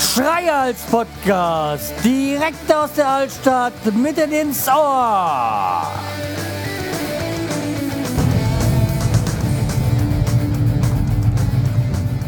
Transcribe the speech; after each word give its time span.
Schreihals 0.00 0.80
Podcast, 0.90 1.92
direkt 2.02 2.74
aus 2.74 2.92
der 2.94 3.08
Altstadt, 3.08 3.72
mitten 3.94 4.32
ins 4.32 4.66
Ohr. 4.68 5.86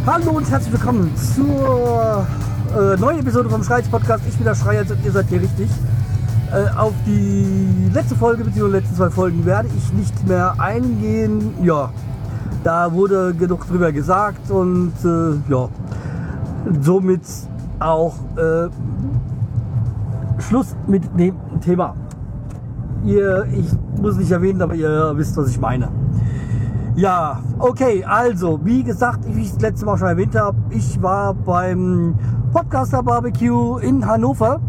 Hallo 0.07 0.30
und 0.30 0.48
herzlich 0.48 0.73
willkommen 0.73 1.12
zur 1.16 2.27
äh, 2.77 2.96
neuen 2.96 3.18
Episode 3.18 3.50
vom 3.50 3.64
Schreihals 3.64 3.88
Podcast. 3.88 4.23
Ich 4.29 4.36
bin 4.36 4.45
der 4.45 4.54
Schreihals 4.54 4.91
und 4.91 5.04
ihr 5.04 5.11
seid 5.11 5.27
hier 5.29 5.43
richtig. 5.43 5.68
Äh, 6.52 6.78
auf 6.78 6.92
die 7.04 7.90
letzte 7.92 8.14
Folge 8.14 8.44
bzw. 8.44 8.68
letzten 8.68 8.94
zwei 8.94 9.10
Folgen 9.10 9.44
werde 9.44 9.68
ich 9.76 9.92
nicht 9.92 10.29
mehr 10.29 10.54
eingehen. 10.58 11.54
Ja, 11.62 11.90
da 12.62 12.93
wurde 12.93 13.34
genug 13.34 13.66
drüber 13.66 13.90
gesagt 13.90 14.48
und 14.50 14.93
äh, 15.04 15.50
ja, 15.50 15.68
somit 16.80 17.22
auch 17.80 18.14
äh, 18.36 18.68
Schluss 20.40 20.76
mit 20.86 21.02
dem 21.18 21.35
Thema. 21.61 21.96
Ihr, 23.04 23.46
ich 23.52 23.68
muss 24.00 24.16
nicht 24.16 24.30
erwähnen, 24.30 24.63
aber 24.63 24.74
ihr 24.74 25.13
wisst, 25.16 25.36
was 25.36 25.49
ich 25.49 25.60
meine. 25.60 25.88
Ja, 26.94 27.40
okay, 27.58 28.04
also, 28.04 28.60
wie 28.63 28.85
gesagt, 28.85 29.21
wie 29.35 29.43
ich 29.43 29.52
das 29.52 29.63
letzte 29.63 29.86
Mal 29.86 29.99
schon 29.99 30.08
erwähnt 30.08 30.35
habe, 30.35 30.57
ich 30.71 31.02
war 31.02 31.35
beim 31.35 32.14
Podcaster 32.52 33.02
Barbecue 33.02 33.78
in 33.78 34.06
Hannover 34.06 34.60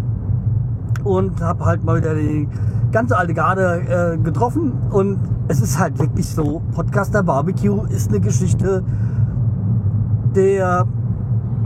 und 1.07 1.41
habe 1.41 1.65
halt 1.65 1.83
mal 1.83 1.97
wieder 1.97 2.13
die 2.15 2.47
ganze 2.91 3.17
alte 3.17 3.33
Garde 3.33 4.15
äh, 4.15 4.17
getroffen 4.17 4.73
und 4.91 5.19
es 5.47 5.61
ist 5.61 5.79
halt 5.79 5.97
wirklich 5.99 6.27
so, 6.27 6.61
Podcaster 6.73 7.23
Barbecue 7.23 7.85
ist 7.85 8.09
eine 8.09 8.19
Geschichte 8.19 8.83
der 10.35 10.85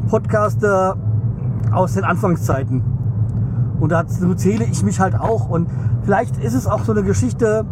Podcaster 0.07 0.97
aus 1.71 1.93
den 1.93 2.03
Anfangszeiten. 2.03 2.83
Und 3.79 3.91
dazu 3.91 4.35
zähle 4.35 4.65
ich 4.65 4.83
mich 4.83 4.99
halt 4.99 5.19
auch. 5.19 5.49
Und 5.49 5.67
vielleicht 6.03 6.37
ist 6.37 6.53
es 6.53 6.67
auch 6.67 6.83
so 6.83 6.91
eine 6.91 7.03
Geschichte, 7.03 7.65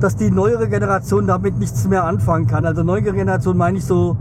dass 0.00 0.16
die 0.16 0.30
neuere 0.30 0.68
Generation 0.68 1.26
damit 1.26 1.58
nichts 1.58 1.88
mehr 1.88 2.04
anfangen 2.04 2.46
kann. 2.46 2.64
Also 2.64 2.82
neue 2.82 3.02
Generation 3.02 3.56
meine 3.56 3.78
ich 3.78 3.84
so, 3.84 4.16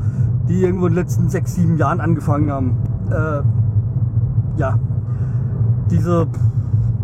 die 0.49 0.63
irgendwo 0.63 0.87
in 0.87 0.93
den 0.93 1.03
letzten 1.03 1.29
sechs, 1.29 1.55
sieben 1.55 1.77
Jahren 1.77 2.01
angefangen 2.01 2.51
haben. 2.51 2.77
Äh, 3.11 4.59
ja, 4.59 4.79
diese, 5.89 6.27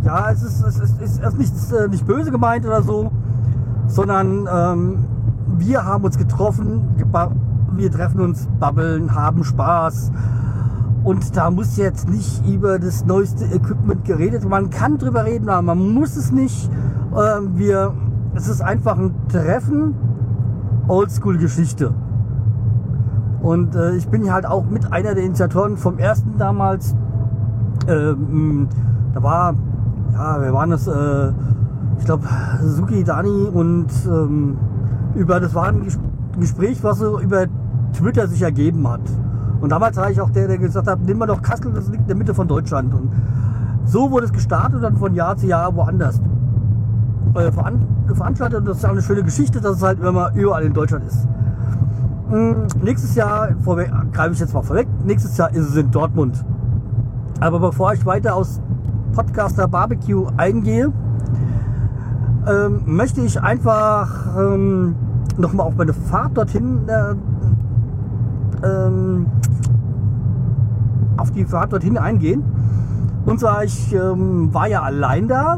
ja, 0.04 0.32
es 0.32 0.44
ist, 0.44 0.64
es 0.64 0.80
ist, 0.80 1.02
es 1.02 1.20
ist 1.20 1.38
nichts, 1.38 1.72
äh, 1.72 1.88
nicht 1.88 2.06
böse 2.06 2.32
gemeint 2.32 2.66
oder 2.66 2.82
so, 2.82 3.12
sondern 3.88 4.48
ähm, 4.52 5.06
wir 5.58 5.86
haben 5.86 6.04
uns 6.04 6.18
getroffen, 6.18 6.82
wir 7.76 7.92
treffen 7.92 8.22
uns, 8.22 8.48
babbeln, 8.60 9.14
haben 9.14 9.44
Spaß. 9.44 10.12
Und 11.04 11.36
da 11.36 11.50
muss 11.50 11.78
jetzt 11.78 12.10
nicht 12.10 12.46
über 12.48 12.78
das 12.78 13.06
neueste 13.06 13.46
Equipment 13.46 14.06
geredet. 14.06 14.48
Man 14.48 14.70
kann 14.70 14.98
drüber 14.98 15.26
reden, 15.26 15.50
aber 15.50 15.64
man 15.64 15.94
muss 15.94 16.16
es 16.16 16.32
nicht. 16.32 16.70
Ähm, 17.12 17.58
wir, 17.58 17.94
es 18.36 18.48
ist 18.48 18.62
einfach 18.62 18.98
ein 18.98 19.16
Treffen, 19.28 19.96
Oldschool-Geschichte. 20.88 21.94
Und 23.42 23.76
äh, 23.76 23.96
ich 23.96 24.08
bin 24.10 24.32
halt 24.32 24.46
auch 24.46 24.66
mit 24.66 24.94
einer 24.94 25.16
der 25.16 25.24
Initiatoren 25.24 25.78
vom 25.78 25.98
ersten 25.98 26.38
damals. 26.38 26.96
Ähm, 27.88 28.68
da 29.14 29.24
war, 29.24 29.56
ja, 30.14 30.42
wir 30.42 30.54
waren 30.54 30.70
das, 30.70 30.88
äh, 30.88 31.32
ich 32.00 32.06
glaube, 32.06 32.28
Suki, 32.62 33.04
Dani 33.04 33.48
und 33.54 33.88
ähm, 34.08 34.58
über, 35.16 35.40
das 35.40 35.54
war 35.54 35.68
ein 35.68 35.86
Gespräch, 36.40 36.84
was 36.84 37.00
so 37.00 37.20
über 37.20 37.46
Twitter 37.94 38.28
sich 38.28 38.42
ergeben 38.42 38.88
hat. 38.88 39.02
Und 39.60 39.72
damals 39.72 39.98
war 39.98 40.10
ich 40.10 40.20
auch 40.20 40.30
der, 40.32 40.48
der 40.48 40.58
gesagt 40.58 40.88
hat, 40.88 41.00
nimm 41.06 41.18
mal 41.18 41.28
doch 41.28 41.42
Kassel, 41.42 41.72
das 41.74 41.88
liegt 41.88 42.02
in 42.02 42.08
der 42.08 42.16
Mitte 42.16 42.34
von 42.34 42.48
Deutschland. 42.48 42.94
Und 42.94 43.12
so 43.86 44.10
wurde 44.10 44.26
es 44.26 44.34
gestartet 44.34 44.76
und 44.76 44.82
dann 44.82 44.96
von 44.96 45.14
Jahr 45.14 45.36
zu 45.38 45.48
Jahr 45.48 45.76
woanders. 45.76 46.20
Äh, 47.36 47.52
veranstaltet 47.52 48.60
und 48.60 48.68
das 48.68 48.78
ist 48.78 48.86
auch 48.86 48.92
eine 48.92 49.02
schöne 49.02 49.24
Geschichte, 49.24 49.62
dass 49.62 49.78
es 49.78 49.84
halt 49.84 50.02
immer 50.02 50.32
überall 50.34 50.64
in 50.64 50.74
Deutschland 50.74 51.06
ist. 51.06 51.28
Mhm, 52.30 52.68
nächstes 52.82 53.16
Jahr, 53.16 53.50
greife 54.12 54.34
ich 54.34 54.40
jetzt 54.40 54.54
mal 54.54 54.62
vorweg, 54.62 54.88
nächstes 55.06 55.38
Jahr 55.38 55.54
ist 55.54 55.70
es 55.70 55.76
in 55.76 55.92
Dortmund. 55.92 56.44
Aber 57.42 57.60
bevor 57.60 57.94
ich 57.94 58.06
weiter 58.06 58.36
aus 58.36 58.62
Podcaster 59.14 59.68
Barbecue 59.68 60.28
eingehe, 60.38 60.94
ähm, 62.48 62.82
möchte 62.86 63.22
ich 63.22 63.42
einfach 63.42 64.38
ähm, 64.38 64.96
nochmal 65.38 65.66
auf 65.66 65.76
meine 65.76 65.94
Fahrt 65.94 66.38
dorthin 66.38 66.88
äh, 66.88 67.16
ähm, 68.66 69.26
auf 71.18 71.32
die 71.32 71.44
Fahrt 71.46 71.74
dorthin 71.74 71.98
eingehen. 71.98 72.44
Und 73.26 73.40
zwar, 73.40 73.64
ich 73.64 73.94
ähm, 73.94 74.54
war 74.54 74.68
ja 74.68 74.84
allein 74.84 75.28
da, 75.28 75.58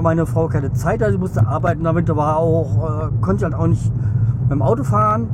meine 0.00 0.26
Frau 0.26 0.46
keine 0.46 0.72
Zeit, 0.72 1.02
also 1.02 1.18
musste 1.18 1.44
arbeiten, 1.44 1.82
damit 1.82 2.08
war 2.14 2.36
auch, 2.36 3.08
äh, 3.08 3.08
konnte 3.20 3.38
ich 3.38 3.44
halt 3.44 3.54
auch 3.54 3.66
nicht 3.66 3.92
mit 4.42 4.52
dem 4.52 4.62
Auto 4.62 4.84
fahren. 4.84 5.28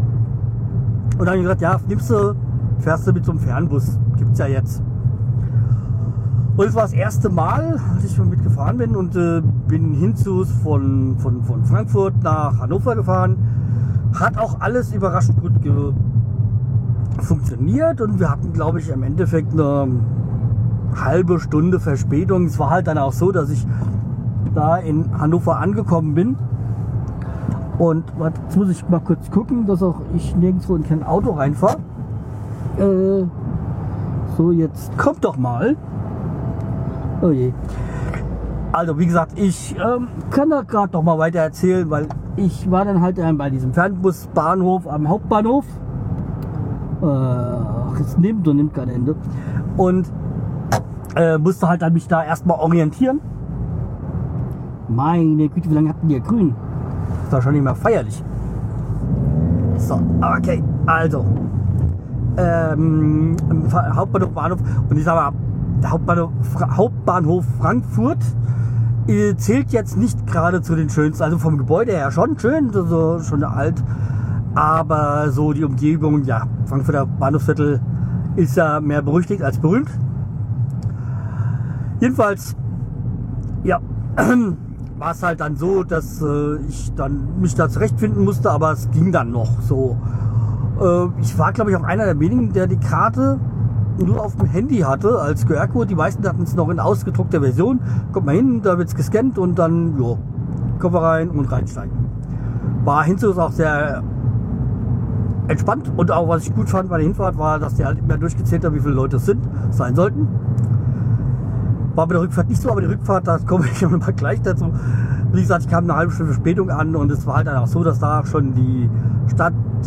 Und 1.18 1.20
dann 1.20 1.28
habe 1.28 1.36
ich 1.36 1.42
gesagt, 1.42 1.60
ja, 1.60 1.78
nimmst 1.86 2.10
du, 2.10 2.34
fährst 2.78 3.06
du 3.06 3.12
mit 3.12 3.26
so 3.26 3.32
einem 3.32 3.40
Fernbus. 3.40 3.98
Gibt's 4.16 4.38
ja 4.38 4.46
jetzt. 4.46 4.82
Und 6.56 6.66
es 6.66 6.74
war 6.74 6.82
das 6.82 6.94
erste 6.94 7.28
Mal, 7.28 7.78
als 7.94 8.04
ich 8.04 8.16
mal 8.16 8.26
mitgefahren 8.26 8.78
bin 8.78 8.96
und 8.96 9.14
äh, 9.14 9.42
bin 9.68 9.92
hinzu 9.94 10.44
von, 10.62 11.16
von, 11.18 11.42
von 11.42 11.64
Frankfurt 11.64 12.22
nach 12.22 12.58
Hannover 12.60 12.96
gefahren. 12.96 13.36
Hat 14.18 14.38
auch 14.38 14.60
alles 14.60 14.92
überraschend 14.94 15.40
gut 15.40 15.52
funktioniert 17.18 18.00
und 18.00 18.18
wir 18.18 18.30
hatten, 18.30 18.52
glaube 18.52 18.80
ich, 18.80 18.88
im 18.88 19.02
Endeffekt 19.02 19.52
eine 19.52 19.88
halbe 20.94 21.40
Stunde 21.40 21.80
Verspätung. 21.80 22.46
Es 22.46 22.58
war 22.58 22.70
halt 22.70 22.86
dann 22.86 22.98
auch 22.98 23.12
so, 23.12 23.32
dass 23.32 23.50
ich 23.50 23.66
da 24.54 24.76
in 24.76 25.18
Hannover 25.18 25.58
angekommen 25.58 26.14
bin 26.14 26.36
und 27.78 28.04
jetzt 28.18 28.56
muss 28.56 28.70
ich 28.70 28.88
mal 28.88 29.00
kurz 29.00 29.30
gucken, 29.30 29.66
dass 29.66 29.82
auch 29.82 30.00
ich 30.14 30.34
nirgendwo 30.36 30.76
in 30.76 30.84
kein 30.84 31.02
Auto 31.02 31.32
reinfahre. 31.32 31.76
Äh, 32.78 33.24
so, 34.36 34.50
jetzt 34.50 34.96
kommt 34.96 35.24
doch 35.24 35.36
mal. 35.36 35.76
Oh 37.26 37.32
je. 37.32 37.52
Also, 38.72 38.98
wie 38.98 39.06
gesagt, 39.06 39.32
ich 39.36 39.74
ähm, 39.74 40.06
kann 40.30 40.50
da 40.50 40.62
gerade 40.62 40.92
noch 40.92 41.02
mal 41.02 41.18
weiter 41.18 41.40
erzählen, 41.40 41.90
weil 41.90 42.06
ich 42.36 42.70
war 42.70 42.84
dann 42.84 43.00
halt 43.00 43.16
bei 43.36 43.50
diesem 43.50 43.72
Fernbusbahnhof 43.72 44.86
am 44.86 45.08
Hauptbahnhof. 45.08 45.64
Äh, 47.02 48.00
es 48.00 48.16
nimmt 48.18 48.46
und 48.46 48.56
nimmt 48.56 48.74
kein 48.74 48.88
Ende. 48.90 49.16
Und 49.76 50.12
äh, 51.16 51.36
musste 51.38 51.68
halt 51.68 51.82
dann 51.82 51.94
mich 51.94 52.06
da 52.06 52.22
erstmal 52.22 52.60
orientieren. 52.60 53.20
Meine 54.88 55.48
Güte, 55.48 55.68
wie 55.68 55.74
lange 55.74 55.88
hatten 55.88 56.08
ja 56.08 56.20
grün? 56.20 56.54
Das 57.24 57.32
war 57.32 57.42
schon 57.42 57.54
nicht 57.54 57.64
mehr 57.64 57.74
feierlich. 57.74 58.22
So, 59.78 60.00
okay, 60.20 60.62
also. 60.86 61.24
Ähm, 62.36 63.36
Hauptbahnhof 63.72 64.30
Bahnhof 64.30 64.60
und 64.88 64.96
ich 64.96 65.04
sag 65.04 65.14
mal, 65.16 65.32
der 65.82 65.90
Hauptbahnhof, 65.90 66.30
Hauptbahnhof 66.76 67.44
Frankfurt 67.58 68.18
äh, 69.06 69.36
zählt 69.36 69.70
jetzt 69.70 69.96
nicht 69.96 70.26
gerade 70.26 70.62
zu 70.62 70.74
den 70.74 70.90
schönsten. 70.90 71.22
Also 71.22 71.38
vom 71.38 71.58
Gebäude 71.58 71.92
her 71.92 72.10
schon 72.10 72.38
schön, 72.38 72.72
so 72.72 73.20
schon 73.20 73.44
alt. 73.44 73.82
Aber 74.54 75.30
so 75.30 75.52
die 75.52 75.64
Umgebung, 75.64 76.24
ja, 76.24 76.46
Frankfurter 76.66 77.06
Bahnhofsviertel 77.06 77.80
ist 78.36 78.56
ja 78.56 78.80
mehr 78.80 79.02
berüchtigt 79.02 79.42
als 79.42 79.58
berühmt. 79.58 79.90
Jedenfalls, 82.00 82.56
ja, 83.64 83.80
war 84.98 85.10
es 85.12 85.22
halt 85.22 85.40
dann 85.40 85.56
so, 85.56 85.84
dass 85.84 86.22
äh, 86.22 86.56
ich 86.68 86.94
dann 86.94 87.40
mich 87.40 87.54
da 87.54 87.68
zurechtfinden 87.68 88.24
musste, 88.24 88.50
aber 88.50 88.72
es 88.72 88.90
ging 88.90 89.12
dann 89.12 89.30
noch 89.30 89.60
so. 89.60 89.98
Äh, 90.80 91.20
ich 91.20 91.38
war, 91.38 91.52
glaube 91.52 91.70
ich, 91.70 91.76
auch 91.76 91.84
einer 91.84 92.04
der 92.04 92.18
wenigen, 92.18 92.52
der 92.52 92.66
die 92.66 92.78
Karte 92.78 93.38
nur 94.04 94.22
auf 94.22 94.36
dem 94.36 94.46
Handy 94.46 94.78
hatte 94.78 95.18
als 95.18 95.46
QR-Code. 95.46 95.86
Die 95.86 95.94
meisten 95.94 96.26
hatten 96.26 96.42
es 96.42 96.54
noch 96.54 96.68
in 96.68 96.80
ausgedruckter 96.80 97.40
Version. 97.40 97.80
Kommt 98.12 98.26
mal 98.26 98.34
hin, 98.34 98.60
da 98.62 98.78
wird 98.78 98.88
es 98.88 98.94
gescannt 98.94 99.38
und 99.38 99.58
dann, 99.58 99.96
jo, 99.98 100.18
Koffer 100.78 101.02
rein 101.02 101.30
und 101.30 101.50
reinsteigen. 101.50 101.92
War 102.84 103.04
hinzu 103.04 103.38
auch 103.40 103.52
sehr 103.52 104.02
entspannt 105.48 105.92
und 105.96 106.10
auch 106.10 106.28
was 106.28 106.46
ich 106.46 106.54
gut 106.54 106.68
fand 106.68 106.88
bei 106.88 106.98
der 106.98 107.06
Hinfahrt 107.06 107.38
war, 107.38 107.58
dass 107.58 107.74
die 107.74 107.84
halt 107.84 107.98
immer 107.98 108.16
durchgezählt 108.16 108.64
haben, 108.64 108.74
wie 108.74 108.80
viele 108.80 108.94
Leute 108.94 109.16
es 109.16 109.26
sind, 109.26 109.42
sein 109.70 109.94
sollten. 109.94 110.28
War 111.94 112.06
bei 112.06 112.14
der 112.14 112.22
Rückfahrt 112.22 112.48
nicht 112.48 112.60
so, 112.60 112.70
aber 112.70 112.80
die 112.80 112.88
Rückfahrt, 112.88 113.26
da 113.26 113.38
komme 113.38 113.66
ich 113.66 113.80
mal 113.88 114.12
gleich 114.12 114.42
dazu. 114.42 114.72
Wie 115.32 115.40
gesagt, 115.40 115.62
ich 115.62 115.70
kam 115.70 115.84
eine 115.84 115.96
halbe 115.96 116.12
Stunde 116.12 116.32
Verspätung 116.32 116.70
an 116.70 116.94
und 116.94 117.10
es 117.10 117.26
war 117.26 117.36
halt 117.36 117.46
dann 117.46 117.56
auch 117.56 117.66
so, 117.66 117.82
dass 117.82 117.98
da 117.98 118.24
schon 118.24 118.54
die 118.54 118.88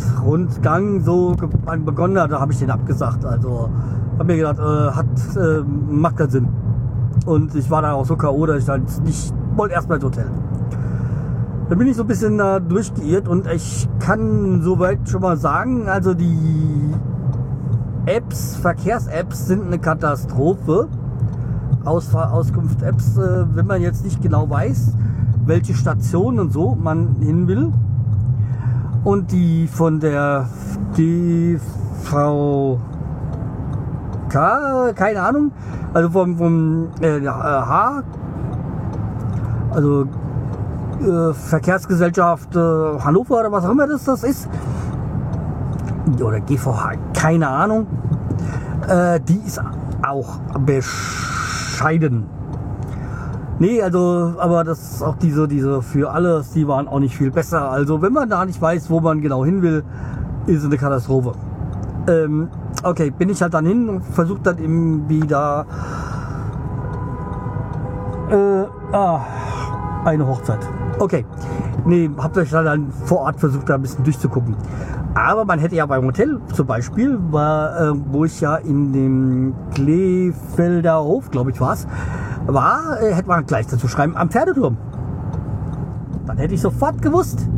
Stadtrundgang 0.00 1.00
so 1.00 1.34
begonnen 1.84 2.18
hat. 2.18 2.32
Da 2.32 2.40
habe 2.40 2.52
ich 2.52 2.58
den 2.58 2.70
abgesagt. 2.70 3.24
Also 3.24 3.70
habe 4.18 4.24
mir 4.24 4.36
gedacht, 4.36 4.58
äh, 4.58 4.90
hat, 4.90 5.36
äh, 5.36 5.62
macht 5.90 6.16
keinen 6.16 6.30
Sinn. 6.30 6.48
Und 7.26 7.54
ich 7.54 7.70
war 7.70 7.82
dann 7.82 7.92
auch 7.92 8.06
so 8.06 8.16
K.O., 8.16 8.46
dass 8.46 8.58
ich 8.58 8.64
dann 8.64 8.84
nicht 9.04 9.32
wollte 9.56 9.74
erstmal 9.74 9.96
ins 9.96 10.04
Hotel. 10.04 10.26
Da 11.68 11.76
bin 11.76 11.86
ich 11.86 11.96
so 11.96 12.02
ein 12.02 12.08
bisschen 12.08 12.38
da 12.38 12.58
durchgeirrt 12.58 13.28
und 13.28 13.46
ich 13.46 13.88
kann 14.00 14.60
soweit 14.62 15.08
schon 15.08 15.22
mal 15.22 15.36
sagen, 15.36 15.88
also 15.88 16.14
die 16.14 16.94
Apps, 18.06 18.56
Verkehrs-Apps 18.56 19.46
sind 19.46 19.66
eine 19.66 19.78
Katastrophe. 19.78 20.88
Ausfahr 21.84 22.32
Auskunft-Apps, 22.32 23.16
äh, 23.18 23.46
wenn 23.54 23.66
man 23.66 23.80
jetzt 23.80 24.04
nicht 24.04 24.20
genau 24.20 24.50
weiß, 24.50 24.96
welche 25.46 25.74
Station 25.74 26.38
und 26.40 26.52
so 26.52 26.74
man 26.74 27.16
hin 27.20 27.46
will. 27.46 27.72
Und 29.04 29.32
die 29.32 29.66
von 29.66 29.98
der 29.98 30.48
DVK, 30.96 31.58
keine 34.94 35.22
Ahnung, 35.22 35.52
also 35.94 36.10
vom, 36.10 36.36
vom 36.36 36.88
äh, 37.00 37.20
H, 37.26 38.02
also 39.70 40.06
äh, 41.00 41.32
Verkehrsgesellschaft 41.32 42.54
äh, 42.54 42.58
Hannover 42.58 43.40
oder 43.40 43.52
was 43.52 43.64
auch 43.64 43.70
immer 43.70 43.86
das, 43.86 44.04
das 44.04 44.22
ist, 44.22 44.48
oder 46.20 46.40
GVH, 46.40 46.92
keine 47.14 47.48
Ahnung, 47.48 47.86
äh, 48.88 49.18
die 49.20 49.40
ist 49.46 49.60
auch 50.02 50.38
bescheiden. 50.58 52.39
Nee, 53.60 53.82
also, 53.82 54.32
aber 54.38 54.64
das 54.64 54.94
ist 54.94 55.02
auch 55.02 55.16
diese, 55.16 55.46
diese 55.46 55.82
für 55.82 56.10
alles, 56.10 56.52
die 56.52 56.66
waren 56.66 56.88
auch 56.88 56.98
nicht 56.98 57.14
viel 57.14 57.30
besser. 57.30 57.70
Also, 57.70 58.00
wenn 58.00 58.14
man 58.14 58.30
da 58.30 58.42
nicht 58.46 58.60
weiß, 58.60 58.88
wo 58.88 59.00
man 59.00 59.20
genau 59.20 59.44
hin 59.44 59.60
will, 59.60 59.84
ist 60.46 60.60
es 60.60 60.64
eine 60.64 60.78
Katastrophe. 60.78 61.32
Ähm, 62.08 62.48
okay, 62.82 63.10
bin 63.10 63.28
ich 63.28 63.42
halt 63.42 63.52
dann 63.52 63.66
hin 63.66 63.86
und 63.90 64.02
versucht 64.02 64.46
dann 64.46 64.56
eben 64.56 65.06
wieder 65.10 65.66
äh, 68.30 68.64
ah, 68.96 69.20
eine 70.06 70.26
Hochzeit. 70.26 70.66
Okay, 70.98 71.26
nee, 71.84 72.10
habt 72.16 72.38
euch 72.38 72.48
dann 72.50 72.90
vor 73.04 73.20
Ort 73.20 73.40
versucht, 73.40 73.68
da 73.68 73.74
ein 73.74 73.82
bisschen 73.82 74.04
durchzugucken. 74.04 74.56
Aber 75.14 75.44
man 75.44 75.58
hätte 75.58 75.74
ja 75.74 75.84
beim 75.84 76.06
Hotel 76.06 76.40
zum 76.54 76.66
Beispiel, 76.66 77.18
war, 77.30 77.78
äh, 77.78 77.92
wo 78.10 78.24
ich 78.24 78.40
ja 78.40 78.56
in 78.56 78.94
dem 78.94 79.54
Kleefelder 79.74 81.02
Hof, 81.02 81.30
glaube 81.30 81.50
ich, 81.50 81.60
war 81.60 81.74
es, 81.74 81.86
war, 82.52 83.00
äh, 83.00 83.14
hätte 83.14 83.28
man 83.28 83.46
gleich 83.46 83.66
dazu 83.66 83.88
schreiben, 83.88 84.16
am 84.16 84.30
Pferdeturm. 84.30 84.76
Dann 86.26 86.36
hätte 86.38 86.54
ich 86.54 86.60
sofort 86.60 87.02
gewusst, 87.02 87.48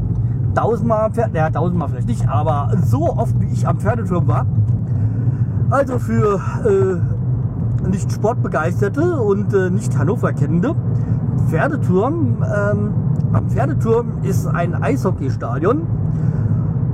tausendmal 0.55 1.07
am 1.07 1.13
Pferd, 1.13 1.35
ja, 1.35 1.51
tausendmal 1.51 1.89
vielleicht 1.89 2.09
nicht, 2.09 2.29
aber 2.29 2.73
so 2.83 3.17
oft 3.17 3.39
wie 3.41 3.47
ich 3.47 3.67
am 3.67 3.79
Pferdeturm 3.79 4.27
war. 4.29 4.47
Also 5.71 5.99
für 5.99 6.41
äh, 6.67 7.89
nicht 7.89 8.13
Sportbegeisterte 8.13 9.17
und 9.21 9.55
äh, 9.55 9.71
nicht 9.71 9.97
Hannover 9.99 10.33
kennende, 10.33 10.75
Pferdeturm, 11.49 12.45
ähm, 12.45 12.95
am 13.33 13.49
Pferdeturm 13.49 14.23
ist 14.23 14.47
ein 14.47 14.75
Eishockeystadion, 14.75 15.87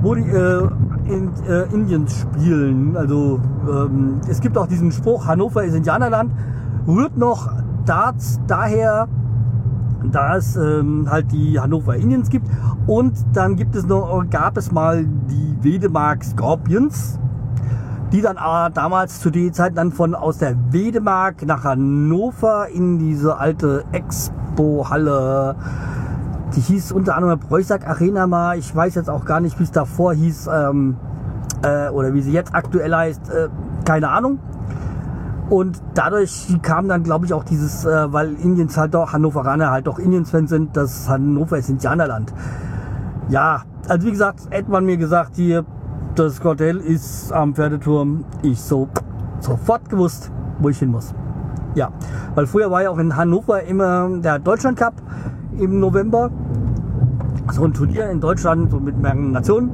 wo 0.01 0.15
die 0.15 0.29
äh, 0.29 0.67
in 1.05 1.31
äh, 1.47 1.63
Indiens 1.73 2.19
spielen. 2.19 2.95
Also 2.95 3.39
ähm, 3.69 4.21
es 4.27 4.39
gibt 4.39 4.57
auch 4.57 4.67
diesen 4.67 4.91
Spruch, 4.91 5.27
Hannover 5.27 5.63
ist 5.63 5.75
Indianerland, 5.75 6.31
rührt 6.87 7.17
noch 7.17 7.51
Starts 7.83 8.39
daher, 8.47 9.07
da 10.11 10.37
es 10.37 10.55
ähm, 10.55 11.07
halt 11.09 11.31
die 11.31 11.59
Hannover 11.59 11.95
Indians 11.95 12.29
gibt. 12.29 12.47
Und 12.87 13.13
dann 13.33 13.55
gibt 13.55 13.75
es 13.75 13.85
noch, 13.85 14.25
gab 14.29 14.57
es 14.57 14.71
mal 14.71 15.05
die 15.05 15.57
Wedemark 15.61 16.23
Scorpions, 16.23 17.19
die 18.11 18.21
dann 18.21 18.37
äh, 18.37 18.71
damals 18.73 19.19
zu 19.19 19.29
der 19.29 19.51
Zeit 19.53 19.77
dann 19.77 19.91
von 19.91 20.15
aus 20.15 20.37
der 20.37 20.55
Wedemark 20.71 21.45
nach 21.45 21.63
Hannover 21.63 22.67
in 22.69 22.99
diese 22.99 23.37
alte 23.37 23.85
Expo-Halle, 23.91 25.55
die 26.55 26.61
hieß 26.61 26.91
unter 26.91 27.15
anderem 27.15 27.39
Preußack 27.39 27.87
Arena 27.87 28.25
mal, 28.25 28.57
ich 28.57 28.75
weiß 28.75 28.95
jetzt 28.95 29.09
auch 29.09 29.25
gar 29.25 29.39
nicht, 29.39 29.59
wie 29.59 29.63
es 29.63 29.71
davor 29.71 30.13
hieß 30.13 30.49
ähm, 30.51 30.97
äh, 31.61 31.89
oder 31.89 32.13
wie 32.13 32.21
sie 32.21 32.31
jetzt 32.31 32.55
aktuell 32.55 32.93
heißt, 32.93 33.29
äh, 33.29 33.49
keine 33.85 34.09
Ahnung. 34.09 34.39
Und 35.49 35.81
dadurch 35.95 36.47
kam 36.61 36.87
dann, 36.87 37.03
glaube 37.03 37.25
ich, 37.25 37.33
auch 37.33 37.43
dieses, 37.43 37.83
äh, 37.83 38.13
weil 38.13 38.35
Indiens 38.35 38.77
halt 38.77 38.93
doch, 38.93 39.13
Hannoveraner 39.13 39.71
halt 39.71 39.87
doch 39.87 39.97
Indiens-Fans 39.97 40.49
sind, 40.49 40.77
das 40.77 41.09
Hannover 41.09 41.57
ist 41.57 41.69
Indianerland. 41.69 42.33
Ja, 43.29 43.63
also 43.87 44.05
wie 44.05 44.11
gesagt, 44.11 44.41
hätte 44.51 44.69
man 44.69 44.85
mir 44.85 44.97
gesagt, 44.97 45.35
hier, 45.35 45.65
das 46.15 46.43
Hotel 46.43 46.77
ist 46.77 47.31
am 47.31 47.55
Pferdeturm. 47.55 48.25
Ich 48.43 48.61
so 48.61 48.89
sofort 49.39 49.89
gewusst, 49.89 50.31
wo 50.59 50.69
ich 50.69 50.77
hin 50.77 50.91
muss. 50.91 51.13
Ja, 51.75 51.89
weil 52.35 52.45
früher 52.45 52.69
war 52.69 52.83
ja 52.83 52.89
auch 52.89 52.97
in 52.97 53.15
Hannover 53.15 53.63
immer 53.63 54.09
der 54.19 54.39
Deutschland 54.39 54.77
Cup 54.77 54.95
im 55.57 55.79
November. 55.79 56.29
So 57.51 57.63
ein 57.63 57.73
Turnier 57.73 58.09
in 58.09 58.19
Deutschland, 58.19 58.69
so 58.69 58.79
mit 58.79 58.99
mehreren 58.99 59.31
Nationen. 59.31 59.71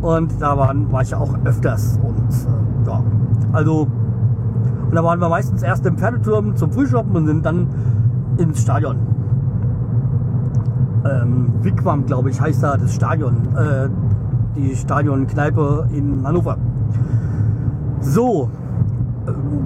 Und 0.00 0.40
da 0.40 0.56
waren, 0.56 0.90
war 0.92 1.02
ich 1.02 1.10
ja 1.10 1.18
auch 1.18 1.34
öfters. 1.44 1.98
Und 2.02 2.16
äh, 2.16 2.88
ja, 2.88 3.02
also 3.52 3.88
und 4.88 4.94
da 4.94 5.04
waren 5.04 5.20
wir 5.20 5.28
meistens 5.28 5.62
erst 5.62 5.84
im 5.86 5.98
Pferdeturm 5.98 6.56
zum 6.56 6.72
Frühschoppen 6.72 7.14
und 7.14 7.26
sind 7.26 7.44
dann 7.44 7.66
ins 8.38 8.62
Stadion. 8.62 8.96
Ähm, 11.04 11.52
Wigwam, 11.62 12.06
glaube 12.06 12.30
ich, 12.30 12.40
heißt 12.40 12.62
da 12.62 12.76
das 12.76 12.94
Stadion. 12.94 13.36
Äh, 13.56 13.88
die 14.56 14.74
Stadionkneipe 14.74 15.88
in 15.92 16.26
Hannover. 16.26 16.56
So, 18.00 18.50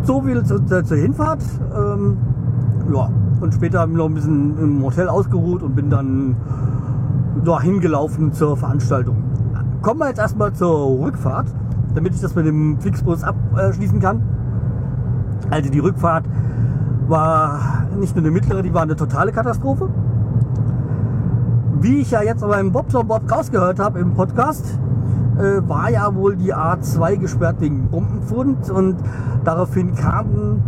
so 0.02 0.22
viel 0.22 0.42
zu, 0.44 0.58
zu, 0.64 0.84
zur 0.84 0.96
Hinfahrt. 0.96 1.42
Ähm, 1.76 2.16
ja, 2.92 3.08
und 3.40 3.54
später 3.54 3.80
habe 3.80 3.92
ich 3.92 3.98
noch 3.98 4.06
ein 4.06 4.14
bisschen 4.14 4.58
im 4.58 4.82
Hotel 4.82 5.08
ausgeruht 5.08 5.62
und 5.62 5.76
bin 5.76 5.88
dann 5.88 6.36
da 7.44 7.60
hingelaufen 7.60 8.32
zur 8.32 8.56
Veranstaltung. 8.56 9.16
Kommen 9.82 10.00
wir 10.00 10.08
jetzt 10.08 10.18
erstmal 10.18 10.52
zur 10.52 11.04
Rückfahrt, 11.04 11.46
damit 11.94 12.14
ich 12.14 12.20
das 12.20 12.34
mit 12.34 12.46
dem 12.46 12.78
Flixbus 12.80 13.22
abschließen 13.24 14.00
kann. 14.00 14.22
Also 15.52 15.68
die 15.68 15.80
Rückfahrt 15.80 16.24
war 17.08 17.84
nicht 17.98 18.16
nur 18.16 18.24
eine 18.24 18.32
mittlere, 18.32 18.62
die 18.62 18.72
war 18.72 18.82
eine 18.82 18.96
totale 18.96 19.32
Katastrophe. 19.32 19.90
Wie 21.78 21.98
ich 21.98 22.10
ja 22.10 22.22
jetzt 22.22 22.42
aber 22.42 22.58
im 22.58 22.72
Bob 22.72 22.90
so 22.90 23.04
Bob 23.04 23.30
rausgehört 23.30 23.78
habe 23.78 23.98
im 23.98 24.14
Podcast, 24.14 24.78
äh, 25.36 25.60
war 25.68 25.90
ja 25.90 26.14
wohl 26.14 26.36
die 26.36 26.54
A2 26.54 27.18
gesperrt 27.18 27.56
wegen 27.60 27.90
Bombenfund 27.90 28.70
und 28.70 28.96
daraufhin 29.44 29.94
kamen, 29.94 30.62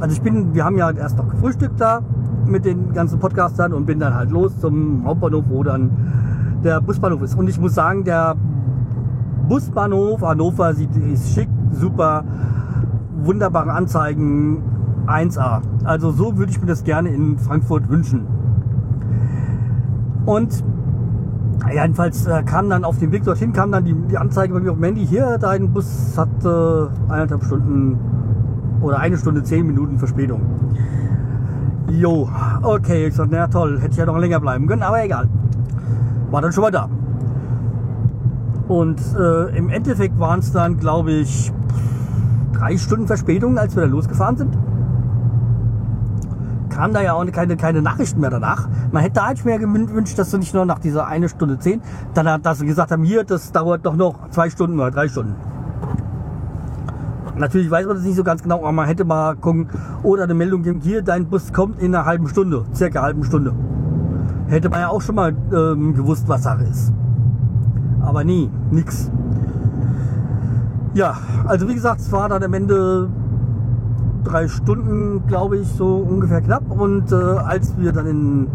also 0.00 0.14
ich 0.14 0.22
bin, 0.22 0.54
wir 0.54 0.64
haben 0.64 0.78
ja 0.78 0.92
erst 0.92 1.18
noch 1.18 1.28
gefrühstückt 1.28 1.80
da 1.80 2.02
mit 2.46 2.64
den 2.64 2.92
ganzen 2.92 3.18
Podcastern 3.18 3.72
und 3.72 3.86
bin 3.86 3.98
dann 3.98 4.14
halt 4.14 4.30
los 4.30 4.56
zum 4.60 5.04
Hauptbahnhof, 5.04 5.46
wo 5.48 5.64
dann 5.64 5.90
der 6.62 6.80
Busbahnhof 6.80 7.22
ist. 7.22 7.34
Und 7.34 7.48
ich 7.48 7.58
muss 7.58 7.74
sagen, 7.74 8.04
der 8.04 8.36
Busbahnhof 9.48 10.22
Hannover 10.22 10.74
sieht 10.74 10.94
ist 11.12 11.32
schick, 11.32 11.48
super 11.72 12.22
wunderbare 13.24 13.72
Anzeigen 13.72 14.62
1A. 15.06 15.62
Also 15.84 16.10
so 16.10 16.36
würde 16.36 16.52
ich 16.52 16.60
mir 16.60 16.66
das 16.66 16.84
gerne 16.84 17.08
in 17.10 17.38
Frankfurt 17.38 17.88
wünschen. 17.88 18.26
Und 20.26 20.62
jedenfalls 21.72 22.26
äh, 22.26 22.42
kam 22.42 22.68
dann 22.68 22.84
auf 22.84 22.98
dem 22.98 23.12
Weg 23.12 23.24
dorthin, 23.24 23.52
kam 23.52 23.72
dann 23.72 23.84
die, 23.84 23.94
die 23.94 24.18
Anzeige 24.18 24.54
bei 24.54 24.60
mir 24.60 24.72
auf 24.72 24.78
Mandy, 24.78 25.06
hier, 25.06 25.38
dein 25.38 25.72
Bus 25.72 26.16
hat 26.16 26.28
äh, 26.44 27.12
eineinhalb 27.12 27.42
Stunden 27.44 27.98
oder 28.80 28.98
eine 28.98 29.16
Stunde 29.16 29.42
zehn 29.42 29.66
Minuten 29.66 29.98
Verspätung. 29.98 30.42
Jo, 31.90 32.28
okay, 32.62 33.06
ich 33.06 33.14
sagte, 33.14 33.34
na 33.34 33.46
toll, 33.46 33.80
hätte 33.80 33.92
ich 33.92 33.96
ja 33.96 34.06
noch 34.06 34.18
länger 34.18 34.40
bleiben 34.40 34.66
können, 34.66 34.82
aber 34.82 35.02
egal. 35.02 35.28
War 36.30 36.42
dann 36.42 36.52
schon 36.52 36.62
mal 36.62 36.70
da. 36.70 36.88
Und 38.68 39.00
äh, 39.18 39.56
im 39.56 39.70
Endeffekt 39.70 40.18
waren 40.20 40.40
es 40.40 40.52
dann, 40.52 40.76
glaube 40.76 41.12
ich, 41.12 41.50
drei 42.58 42.76
Stunden 42.76 43.06
Verspätung, 43.06 43.56
als 43.56 43.76
wir 43.76 43.82
da 43.82 43.88
losgefahren 43.88 44.36
sind. 44.36 44.58
Kam 46.70 46.92
da 46.92 47.00
ja 47.00 47.14
auch 47.14 47.26
keine, 47.32 47.56
keine 47.56 47.82
Nachrichten 47.82 48.20
mehr 48.20 48.30
danach. 48.30 48.68
Man 48.92 49.02
hätte 49.02 49.22
eigentlich 49.22 49.44
mehr 49.44 49.58
gewünscht, 49.58 50.18
dass 50.18 50.30
du 50.30 50.38
nicht 50.38 50.54
nur 50.54 50.64
nach 50.64 50.78
dieser 50.78 51.06
eine 51.06 51.28
Stunde 51.28 51.58
zehn, 51.58 51.80
dann 52.14 52.42
dass 52.42 52.58
sie 52.58 52.66
gesagt 52.66 52.92
haben, 52.92 53.04
hier, 53.04 53.24
das 53.24 53.52
dauert 53.52 53.84
doch 53.86 53.96
noch 53.96 54.28
zwei 54.30 54.50
Stunden 54.50 54.78
oder 54.78 54.90
drei 54.90 55.08
Stunden. 55.08 55.34
Natürlich 57.36 57.70
weiß 57.70 57.86
man 57.86 57.96
das 57.96 58.04
nicht 58.04 58.16
so 58.16 58.24
ganz 58.24 58.42
genau, 58.42 58.58
aber 58.58 58.72
man 58.72 58.86
hätte 58.86 59.04
mal 59.04 59.36
gucken 59.36 59.68
oder 60.02 60.24
eine 60.24 60.34
Meldung 60.34 60.62
geben, 60.62 60.80
hier, 60.80 61.02
dein 61.02 61.26
Bus 61.26 61.52
kommt 61.52 61.80
in 61.80 61.94
einer 61.94 62.04
halben 62.04 62.28
Stunde, 62.28 62.64
circa 62.74 63.02
halben 63.02 63.22
Stunde. 63.22 63.54
Hätte 64.48 64.68
man 64.68 64.80
ja 64.80 64.88
auch 64.88 65.00
schon 65.00 65.14
mal 65.14 65.36
ähm, 65.52 65.94
gewusst, 65.94 66.26
was 66.26 66.42
Sache 66.42 66.64
ist. 66.64 66.92
Aber 68.00 68.24
nie, 68.24 68.50
nix. 68.70 69.10
Ja, 70.94 71.16
also 71.46 71.68
wie 71.68 71.74
gesagt, 71.74 72.00
es 72.00 72.10
war 72.12 72.28
dann 72.28 72.42
am 72.42 72.54
Ende 72.54 73.08
drei 74.24 74.48
Stunden, 74.48 75.26
glaube 75.26 75.58
ich, 75.58 75.68
so 75.68 75.96
ungefähr 75.96 76.40
knapp. 76.40 76.70
Und 76.70 77.12
äh, 77.12 77.14
als 77.14 77.78
wir 77.78 77.92
dann 77.92 78.06
in, 78.06 78.46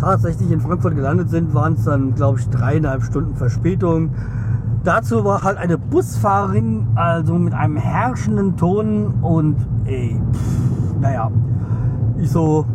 tatsächlich 0.00 0.50
in 0.50 0.60
Frankfurt 0.60 0.94
gelandet 0.94 1.30
sind, 1.30 1.54
waren 1.54 1.74
es 1.74 1.84
dann, 1.84 2.14
glaube 2.14 2.38
ich, 2.38 2.48
dreieinhalb 2.48 3.02
Stunden 3.02 3.34
Verspätung. 3.34 4.10
Dazu 4.84 5.24
war 5.24 5.42
halt 5.42 5.58
eine 5.58 5.78
Busfahrerin, 5.78 6.88
also 6.94 7.34
mit 7.34 7.54
einem 7.54 7.76
herrschenden 7.76 8.56
Ton 8.56 9.14
und 9.22 9.56
ey, 9.86 10.20
pff, 10.32 11.00
naja, 11.00 11.30
ich 12.18 12.30
so, 12.30 12.66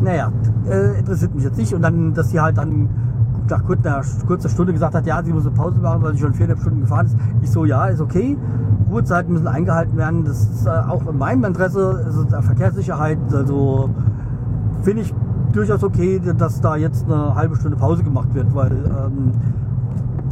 naja, 0.00 0.32
äh, 0.68 0.98
interessiert 0.98 1.34
mich 1.34 1.44
jetzt 1.44 1.58
nicht. 1.58 1.74
Und 1.74 1.82
dann, 1.82 2.14
dass 2.14 2.30
sie 2.30 2.40
halt 2.40 2.58
dann 2.58 2.88
nach 3.50 3.64
kurzer, 3.64 4.48
Stunde 4.48 4.72
gesagt 4.72 4.94
hat, 4.94 5.06
ja, 5.06 5.22
sie 5.22 5.32
muss 5.32 5.46
eine 5.46 5.54
Pause 5.54 5.78
machen, 5.78 6.02
weil 6.02 6.12
sie 6.12 6.20
schon 6.20 6.34
viereinhalb 6.34 6.60
Stunden 6.60 6.80
gefahren 6.80 7.06
ist. 7.06 7.16
Ich 7.42 7.50
so, 7.50 7.64
ja, 7.64 7.86
ist 7.86 8.00
okay. 8.00 8.36
Ruhezeiten 8.90 9.32
müssen 9.32 9.46
eingehalten 9.46 9.96
werden. 9.96 10.24
Das 10.24 10.42
ist 10.42 10.66
äh, 10.66 10.70
auch 10.70 11.06
in 11.06 11.18
meinem 11.18 11.44
Interesse. 11.44 12.04
Es 12.08 12.16
ist 12.16 12.28
Verkehrssicherheit. 12.30 13.18
Also 13.32 13.90
finde 14.82 15.02
ich 15.02 15.14
durchaus 15.52 15.82
okay, 15.82 16.20
dass 16.36 16.60
da 16.60 16.76
jetzt 16.76 17.10
eine 17.10 17.34
halbe 17.34 17.56
Stunde 17.56 17.76
Pause 17.76 18.02
gemacht 18.02 18.34
wird, 18.34 18.54
weil 18.54 18.72
ähm, 18.72 19.32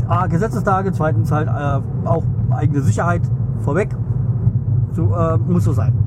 A, 0.07 0.27
Gesetzestage, 0.27 0.93
zweitens 0.93 1.33
halt 1.33 1.49
äh, 1.49 2.07
auch 2.07 2.25
eigene 2.51 2.81
Sicherheit 2.83 3.23
vorweg. 3.61 3.89
So, 4.93 5.15
äh, 5.15 5.39
muss 5.39 5.65
so 5.65 5.73
sein. 5.73 6.04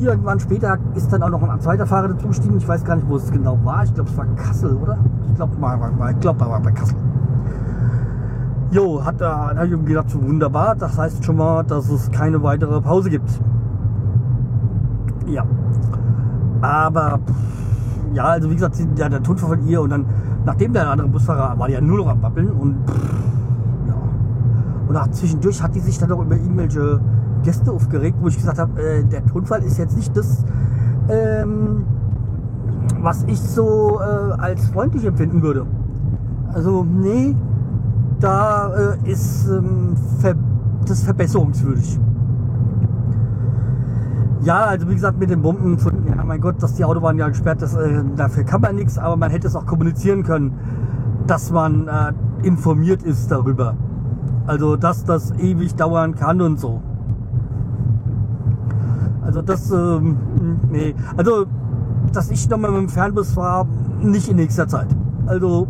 Irgendwann 0.00 0.40
später 0.40 0.78
ist 0.94 1.12
dann 1.12 1.22
auch 1.22 1.30
noch 1.30 1.42
ein 1.42 1.60
zweiter 1.60 1.86
Fahrer 1.86 2.08
dazugestiegen. 2.08 2.56
Ich 2.56 2.66
weiß 2.66 2.84
gar 2.84 2.96
nicht, 2.96 3.08
wo 3.08 3.16
es 3.16 3.30
genau 3.30 3.58
war. 3.64 3.84
Ich 3.84 3.94
glaube, 3.94 4.10
es 4.10 4.16
war 4.16 4.26
Kassel, 4.36 4.74
oder? 4.76 4.98
Ich 5.28 5.36
glaube, 5.36 5.56
mal, 5.58 5.76
mal, 5.76 6.12
ich 6.12 6.20
glaube, 6.20 6.40
war 6.40 6.60
bei 6.60 6.72
Kassel. 6.72 6.96
Jo, 8.70 9.04
hat 9.04 9.20
da 9.20 9.52
hab 9.56 9.64
ich 9.64 9.84
gedacht, 9.84 10.14
wunderbar. 10.20 10.74
Das 10.74 10.98
heißt 10.98 11.24
schon 11.24 11.36
mal, 11.36 11.62
dass 11.62 11.88
es 11.90 12.10
keine 12.10 12.42
weitere 12.42 12.80
Pause 12.80 13.08
gibt. 13.10 13.30
Ja. 15.26 15.44
Aber 16.60 17.20
ja, 18.14 18.24
also 18.24 18.50
wie 18.50 18.54
gesagt, 18.54 18.76
ja, 18.96 19.08
der 19.08 19.22
Tonfall 19.22 19.58
von 19.58 19.66
ihr 19.66 19.80
und 19.80 19.90
dann, 19.90 20.06
nachdem 20.44 20.72
der 20.72 20.88
andere 20.88 21.08
Busfahrer 21.08 21.58
war, 21.58 21.66
die 21.66 21.74
ja 21.74 21.80
nur 21.80 21.98
noch 21.98 22.08
am 22.08 22.22
Wappeln 22.22 22.50
und 22.50 22.76
ja. 23.86 23.94
Und 24.88 24.96
auch 24.96 25.08
zwischendurch 25.10 25.62
hat 25.62 25.74
die 25.74 25.80
sich 25.80 25.98
dann 25.98 26.10
noch 26.10 26.20
über 26.20 26.36
irgendwelche 26.36 27.00
Gäste 27.44 27.70
aufgeregt, 27.70 28.16
wo 28.20 28.28
ich 28.28 28.36
gesagt 28.36 28.58
habe, 28.58 28.80
äh, 28.82 29.04
der 29.04 29.24
Tonfall 29.26 29.62
ist 29.62 29.78
jetzt 29.78 29.96
nicht 29.96 30.16
das, 30.16 30.44
ähm, 31.08 31.84
was 33.00 33.24
ich 33.24 33.40
so 33.40 34.00
äh, 34.00 34.32
als 34.40 34.66
freundlich 34.66 35.04
empfinden 35.04 35.42
würde. 35.42 35.66
Also, 36.52 36.84
nee, 36.84 37.36
da 38.20 38.72
äh, 38.74 39.10
ist 39.10 39.48
ähm, 39.48 39.94
ver 40.18 40.34
das 40.86 41.02
verbesserungswürdig. 41.02 41.98
Ja, 44.42 44.64
also 44.64 44.88
wie 44.90 44.94
gesagt, 44.94 45.18
mit 45.18 45.30
den 45.30 45.40
Bomben 45.40 45.78
ja 46.06 46.22
mein 46.22 46.40
Gott, 46.40 46.62
dass 46.62 46.74
die 46.74 46.84
Autobahn 46.84 47.16
ja 47.16 47.28
gesperrt 47.28 47.62
ist, 47.62 47.74
äh, 47.74 48.02
dafür 48.16 48.44
kann 48.44 48.60
man 48.60 48.74
nichts, 48.74 48.98
aber 48.98 49.16
man 49.16 49.30
hätte 49.30 49.46
es 49.46 49.56
auch 49.56 49.64
kommunizieren 49.64 50.22
können, 50.22 50.52
dass 51.26 51.50
man 51.50 51.88
äh, 51.88 52.12
informiert 52.46 53.02
ist 53.02 53.30
darüber. 53.30 53.74
Also, 54.46 54.76
dass 54.76 55.04
das 55.04 55.32
ewig 55.38 55.74
dauern 55.76 56.14
kann 56.14 56.42
und 56.42 56.60
so. 56.60 56.82
Also 59.34 59.42
das, 59.42 59.70
ähm, 59.72 60.16
nee. 60.70 60.94
Also, 61.16 61.46
dass 62.12 62.30
ich 62.30 62.48
nochmal 62.48 62.70
mit 62.70 62.82
dem 62.82 62.88
Fernbus 62.88 63.32
fahre, 63.32 63.66
nicht 64.00 64.28
in 64.28 64.36
nächster 64.36 64.68
Zeit. 64.68 64.86
Also, 65.26 65.66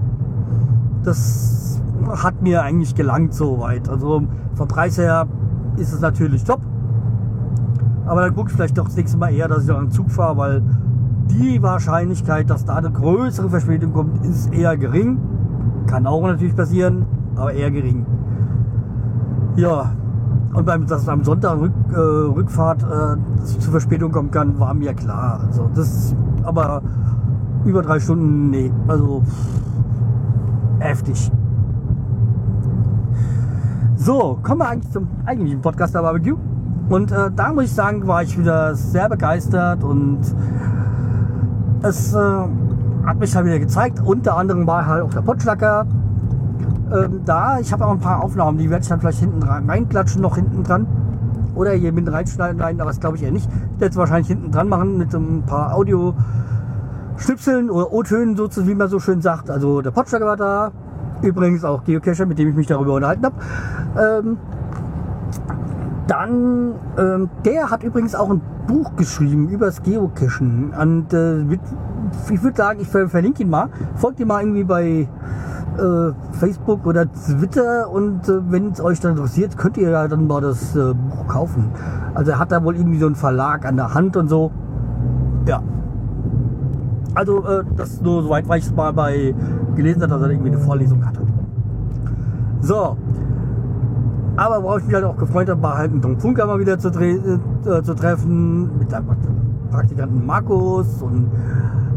das 1.02 1.80
hat 2.22 2.42
mir 2.42 2.62
eigentlich 2.62 2.94
gelangt 2.94 3.32
soweit. 3.32 3.88
Also, 3.88 4.22
vom 4.54 4.68
Preis 4.68 4.98
her 4.98 5.26
ist 5.78 5.94
es 5.94 6.00
natürlich 6.00 6.44
top. 6.44 6.60
Aber 8.04 8.20
dann 8.20 8.34
gucke 8.34 8.50
ich 8.50 8.56
vielleicht 8.56 8.76
doch 8.76 8.84
das 8.84 8.96
nächste 8.96 9.16
Mal 9.16 9.32
eher, 9.32 9.48
dass 9.48 9.64
ich 9.64 9.70
auch 9.70 9.78
einen 9.78 9.90
Zug 9.90 10.10
fahre, 10.10 10.36
weil 10.36 10.62
die 11.30 11.62
Wahrscheinlichkeit, 11.62 12.50
dass 12.50 12.66
da 12.66 12.74
eine 12.74 12.90
größere 12.90 13.48
Verspätung 13.48 13.94
kommt, 13.94 14.26
ist 14.26 14.52
eher 14.52 14.76
gering. 14.76 15.18
Kann 15.86 16.06
auch 16.06 16.20
natürlich 16.20 16.54
passieren, 16.54 17.06
aber 17.34 17.54
eher 17.54 17.70
gering. 17.70 18.04
Ja, 19.56 19.92
und 20.54 20.64
beim, 20.64 20.86
dass 20.86 21.08
am 21.08 21.24
Sonntag 21.24 21.58
Rück, 21.58 21.72
äh, 21.92 21.98
Rückfahrt 21.98 22.82
äh, 22.82 23.44
zu 23.44 23.70
Verspätung 23.70 24.12
kommen 24.12 24.30
kann, 24.30 24.58
war 24.58 24.72
mir 24.72 24.94
klar. 24.94 25.40
Also 25.46 25.68
das, 25.74 26.14
aber 26.44 26.80
über 27.64 27.82
drei 27.82 27.98
Stunden, 27.98 28.50
nee. 28.50 28.72
Also 28.86 29.22
heftig. 30.78 31.30
So, 33.96 34.38
kommen 34.42 34.60
wir 34.60 34.68
eigentlich 34.68 34.92
zum 34.92 35.08
eigentlichen 35.26 35.60
Podcast 35.60 35.94
der 35.94 36.02
Barbecue. 36.02 36.36
Und 36.88 37.10
äh, 37.10 37.30
da 37.34 37.52
muss 37.52 37.64
ich 37.64 37.74
sagen, 37.74 38.06
war 38.06 38.22
ich 38.22 38.38
wieder 38.38 38.74
sehr 38.74 39.08
begeistert 39.08 39.82
und 39.82 40.20
es 41.82 42.14
äh, 42.14 42.18
hat 42.18 43.18
mich 43.18 43.34
halt 43.34 43.46
wieder 43.46 43.58
gezeigt. 43.58 44.00
Unter 44.04 44.36
anderem 44.36 44.66
war 44.66 44.86
halt 44.86 45.02
auch 45.02 45.10
der 45.10 45.22
Potschlacker 45.22 45.86
ähm, 46.92 47.20
da. 47.24 47.58
Ich 47.60 47.72
habe 47.72 47.86
auch 47.86 47.92
ein 47.92 48.00
paar 48.00 48.22
Aufnahmen, 48.22 48.58
die 48.58 48.70
werde 48.70 48.82
ich 48.82 48.88
dann 48.88 49.00
vielleicht 49.00 49.20
hinten 49.20 49.42
reinklatschen, 49.42 50.20
noch 50.20 50.36
hinten 50.36 50.62
dran. 50.64 50.86
Oder 51.54 51.72
hier 51.72 51.92
mit 51.92 52.10
reinschneiden, 52.10 52.60
rein, 52.60 52.80
aber 52.80 52.90
das 52.90 53.00
glaube 53.00 53.16
ich 53.16 53.22
eher 53.22 53.30
nicht. 53.30 53.48
Ich 53.74 53.80
werde 53.80 53.92
es 53.92 53.96
wahrscheinlich 53.96 54.26
hinten 54.26 54.50
dran 54.50 54.68
machen 54.68 54.98
mit 54.98 55.14
ein 55.14 55.42
paar 55.46 55.74
Audio. 55.74 56.14
Schnipseln 57.16 57.70
oder 57.70 57.92
O-Tönen, 57.92 58.36
so 58.36 58.48
wie 58.66 58.74
man 58.74 58.88
so 58.88 58.98
schön 58.98 59.20
sagt. 59.20 59.50
Also 59.50 59.82
der 59.82 59.92
Potschlager 59.92 60.26
war 60.26 60.36
da. 60.36 60.72
Übrigens 61.22 61.64
auch 61.64 61.84
Geocacher, 61.84 62.26
mit 62.26 62.38
dem 62.38 62.48
ich 62.48 62.56
mich 62.56 62.66
darüber 62.66 62.94
unterhalten 62.94 63.24
habe. 63.24 63.36
Ähm, 63.98 64.36
dann, 66.06 66.74
ähm, 66.98 67.30
der 67.44 67.70
hat 67.70 67.82
übrigens 67.82 68.14
auch 68.14 68.30
ein 68.30 68.40
Buch 68.66 68.96
geschrieben 68.96 69.48
über 69.48 69.66
das 69.66 69.82
Geocachen. 69.82 70.74
Und 70.78 71.12
äh, 71.12 71.42
ich 72.30 72.42
würde 72.42 72.56
sagen, 72.56 72.80
ich 72.80 72.88
verlinke 72.88 73.42
ihn 73.42 73.50
mal. 73.50 73.68
Folgt 73.94 74.20
ihm 74.20 74.28
mal 74.28 74.40
irgendwie 74.42 74.64
bei 74.64 75.08
äh, 75.78 76.12
Facebook 76.32 76.86
oder 76.86 77.10
Twitter 77.12 77.90
und 77.90 78.28
äh, 78.28 78.40
wenn 78.50 78.70
es 78.70 78.80
euch 78.80 79.00
dann 79.00 79.12
interessiert, 79.12 79.56
könnt 79.56 79.76
ihr 79.76 79.90
ja 79.90 80.08
dann 80.08 80.26
mal 80.26 80.40
das 80.40 80.74
äh, 80.76 80.94
Buch 80.94 81.26
kaufen. 81.26 81.70
Also 82.14 82.32
er 82.32 82.38
hat 82.38 82.52
da 82.52 82.62
wohl 82.62 82.76
irgendwie 82.76 82.98
so 82.98 83.06
einen 83.06 83.14
Verlag 83.14 83.66
an 83.66 83.76
der 83.76 83.94
Hand 83.94 84.16
und 84.16 84.28
so. 84.28 84.50
Ja. 85.46 85.62
Also 87.14 87.44
äh, 87.46 87.64
das 87.76 88.00
nur 88.00 88.22
soweit, 88.22 88.48
weil 88.48 88.58
ich 88.58 88.66
es 88.66 88.74
mal 88.74 88.92
bei 88.92 89.34
gelesen 89.74 90.02
habe, 90.02 90.12
dass 90.12 90.22
er 90.22 90.30
irgendwie 90.30 90.50
eine 90.50 90.58
Vorlesung 90.58 91.04
hatte. 91.04 91.20
So, 92.60 92.96
aber 94.36 94.62
worauf 94.62 94.80
ich 94.80 94.86
mich 94.86 94.94
halt 94.94 95.04
auch 95.04 95.16
gefreut 95.16 95.48
habe, 95.48 95.62
war 95.62 95.78
halt 95.78 95.92
einen 95.92 96.02
Tom 96.02 96.18
Funker 96.18 96.46
mal 96.46 96.58
wieder 96.58 96.78
zu, 96.78 96.88
äh, 96.88 97.82
zu 97.82 97.94
treffen, 97.94 98.78
mit 98.78 98.90
seinem 98.90 99.06
Praktikanten 99.70 100.26
Markus 100.26 101.02
und 101.02 101.30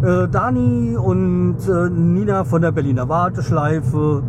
äh, 0.04 0.28
Dani 0.28 0.96
und 0.98 1.58
äh, 1.68 1.90
Nina 1.90 2.44
von 2.44 2.62
der 2.62 2.72
Berliner 2.72 3.10
Warteschleife, 3.10 4.24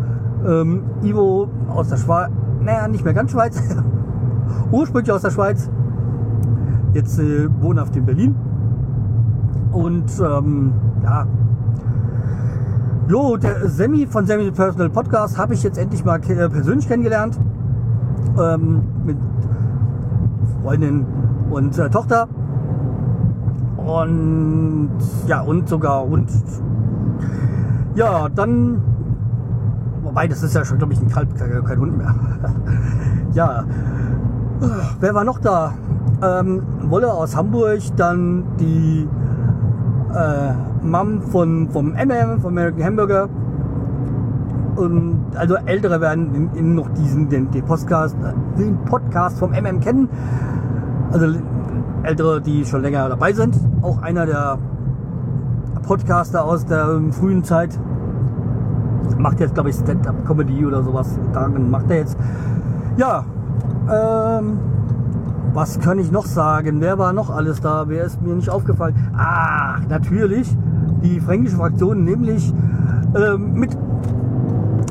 ähm, 0.46 0.82
Ivo 1.02 1.48
aus 1.68 1.88
der 1.88 1.96
Schweiz, 1.96 2.30
naja, 2.60 2.88
nicht 2.88 3.04
mehr 3.04 3.14
ganz 3.14 3.32
Schweiz, 3.32 3.62
ursprünglich 4.70 5.12
aus 5.12 5.22
der 5.22 5.30
Schweiz, 5.30 5.70
jetzt 6.94 7.18
äh, 7.18 7.48
wohnhaft 7.60 7.96
in 7.96 8.06
Berlin. 8.06 8.34
Und 9.72 10.10
ähm, 10.20 10.72
ja, 11.02 11.26
Jo, 13.08 13.38
der 13.38 13.70
Semi 13.70 14.06
von 14.06 14.26
Semi 14.26 14.50
Personal 14.50 14.90
Podcast 14.90 15.38
habe 15.38 15.54
ich 15.54 15.62
jetzt 15.62 15.78
endlich 15.78 16.04
mal 16.04 16.20
äh, 16.28 16.48
persönlich 16.50 16.87
kennengelernt. 16.87 17.40
Ähm, 18.38 18.82
mit 19.06 19.16
Freundin 20.62 21.06
und 21.50 21.78
äh, 21.78 21.88
Tochter. 21.88 22.28
Und 23.88 24.90
ja, 25.26 25.40
und 25.40 25.68
sogar 25.68 26.04
und 26.07 26.30
ja, 27.95 28.28
dann 28.28 28.83
wobei 30.02 30.26
das 30.26 30.42
ist 30.42 30.54
ja 30.54 30.64
schon, 30.64 30.78
glaube 30.78 30.92
ich, 30.92 31.00
ein 31.00 31.09
Kalb, 31.09 31.28
kein 31.37 31.78
Hund 31.78 31.97
mehr. 31.97 32.14
ja, 33.35 33.64
wer 35.00 35.14
war 35.14 35.25
noch 35.25 35.38
da? 35.38 35.75
Ähm, 36.23 36.62
Wolle 36.83 37.12
aus 37.12 37.37
Hamburg, 37.37 37.80
dann 37.97 38.45
die 38.59 39.09
äh, 40.14 40.52
Mom 40.83 41.23
von, 41.23 41.68
vom 41.71 41.92
MM, 41.92 42.40
vom 42.40 42.52
American 42.52 42.85
Hamburger 42.85 43.28
und 44.76 45.26
also 45.35 45.57
Ältere 45.57 46.00
werden 46.00 46.35
in, 46.35 46.54
in 46.54 46.75
noch 46.75 46.88
diesen 46.90 47.28
den, 47.28 47.50
den, 47.50 47.64
Podcast, 47.64 48.16
den 48.59 48.76
Podcast 48.85 49.38
vom 49.38 49.50
MM 49.50 49.80
kennen. 49.80 50.09
Also 51.12 51.26
Ältere, 52.02 52.40
die 52.40 52.64
schon 52.64 52.83
länger 52.83 53.09
dabei 53.09 53.33
sind. 53.33 53.54
Auch 53.82 54.02
einer 54.02 54.26
der 54.26 54.58
Podcaster 55.82 56.44
aus 56.44 56.66
der 56.66 57.00
frühen 57.12 57.44
Zeit. 57.44 57.78
Macht 59.16 59.40
jetzt, 59.40 59.54
glaube 59.54 59.70
ich, 59.70 59.76
Stand-up-Comedy 59.76 60.66
oder 60.66 60.82
sowas. 60.82 61.18
Darin 61.32 61.70
macht 61.70 61.90
er 61.90 61.99
jetzt. 61.99 62.16
Ja, 62.97 63.25
ähm, 63.90 64.58
was 65.54 65.80
kann 65.80 65.99
ich 65.99 66.11
noch 66.12 66.26
sagen? 66.26 66.80
Wer 66.80 66.99
war 66.99 67.12
noch 67.12 67.30
alles 67.30 67.61
da? 67.61 67.85
Wer 67.88 68.04
ist 68.04 68.20
mir 68.20 68.35
nicht 68.35 68.50
aufgefallen? 68.50 68.94
Ah, 69.16 69.78
natürlich 69.88 70.56
die 71.02 71.20
fränkische 71.20 71.56
Fraktion, 71.56 72.04
nämlich 72.04 72.52
ähm, 73.16 73.54
mit 73.54 73.76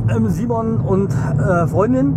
ähm, 0.10 0.30
Simon 0.30 0.78
und 0.78 1.14
äh, 1.38 1.68
Freundin. 1.68 2.16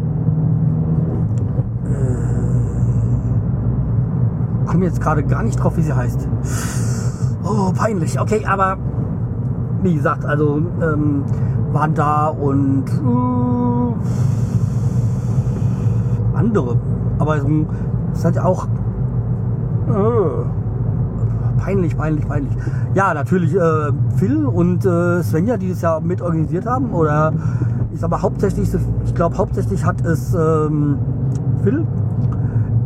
Komme 4.70 4.84
jetzt 4.84 5.00
gerade 5.00 5.24
gar 5.24 5.42
nicht 5.42 5.56
drauf, 5.62 5.76
wie 5.76 5.82
sie 5.82 5.92
heißt. 5.92 6.28
Oh, 7.42 7.72
peinlich. 7.72 8.20
Okay, 8.20 8.46
aber 8.46 8.78
wie 9.82 9.94
gesagt, 9.94 10.24
also 10.24 10.62
ähm, 10.80 11.24
waren 11.72 11.94
da 11.94 12.28
und 12.28 12.84
äh, 12.88 13.94
andere. 16.38 16.76
Aber 17.18 17.36
es 17.36 17.44
ist 18.14 18.24
halt 18.24 18.38
auch 18.38 18.66
äh, 19.88 20.44
peinlich, 21.58 21.96
peinlich, 21.96 22.28
peinlich. 22.28 22.52
Ja, 22.94 23.12
natürlich 23.12 23.54
äh, 23.54 23.92
Phil 24.16 24.46
und 24.46 24.86
äh, 24.86 25.22
Svenja, 25.22 25.56
die 25.56 25.70
das 25.70 25.82
ja 25.82 25.98
mit 26.00 26.22
organisiert 26.22 26.66
haben. 26.66 26.92
Oder 26.92 27.32
ich 27.92 27.98
sag 27.98 28.10
mal 28.10 28.22
hauptsächlich, 28.22 28.70
ich 29.04 29.14
glaube 29.16 29.36
hauptsächlich 29.36 29.84
hat 29.84 30.04
es 30.04 30.32
ähm, 30.34 30.96
Phil, 31.64 31.84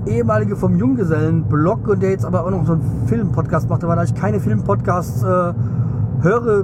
ehemalige 0.07 0.57
vom 0.57 0.77
Junggesellen-Blog 0.77 1.89
und 1.89 2.03
der 2.03 2.11
jetzt 2.11 2.25
aber 2.25 2.45
auch 2.45 2.51
noch 2.51 2.67
so 2.67 2.73
einen 2.73 3.07
Film-Podcast 3.07 3.69
macht. 3.69 3.85
Aber 3.85 3.97
da 3.97 4.03
ich 4.03 4.15
keine 4.15 4.41
Film-Podcasts 4.41 5.23
äh, 5.23 5.53
höre, 6.23 6.61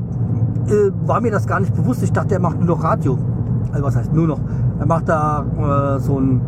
äh, 0.66 0.90
war 1.06 1.20
mir 1.20 1.30
das 1.30 1.46
gar 1.46 1.60
nicht 1.60 1.74
bewusst. 1.74 2.02
Ich 2.02 2.12
dachte, 2.12 2.34
er 2.34 2.40
macht 2.40 2.58
nur 2.58 2.76
noch 2.76 2.84
Radio. 2.84 3.18
Also 3.72 3.84
was 3.84 3.96
heißt 3.96 4.12
nur 4.12 4.26
noch? 4.26 4.40
Er 4.78 4.86
macht 4.86 5.08
da 5.08 5.44
äh, 5.96 6.00
so 6.00 6.16
einen 6.16 6.40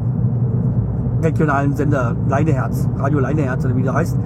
regionalen 1.23 1.75
Sender, 1.75 2.17
Leineherz, 2.29 2.89
Radio 2.99 3.21
Leineherz 3.21 3.65
oder 3.65 3.77
wie 3.77 3.83
der 3.83 3.95
heißt. 3.95 4.19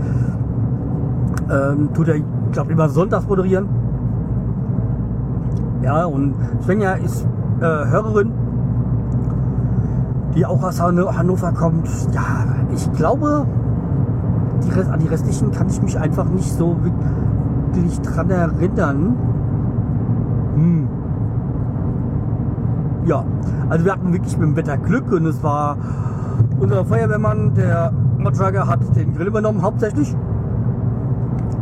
Ähm, 1.50 1.90
tut 1.94 2.08
er, 2.08 2.20
glaube 2.52 2.72
immer 2.72 2.88
sonntags 2.88 3.26
moderieren. 3.26 3.68
Ja, 5.82 6.04
und 6.06 6.34
Svenja 6.62 6.92
ist 6.94 7.26
äh, 7.60 7.64
Hörerin, 7.64 8.32
die 10.36 10.44
auch 10.44 10.62
aus 10.62 10.80
Hannover 10.80 11.52
kommt. 11.52 11.88
Ja, 12.12 12.44
ich 12.74 12.92
glaube, 12.92 13.46
die, 14.62 14.80
an 14.80 15.00
die 15.00 15.08
restlichen 15.08 15.50
kann 15.50 15.68
ich 15.68 15.82
mich 15.82 15.98
einfach 15.98 16.26
nicht 16.26 16.52
so 16.52 16.76
wirklich 17.72 18.00
dran 18.02 18.30
erinnern. 18.30 19.16
Hm. 20.54 20.88
Ja, 23.06 23.24
also 23.70 23.84
wir 23.84 23.92
hatten 23.92 24.12
wirklich 24.12 24.36
mit 24.36 24.48
dem 24.48 24.56
Wetter 24.56 24.76
Glück 24.76 25.10
und 25.10 25.26
es 25.26 25.42
war 25.42 25.78
unser 26.58 26.84
Feuerwehrmann, 26.84 27.54
der 27.54 27.92
Modjugger, 28.18 28.66
hat 28.66 28.80
den 28.94 29.14
Grill 29.14 29.28
übernommen 29.28 29.62
hauptsächlich. 29.62 30.14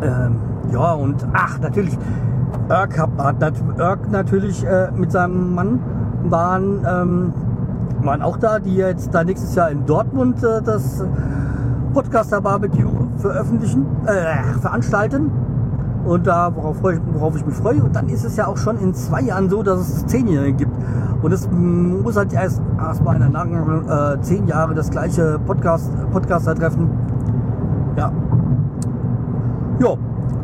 Ähm, 0.02 0.36
ja, 0.72 0.92
und 0.92 1.26
ach, 1.32 1.60
natürlich, 1.60 1.96
Erk 2.68 2.98
hat, 2.98 3.10
hat 3.18 4.10
natürlich 4.10 4.64
äh, 4.64 4.90
mit 4.96 5.12
seinem 5.12 5.54
Mann 5.54 5.80
waren, 6.24 6.86
ähm, 6.88 7.32
waren 8.02 8.22
auch 8.22 8.36
da, 8.36 8.58
die 8.58 8.74
jetzt 8.74 9.14
da 9.14 9.24
nächstes 9.24 9.54
Jahr 9.54 9.70
in 9.70 9.86
Dortmund 9.86 10.42
äh, 10.42 10.62
das 10.62 11.04
Podcaster 11.92 12.40
Barbecue 12.40 12.90
veröffentlichen, 13.18 13.86
äh, 14.06 14.58
veranstalten. 14.60 15.30
Und 16.04 16.26
da, 16.26 16.54
worauf, 16.54 16.76
ich, 16.92 17.00
worauf 17.12 17.36
ich 17.36 17.46
mich 17.46 17.54
freue. 17.54 17.82
Und 17.82 17.96
dann 17.96 18.08
ist 18.08 18.24
es 18.24 18.36
ja 18.36 18.46
auch 18.46 18.58
schon 18.58 18.78
in 18.78 18.92
zwei 18.92 19.22
Jahren 19.22 19.48
so, 19.48 19.62
dass 19.62 19.80
es 19.80 20.06
Zehnjährige 20.06 20.52
gibt. 20.52 20.72
Und 21.22 21.32
es 21.32 21.48
muss 21.50 22.16
halt 22.16 22.34
erst 22.34 22.60
erstmal 22.78 23.14
in 23.14 23.22
der 23.22 23.30
langen 23.30 23.88
äh, 23.88 24.20
zehn 24.20 24.46
Jahre 24.46 24.74
das 24.74 24.90
gleiche 24.90 25.38
Podcast, 25.46 25.90
Podcaster 26.12 26.54
treffen. 26.54 26.90
Ja. 27.96 28.12
Ja. 29.80 29.94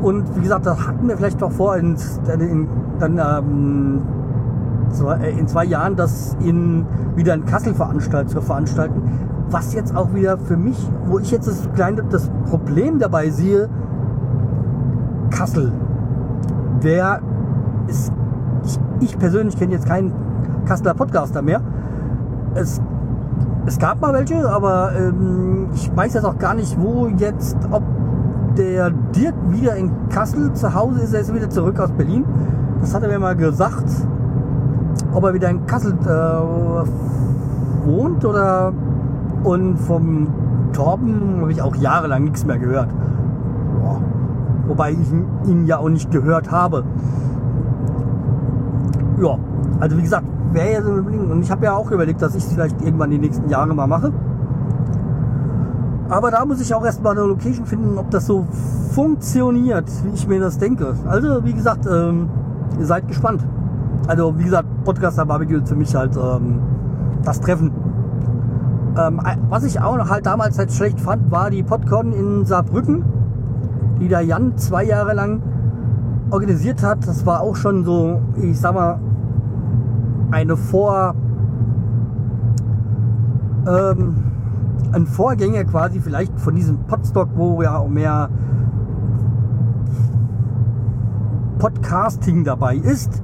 Und 0.00 0.34
wie 0.34 0.40
gesagt, 0.40 0.64
das 0.64 0.86
hatten 0.86 1.06
wir 1.06 1.16
vielleicht 1.18 1.42
doch 1.42 1.52
vor, 1.52 1.76
in, 1.76 1.94
in, 2.38 2.68
dann 2.98 3.18
ähm, 3.18 3.98
äh, 3.98 4.19
in 5.38 5.46
zwei 5.46 5.64
Jahren 5.64 5.96
das 5.96 6.36
in, 6.40 6.86
wieder 7.14 7.34
in 7.34 7.44
Kassel 7.44 7.74
veranstalt, 7.74 8.30
zu 8.30 8.40
veranstalten. 8.40 9.02
Was 9.50 9.74
jetzt 9.74 9.96
auch 9.96 10.14
wieder 10.14 10.38
für 10.38 10.56
mich, 10.56 10.78
wo 11.06 11.18
ich 11.18 11.30
jetzt 11.30 11.48
das 11.48 11.68
kleine 11.74 12.04
das 12.08 12.30
Problem 12.48 12.98
dabei 12.98 13.30
sehe, 13.30 13.68
Kassel. 15.30 15.72
Wer 16.80 17.20
ist, 17.86 18.12
ich, 18.64 18.78
ich 19.00 19.18
persönlich 19.18 19.56
kenne 19.56 19.72
jetzt 19.72 19.86
keinen 19.86 20.12
Kasseler 20.66 20.94
Podcaster 20.94 21.42
mehr. 21.42 21.60
Es, 22.54 22.80
es 23.66 23.78
gab 23.78 24.00
mal 24.00 24.12
welche, 24.12 24.48
aber 24.48 24.92
ähm, 24.96 25.68
ich 25.74 25.94
weiß 25.94 26.14
jetzt 26.14 26.24
auch 26.24 26.38
gar 26.38 26.54
nicht, 26.54 26.80
wo 26.80 27.06
jetzt, 27.06 27.56
ob 27.70 27.82
der 28.56 28.90
Dirk 28.90 29.34
wieder 29.48 29.76
in 29.76 29.90
Kassel 30.08 30.52
zu 30.52 30.74
Hause 30.74 31.00
ist. 31.00 31.14
Er 31.14 31.20
ist 31.20 31.34
wieder 31.34 31.50
zurück 31.50 31.78
aus 31.78 31.90
Berlin. 31.92 32.24
Das 32.80 32.94
hat 32.94 33.02
er 33.02 33.08
mir 33.08 33.18
mal 33.18 33.36
gesagt. 33.36 33.84
Ob 35.12 35.24
er 35.24 35.34
wieder 35.34 35.50
in 35.50 35.66
Kassel 35.66 35.92
äh, 35.92 37.86
wohnt 37.86 38.24
oder. 38.24 38.72
Und 39.42 39.78
vom 39.78 40.28
Torben 40.72 41.40
habe 41.40 41.50
ich 41.50 41.62
auch 41.62 41.74
jahrelang 41.76 42.24
nichts 42.24 42.44
mehr 42.44 42.58
gehört. 42.58 42.88
Boah. 43.80 44.00
Wobei 44.68 44.92
ich 44.92 45.10
ihn 45.48 45.66
ja 45.66 45.78
auch 45.78 45.88
nicht 45.88 46.10
gehört 46.10 46.50
habe. 46.50 46.84
Ja, 49.20 49.38
also 49.80 49.96
wie 49.96 50.02
gesagt, 50.02 50.26
wäre 50.52 50.72
ja 50.72 50.82
so 50.82 50.92
ein. 50.92 51.30
Und 51.30 51.42
ich 51.42 51.50
habe 51.50 51.64
ja 51.64 51.74
auch 51.74 51.90
überlegt, 51.90 52.20
dass 52.20 52.34
ich 52.34 52.44
es 52.44 52.52
vielleicht 52.52 52.82
irgendwann 52.82 53.10
die 53.10 53.18
nächsten 53.18 53.48
Jahre 53.48 53.74
mal 53.74 53.86
mache. 53.86 54.12
Aber 56.10 56.30
da 56.30 56.44
muss 56.44 56.60
ich 56.60 56.74
auch 56.74 56.84
erstmal 56.84 57.16
eine 57.16 57.26
Location 57.26 57.66
finden, 57.66 57.96
ob 57.96 58.10
das 58.10 58.26
so 58.26 58.44
funktioniert, 58.92 59.88
wie 60.04 60.14
ich 60.14 60.26
mir 60.26 60.40
das 60.40 60.58
denke. 60.58 60.94
Also, 61.06 61.44
wie 61.44 61.54
gesagt, 61.54 61.86
ähm, 61.86 62.28
ihr 62.78 62.86
seid 62.86 63.06
gespannt. 63.06 63.44
Also, 64.06 64.38
wie 64.38 64.44
gesagt, 64.44 64.68
Podcaster 64.84 65.26
Barbecue 65.26 65.58
ist 65.58 65.68
für 65.68 65.76
mich 65.76 65.94
halt 65.94 66.16
ähm, 66.16 66.60
das 67.22 67.40
Treffen. 67.40 67.70
Ähm, 68.98 69.20
was 69.48 69.64
ich 69.64 69.80
auch 69.80 70.10
halt 70.10 70.26
damals 70.26 70.58
halt 70.58 70.72
schlecht 70.72 71.00
fand, 71.00 71.30
war 71.30 71.50
die 71.50 71.62
Podcon 71.62 72.12
in 72.12 72.44
Saarbrücken, 72.44 73.04
die 74.00 74.08
der 74.08 74.22
Jan 74.22 74.56
zwei 74.56 74.84
Jahre 74.84 75.14
lang 75.14 75.42
organisiert 76.30 76.82
hat. 76.82 77.06
Das 77.06 77.24
war 77.26 77.40
auch 77.40 77.56
schon 77.56 77.84
so, 77.84 78.20
ich 78.36 78.58
sag 78.58 78.74
mal, 78.74 78.98
eine 80.30 80.56
Vor... 80.56 81.14
Ähm, 83.66 84.16
ein 84.92 85.06
Vorgänger 85.06 85.64
quasi 85.64 86.00
vielleicht 86.00 86.38
von 86.40 86.54
diesem 86.54 86.78
Podstock, 86.78 87.28
wo 87.36 87.62
ja 87.62 87.76
auch 87.78 87.88
mehr 87.88 88.28
Podcasting 91.58 92.44
dabei 92.44 92.76
ist. 92.76 93.22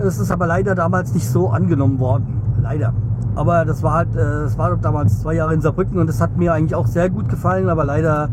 Es 0.00 0.18
ist 0.18 0.30
aber 0.30 0.46
leider 0.46 0.74
damals 0.74 1.14
nicht 1.14 1.28
so 1.28 1.50
angenommen 1.50 1.98
worden. 1.98 2.40
Leider. 2.60 2.92
Aber 3.34 3.64
das 3.64 3.82
war 3.82 3.94
halt, 3.94 4.14
es 4.14 4.58
war 4.58 4.76
damals 4.76 5.20
zwei 5.20 5.34
Jahre 5.34 5.54
in 5.54 5.60
Saarbrücken 5.60 5.98
und 5.98 6.08
es 6.08 6.20
hat 6.20 6.36
mir 6.36 6.52
eigentlich 6.52 6.74
auch 6.74 6.86
sehr 6.86 7.08
gut 7.08 7.28
gefallen, 7.28 7.68
aber 7.68 7.84
leider, 7.84 8.28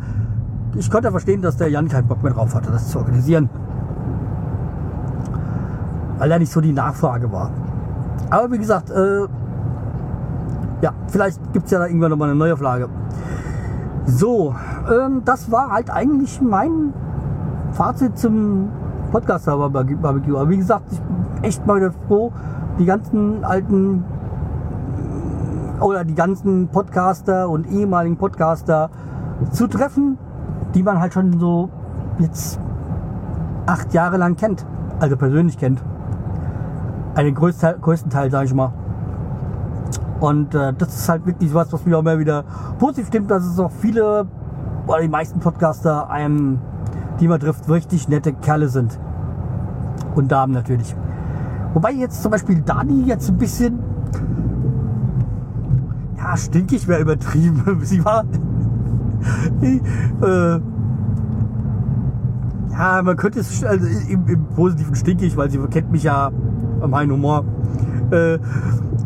ich 0.76 0.92
konnte 0.92 1.10
verstehen, 1.12 1.42
dass 1.42 1.58
der 1.58 1.70
Jan 1.70 1.88
keinen 1.88 2.08
Bock 2.08 2.22
mehr 2.22 2.34
drauf 2.34 2.54
hatte, 2.54 2.70
das 2.72 2.90
zu 2.90 3.00
organisieren. 3.00 3.50
Weil 6.18 6.30
da 6.30 6.38
nicht 6.38 6.52
so 6.52 6.60
die 6.60 6.74
Nachfrage 6.74 7.32
war. 7.32 7.52
Aber 8.30 8.52
wie 8.52 8.58
gesagt, 8.58 8.90
äh, 8.92 9.22
ja, 10.82 10.94
vielleicht 11.08 11.54
gibt 11.54 11.66
es 11.66 11.72
ja 11.72 11.80
da 11.80 11.88
irgendwann 11.88 12.12
nochmal 12.12 12.30
eine 12.30 12.38
Neuauflage. 12.38 12.90
So, 14.06 14.54
ähm, 14.92 15.22
das 15.24 15.52
war 15.52 15.72
halt 15.72 15.90
eigentlich 15.90 16.42
mein 16.42 16.94
Fazit 17.72 18.18
zum 18.18 18.70
Podcast-Server 19.12 19.70
Barbecue. 19.70 20.38
Aber 20.38 20.50
wie 20.50 20.58
gesagt, 20.58 20.86
ich 20.92 21.00
echt 21.42 21.66
mal 21.66 21.92
froh, 22.08 22.32
die 22.78 22.86
ganzen 22.86 23.44
alten 23.44 24.04
oder 25.80 26.04
die 26.04 26.16
ganzen 26.16 26.68
Podcaster 26.68 27.50
und 27.50 27.70
ehemaligen 27.72 28.18
Podcaster 28.18 28.90
zu 29.52 29.68
treffen, 29.68 30.18
die 30.74 30.84
man 30.84 31.00
halt 31.00 31.14
schon 31.14 31.40
so 31.40 31.70
jetzt 32.20 32.60
acht 33.66 33.94
Jahre 33.94 34.18
lang 34.18 34.36
kennt, 34.36 34.66
also 35.00 35.16
persönlich 35.16 35.58
kennt. 35.58 35.82
Einen 37.16 37.34
größten, 37.34 37.82
größten 37.82 38.10
Teil, 38.10 38.30
sage 38.32 38.46
ich 38.46 38.54
mal. 38.54 38.74
Und 40.20 40.54
äh, 40.54 40.74
das 40.74 40.94
ist 40.96 41.10
halt 41.10 41.26
wirklich 41.26 41.54
was, 41.54 41.72
was 41.72 41.86
mich 41.86 41.96
auch 41.96 42.00
immer 42.00 42.20
wieder 42.20 42.44
positiv 42.78 43.08
stimmt, 43.08 43.32
dass 43.32 43.46
es 43.46 43.58
auch 43.60 43.72
viele 43.72 44.28
oder 44.86 45.02
die 45.02 45.08
meisten 45.08 45.40
Podcaster 45.40 46.10
einem, 46.10 46.60
die 47.20 47.28
man 47.28 47.40
trifft, 47.40 47.70
richtig 47.70 48.10
nette 48.10 48.34
Kerle 48.34 48.68
sind. 48.68 49.00
Und 50.16 50.32
Damen 50.32 50.54
natürlich. 50.54 50.96
Wobei 51.74 51.92
jetzt 51.94 52.22
zum 52.22 52.32
Beispiel 52.32 52.62
Dani 52.62 53.04
jetzt 53.06 53.30
ein 53.30 53.38
bisschen, 53.38 53.80
ja, 56.18 56.36
stinkig 56.36 56.88
wäre 56.88 57.02
übertrieben. 57.02 57.80
Sie 57.84 58.04
war, 58.04 58.24
äh, 59.62 60.60
ja, 62.72 63.02
man 63.02 63.18
könnte 63.18 63.40
es 63.40 63.64
also 63.64 63.86
im, 64.08 64.28
im, 64.28 64.46
positiven 64.56 64.96
stinkig, 64.96 65.36
weil 65.36 65.50
sie 65.52 65.58
kennt 65.70 65.92
mich 65.92 66.04
ja, 66.04 66.32
mein 66.88 67.12
Humor, 67.12 67.44
äh, 68.12 68.40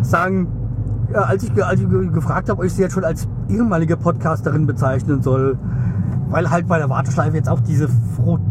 sagen, 0.04 0.47
als, 1.12 1.43
ich, 1.43 1.63
als 1.63 1.82
ich 1.82 1.89
gefragt 1.89 2.49
habe, 2.49 2.60
ob 2.60 2.65
ich 2.65 2.73
sie 2.73 2.84
jetzt 2.84 2.93
schon 2.93 3.04
als 3.04 3.28
ehemalige 3.49 3.97
Podcasterin 3.97 4.67
bezeichnen 4.67 5.21
soll, 5.21 5.58
weil 6.30 6.49
halt 6.49 6.67
bei 6.67 6.78
der 6.78 6.89
Warteschleife 6.89 7.36
jetzt 7.36 7.49
auch 7.49 7.60
diese 7.62 7.88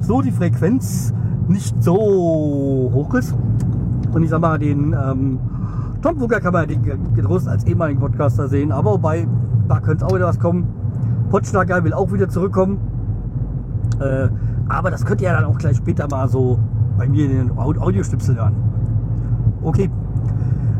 so 0.00 0.22
die 0.22 0.32
Frequenz 0.32 1.12
nicht 1.48 1.82
so 1.82 1.94
hoch 2.92 3.14
ist. 3.14 3.34
Und 4.12 4.22
ich 4.22 4.30
sag 4.30 4.40
mal, 4.40 4.58
den 4.58 4.92
ähm, 4.92 5.38
Tom 6.02 6.20
Wucker 6.20 6.40
kann 6.40 6.52
man 6.52 6.68
den 6.68 6.82
getrost 7.14 7.48
als 7.48 7.64
ehemaligen 7.64 8.00
Podcaster 8.00 8.48
sehen, 8.48 8.72
aber 8.72 8.92
wobei, 8.92 9.26
da 9.68 9.80
könnte 9.80 10.04
auch 10.04 10.14
wieder 10.14 10.26
was 10.26 10.38
kommen. 10.38 10.66
Potschnacker 11.30 11.82
will 11.84 11.92
auch 11.92 12.12
wieder 12.12 12.28
zurückkommen. 12.28 12.78
Äh, 14.00 14.28
aber 14.68 14.90
das 14.90 15.04
könnt 15.04 15.20
ihr 15.20 15.28
ja 15.28 15.34
dann 15.34 15.44
auch 15.44 15.58
gleich 15.58 15.76
später 15.76 16.08
mal 16.10 16.28
so 16.28 16.58
bei 16.98 17.08
mir 17.08 17.24
in 17.30 17.48
den 17.48 17.58
Audiostipsel 17.58 18.36
hören. 18.36 18.54
Okay. 19.62 19.90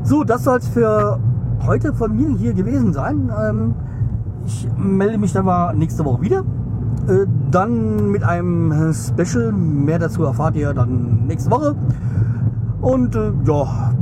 So, 0.03 0.25
das 0.25 0.45
soll 0.45 0.59
es 0.59 0.69
für 0.69 1.21
heute 1.65 1.93
von 1.95 2.17
mir 2.17 2.37
hier 2.37 2.53
gewesen 2.53 2.93
sein. 2.93 3.31
Ähm, 3.49 3.75
ich 4.45 4.69
melde 4.77 5.19
mich 5.19 5.33
dann 5.33 5.45
mal 5.45 5.75
nächste 5.75 6.05
Woche 6.05 6.21
wieder. 6.23 6.41
Äh, 7.09 7.27
dann 7.51 8.11
mit 8.11 8.25
einem 8.25 8.93
Special. 8.93 9.53
Mehr 9.53 10.01
dazu 10.01 10.25
erfahrt 10.25 10.57
ihr 10.57 10.75
dann 10.75 11.27
nächste 11.27 11.51
Woche. 11.51 11.77
Und 12.83 13.15
äh, 13.15 13.33
ja, 13.47 13.95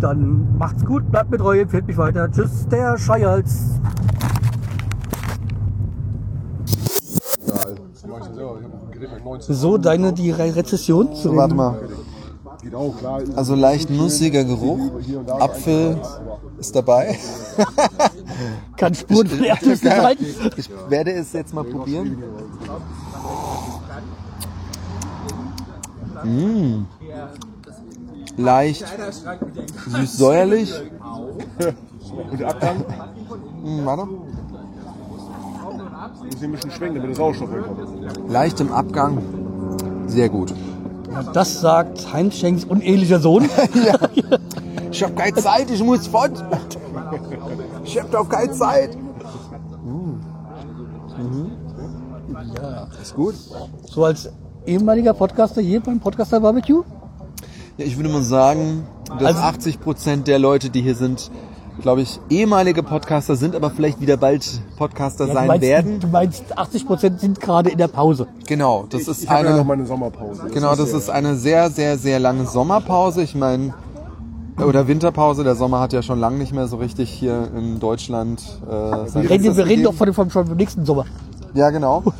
dann 0.00 0.56
macht's 0.56 0.84
gut, 0.84 1.10
bleibt 1.10 1.30
mit 1.30 1.40
treu, 1.40 1.60
empfehlt 1.60 1.86
mich 1.86 1.96
weiter. 1.96 2.30
Tschüss, 2.30 2.66
der 2.68 2.96
Scheihals. 2.96 3.80
So, 9.40 9.76
deine 9.78 10.12
die 10.12 10.30
Re 10.30 10.54
Rezession 10.54 11.14
zu 11.14 11.30
So, 11.30 11.36
warte 11.36 11.54
mal. 11.54 11.76
Also 13.34 13.56
leicht 13.56 13.90
nussiger 13.90 14.44
Geruch. 14.44 14.78
Apfel 15.40 16.00
ist 16.58 16.76
dabei. 16.76 17.18
Kann 18.76 18.94
Spuren 18.94 19.26
von 19.26 19.42
Erdnüssen 19.42 19.88
sein. 19.88 20.16
Ich 20.56 20.70
werde 20.88 21.12
es 21.12 21.32
jetzt 21.32 21.52
mal 21.52 21.64
probieren. 21.64 22.22
Mm. 26.24 26.86
Leicht 28.36 28.84
süß-säuerlich. 29.88 30.72
Und 32.30 32.44
Abgang 32.44 32.84
Mm, 33.64 33.86
warte. 33.86 34.04
muss 34.06 34.20
ein 36.42 36.52
bisschen 36.52 36.70
schwenken, 36.72 36.96
damit 36.96 37.10
der 37.10 37.16
Sauerstoff 37.16 37.50
wegkommt. 37.52 38.28
Leicht 38.30 38.60
im 38.60 38.72
Abgang. 38.72 39.22
Sehr 40.08 40.28
gut. 40.28 40.52
Das 41.32 41.60
sagt 41.60 42.12
Heinz 42.12 42.34
Schenks 42.36 42.64
unehelicher 42.64 43.20
Sohn. 43.20 43.48
Ich 44.90 45.02
habe 45.02 45.14
keine 45.14 45.34
Zeit, 45.36 45.70
ich 45.70 45.82
muss 45.82 46.06
fort. 46.06 46.44
Ich 47.82 47.98
habe 47.98 48.10
doch 48.10 48.28
keine 48.28 48.52
Zeit. 48.52 48.90
Ja, 52.62 52.86
ist 53.00 53.14
gut. 53.14 53.34
So 53.90 54.04
als 54.04 54.28
ehemaliger 54.66 55.14
Podcaster 55.14 55.62
hier 55.62 55.80
beim 55.80 55.98
Podcaster 55.98 56.40
Barbecue. 56.40 56.82
Ich 57.84 57.96
würde 57.96 58.08
mal 58.08 58.22
sagen, 58.22 58.84
dass 59.18 59.36
Also- 59.36 59.40
80 59.40 59.80
Prozent 59.80 60.28
der 60.28 60.38
Leute, 60.38 60.70
die 60.70 60.82
hier 60.82 60.94
sind, 60.94 61.30
glaube 61.80 62.02
ich, 62.02 62.20
ehemalige 62.30 62.82
Podcaster 62.82 63.36
sind, 63.36 63.54
aber 63.56 63.70
vielleicht 63.70 64.00
wieder 64.00 64.16
bald 64.16 64.44
Podcaster 64.76 65.26
Ja, 65.26 65.34
sein 65.34 65.42
du, 65.44 65.48
meinst, 65.48 65.62
werden. 65.66 66.00
du 66.00 66.06
meinst, 66.08 66.58
80 66.58 66.86
Prozent 66.86 67.20
sind 67.20 67.40
gerade 67.40 67.70
in 67.70 67.78
der 67.78 67.88
Pause. 67.88 68.26
Genau, 68.46 68.84
das 68.88 69.08
ist 69.08 69.22
Ich 69.24 69.28
habe 69.30 69.44
ja 69.44 69.50
noch 69.50 69.58
eine, 69.58 69.64
meine 69.68 69.86
Sommerpause. 69.86 70.42
genau, 70.52 70.74
das 70.76 70.92
ist 70.92 71.10
eine 71.10 71.36
sehr, 71.36 71.70
sehr, 71.70 71.98
sehr 71.98 72.18
lange 72.20 72.46
Sommerpause. 72.46 73.22
Ich 73.22 73.34
meine, 73.34 73.74
oder 74.64 74.86
Winterpause. 74.86 75.44
Der 75.44 75.56
Sommer 75.56 75.80
hat 75.80 75.92
ja 75.92 76.02
schon 76.02 76.20
lange 76.20 76.36
nicht 76.36 76.52
mehr 76.52 76.68
so 76.68 76.76
richtig 76.76 77.10
hier 77.10 77.48
in 77.56 77.80
Deutschland. 77.80 78.42
Äh, 78.68 79.08
sein 79.08 79.22
Wir 79.22 79.30
reden, 79.30 79.56
wir 79.56 79.66
reden 79.66 79.82
doch 79.84 79.94
von, 79.94 80.12
von, 80.12 80.28
vom 80.30 80.44
nächsten 80.56 80.84
Sommer. 80.84 81.06
Ja, 81.54 81.70
genau. 81.70 82.02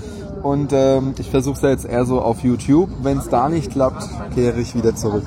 Und 0.43 0.73
ähm, 0.73 1.15
ich 1.19 1.31
versuche 1.31 1.57
es 1.57 1.63
ja 1.63 1.69
jetzt 1.71 1.85
eher 1.85 2.05
so 2.05 2.21
auf 2.21 2.41
YouTube. 2.43 2.91
Wenn 3.03 3.19
es 3.19 3.29
da 3.29 3.49
nicht 3.49 3.71
klappt, 3.71 4.09
kehre 4.35 4.59
ich 4.61 4.75
wieder 4.75 4.95
zurück. 4.97 5.25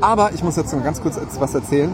Aber 0.00 0.32
ich 0.32 0.42
muss 0.42 0.56
jetzt 0.56 0.72
noch 0.74 0.82
ganz 0.82 1.00
kurz 1.02 1.16
etwas 1.16 1.54
erzählen. 1.54 1.90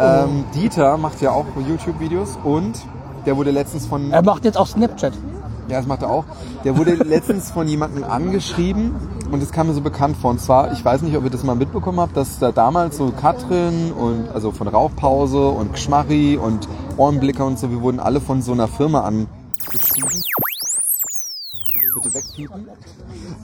Ähm, 0.00 0.44
Dieter 0.54 0.96
macht 0.96 1.20
ja 1.20 1.32
auch 1.32 1.46
YouTube-Videos 1.66 2.38
und 2.44 2.78
der 3.26 3.36
wurde 3.36 3.50
letztens 3.50 3.86
von, 3.86 4.12
Er 4.12 4.22
macht 4.22 4.44
jetzt 4.44 4.56
auch 4.56 4.66
Snapchat. 4.68 5.12
ja, 5.68 5.78
das 5.78 5.86
macht 5.86 6.02
er 6.02 6.10
auch, 6.10 6.24
der 6.64 6.76
wurde 6.78 6.94
letztens 7.04 7.50
von 7.50 7.66
jemandem 7.66 8.04
angeschrieben 8.04 8.94
und 9.32 9.42
es 9.42 9.50
kam 9.50 9.66
mir 9.66 9.74
so 9.74 9.80
bekannt 9.80 10.16
vor. 10.16 10.30
Und 10.30 10.40
zwar, 10.40 10.72
ich 10.72 10.84
weiß 10.84 11.02
nicht, 11.02 11.16
ob 11.16 11.24
ihr 11.24 11.30
das 11.30 11.42
mal 11.42 11.56
mitbekommen 11.56 11.98
habt, 11.98 12.16
dass 12.16 12.38
da 12.38 12.52
damals 12.52 12.98
so 12.98 13.10
Katrin 13.10 13.90
und 13.92 14.28
also 14.32 14.52
von 14.52 14.68
Rauchpause 14.68 15.48
und 15.48 15.72
Gschmarri 15.74 16.36
und 16.36 16.68
Ohrenblicker 16.96 17.44
und 17.44 17.58
so, 17.58 17.70
wir 17.70 17.80
wurden 17.82 17.98
alle 17.98 18.20
von 18.20 18.42
so 18.42 18.52
einer 18.52 18.68
Firma 18.68 19.00
angeschrieben. 19.00 20.22
Bitte 22.02 22.14
wegpiepen. 22.14 22.68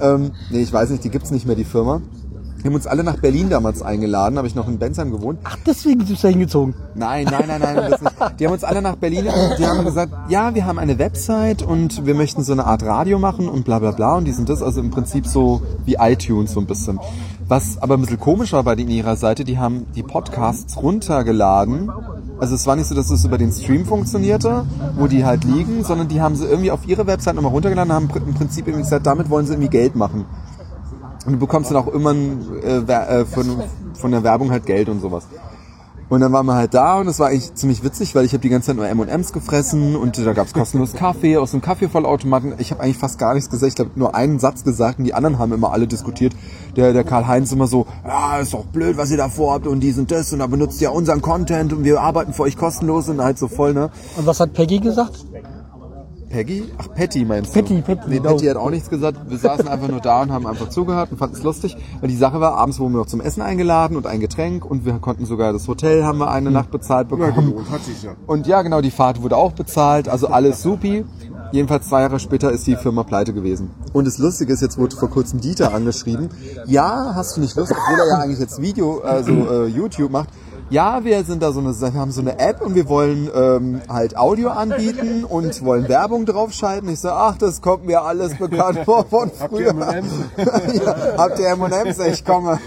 Ähm, 0.00 0.32
nee, 0.50 0.60
ich 0.62 0.72
weiß 0.72 0.90
nicht, 0.90 1.04
die 1.04 1.10
gibt's 1.10 1.30
nicht 1.30 1.46
mehr, 1.46 1.56
die 1.56 1.64
Firma. 1.64 2.00
Die 2.58 2.68
haben 2.68 2.74
uns 2.74 2.86
alle 2.86 3.04
nach 3.04 3.18
Berlin 3.18 3.48
damals 3.48 3.82
eingeladen, 3.82 4.38
habe 4.38 4.48
ich 4.48 4.54
noch 4.54 4.66
in 4.66 4.78
Bensheim 4.78 5.12
gewohnt. 5.12 5.38
Ach, 5.44 5.56
deswegen 5.64 5.98
bist 6.00 6.10
du 6.10 6.16
da 6.16 6.28
hingezogen. 6.28 6.74
Nein, 6.94 7.28
nein, 7.30 7.44
nein, 7.46 7.60
nein, 7.60 7.90
das 7.90 8.00
nicht. 8.00 8.40
Die 8.40 8.46
haben 8.46 8.54
uns 8.54 8.64
alle 8.64 8.82
nach 8.82 8.96
Berlin 8.96 9.26
die 9.58 9.66
haben 9.66 9.84
gesagt, 9.84 10.12
ja, 10.28 10.54
wir 10.54 10.66
haben 10.66 10.78
eine 10.78 10.98
Website 10.98 11.62
und 11.62 12.06
wir 12.06 12.14
möchten 12.14 12.42
so 12.42 12.52
eine 12.52 12.64
Art 12.64 12.82
Radio 12.82 13.18
machen 13.18 13.48
und 13.48 13.64
bla 13.64 13.78
bla 13.78 13.92
bla 13.92 14.16
und 14.16 14.24
die 14.24 14.32
sind 14.32 14.48
das 14.48 14.62
also 14.62 14.80
im 14.80 14.90
Prinzip 14.90 15.26
so 15.26 15.62
wie 15.84 15.94
iTunes 16.00 16.52
so 16.52 16.60
ein 16.60 16.66
bisschen. 16.66 16.98
Was 17.46 17.78
aber 17.80 17.94
ein 17.94 18.00
bisschen 18.00 18.18
komisch 18.18 18.52
war 18.52 18.64
bei 18.64 18.74
denen 18.74 18.90
ihrer 18.90 19.14
Seite, 19.14 19.44
die 19.44 19.58
haben 19.58 19.86
die 19.94 20.02
Podcasts 20.02 20.82
runtergeladen. 20.82 21.88
Also 22.38 22.54
es 22.54 22.66
war 22.66 22.76
nicht 22.76 22.86
so, 22.86 22.94
dass 22.94 23.10
es 23.10 23.24
über 23.24 23.38
den 23.38 23.50
Stream 23.50 23.86
funktionierte, 23.86 24.66
wo 24.96 25.06
die 25.06 25.24
halt 25.24 25.44
liegen, 25.44 25.84
sondern 25.84 26.08
die 26.08 26.20
haben 26.20 26.36
sie 26.36 26.46
irgendwie 26.46 26.70
auf 26.70 26.86
ihre 26.86 27.06
Website 27.06 27.34
nochmal 27.34 27.52
runtergeladen 27.52 27.90
und 27.90 27.96
haben 27.96 28.26
im 28.26 28.34
Prinzip 28.34 28.66
irgendwie 28.66 28.82
gesagt, 28.82 29.06
damit 29.06 29.30
wollen 29.30 29.46
sie 29.46 29.54
irgendwie 29.54 29.70
Geld 29.70 29.96
machen. 29.96 30.26
Und 31.24 31.32
du 31.32 31.38
bekommst 31.38 31.70
dann 31.70 31.78
auch 31.78 31.88
immer 31.88 32.14
äh, 32.14 32.78
äh, 32.78 33.24
von, 33.24 33.62
von 33.94 34.10
der 34.10 34.22
Werbung 34.22 34.50
halt 34.50 34.66
Geld 34.66 34.88
und 34.88 35.00
sowas. 35.00 35.26
Und 36.08 36.20
dann 36.20 36.32
waren 36.32 36.46
wir 36.46 36.54
halt 36.54 36.72
da 36.72 37.00
und 37.00 37.08
es 37.08 37.18
war 37.18 37.28
eigentlich 37.28 37.54
ziemlich 37.54 37.82
witzig, 37.82 38.14
weil 38.14 38.24
ich 38.24 38.32
habe 38.32 38.40
die 38.40 38.48
ganze 38.48 38.68
Zeit 38.68 38.76
nur 38.76 38.86
M&M's 38.86 39.32
gefressen 39.32 39.96
und 39.96 40.16
da 40.24 40.32
gab's 40.34 40.52
kostenlos 40.52 40.92
Kaffee 40.92 41.36
aus 41.36 41.50
dem 41.50 41.60
Kaffeevollautomaten. 41.60 42.54
Ich 42.58 42.70
habe 42.70 42.80
eigentlich 42.80 42.98
fast 42.98 43.18
gar 43.18 43.34
nichts 43.34 43.50
gesagt, 43.50 43.72
ich 43.72 43.80
habe 43.80 43.90
nur 43.96 44.14
einen 44.14 44.38
Satz 44.38 44.62
gesagt 44.62 45.00
und 45.00 45.04
die 45.04 45.14
anderen 45.14 45.40
haben 45.40 45.52
immer 45.52 45.72
alle 45.72 45.88
diskutiert. 45.88 46.32
Der, 46.76 46.92
der 46.92 47.02
Karl-Heinz 47.02 47.50
immer 47.50 47.66
so, 47.66 47.86
ja, 48.06 48.38
ist 48.38 48.54
doch 48.54 48.64
blöd, 48.66 48.96
was 48.96 49.10
ihr 49.10 49.16
da 49.16 49.28
vorhabt 49.28 49.66
und 49.66 49.80
dies 49.80 49.98
und 49.98 50.12
das 50.12 50.32
und 50.32 50.38
da 50.38 50.46
benutzt 50.46 50.80
ihr 50.80 50.92
unseren 50.92 51.22
Content 51.22 51.72
und 51.72 51.82
wir 51.82 52.00
arbeiten 52.00 52.32
für 52.32 52.42
euch 52.42 52.56
kostenlos 52.56 53.08
und 53.08 53.20
halt 53.20 53.38
so 53.38 53.48
voll, 53.48 53.74
ne? 53.74 53.90
Und 54.16 54.26
was 54.26 54.38
hat 54.38 54.52
Peggy 54.52 54.78
gesagt? 54.78 55.24
Peggy? 56.28 56.64
Ach, 56.78 56.88
Patty 56.94 57.24
meinst 57.24 57.54
Patty, 57.54 57.76
du? 57.76 57.82
Patty, 57.82 58.08
Nee, 58.10 58.16
genau. 58.18 58.30
Patty 58.32 58.46
hat 58.46 58.56
auch 58.56 58.70
nichts 58.70 58.90
gesagt. 58.90 59.18
Wir 59.28 59.38
saßen 59.38 59.68
einfach 59.68 59.88
nur 59.88 60.00
da 60.00 60.22
und 60.22 60.32
haben 60.32 60.46
einfach 60.46 60.68
zugehört 60.68 61.10
und 61.12 61.18
fanden 61.18 61.36
es 61.36 61.42
lustig. 61.42 61.76
Weil 62.00 62.08
die 62.08 62.16
Sache 62.16 62.40
war, 62.40 62.56
abends 62.56 62.78
wurden 62.80 62.94
wir 62.94 62.98
noch 62.98 63.06
zum 63.06 63.20
Essen 63.20 63.42
eingeladen 63.42 63.96
und 63.96 64.06
ein 64.06 64.20
Getränk 64.20 64.64
und 64.68 64.84
wir 64.84 64.94
konnten 64.98 65.24
sogar 65.24 65.52
das 65.52 65.68
Hotel 65.68 66.04
haben 66.04 66.18
wir 66.18 66.30
eine 66.30 66.50
Nacht 66.50 66.70
bezahlt 66.70 67.08
Ja, 67.10 67.16
bekommen. 67.16 67.50
gewohnt, 67.52 67.70
hat 67.70 67.84
sich 67.84 68.02
ja. 68.02 68.16
Und 68.26 68.46
ja, 68.46 68.62
genau, 68.62 68.80
die 68.80 68.90
Fahrt 68.90 69.22
wurde 69.22 69.36
auch 69.36 69.52
bezahlt, 69.52 70.08
also 70.08 70.26
alles 70.28 70.62
supi. 70.62 71.04
Jedenfalls 71.52 71.86
zwei 71.88 72.00
Jahre 72.00 72.18
später 72.18 72.50
ist 72.50 72.66
die 72.66 72.74
Firma 72.74 73.04
pleite 73.04 73.32
gewesen. 73.32 73.70
Und 73.92 74.04
das 74.06 74.18
Lustige 74.18 74.52
ist, 74.52 74.62
jetzt 74.62 74.78
wurde 74.78 74.96
vor 74.96 75.08
kurzem 75.08 75.40
Dieter 75.40 75.72
angeschrieben. 75.72 76.28
Ja, 76.66 77.12
hast 77.14 77.36
du 77.36 77.40
nicht 77.40 77.56
Lust, 77.56 77.70
obwohl 77.72 78.00
er 78.00 78.08
ja 78.08 78.18
eigentlich 78.18 78.40
jetzt 78.40 78.60
Video, 78.60 78.98
also 79.00 79.30
äh, 79.32 79.66
YouTube 79.66 80.10
macht. 80.10 80.28
Ja, 80.68 81.04
wir 81.04 81.22
sind 81.22 81.42
da 81.42 81.52
so 81.52 81.60
eine, 81.60 81.68
wir 81.78 81.94
haben 81.94 82.10
so 82.10 82.20
eine 82.20 82.40
App 82.40 82.60
und 82.60 82.74
wir 82.74 82.88
wollen 82.88 83.30
ähm, 83.32 83.80
halt 83.88 84.16
Audio 84.16 84.48
anbieten 84.48 85.24
und 85.24 85.64
wollen 85.64 85.88
Werbung 85.88 86.26
draufschalten. 86.26 86.88
Ich 86.88 86.98
so, 87.00 87.10
ach, 87.10 87.38
das 87.38 87.62
kommt 87.62 87.86
mir 87.86 88.02
alles 88.02 88.36
bekannt 88.36 88.80
vor 88.84 89.04
von 89.04 89.30
Habt 89.38 89.50
früher. 89.54 89.66
ihr 89.66 89.68
M&M's? 89.68 90.12
ja, 90.84 90.96
habt 91.18 91.38
ihr 91.38 91.48
M&M's? 91.50 91.98
Ich 92.00 92.24
komme. 92.24 92.58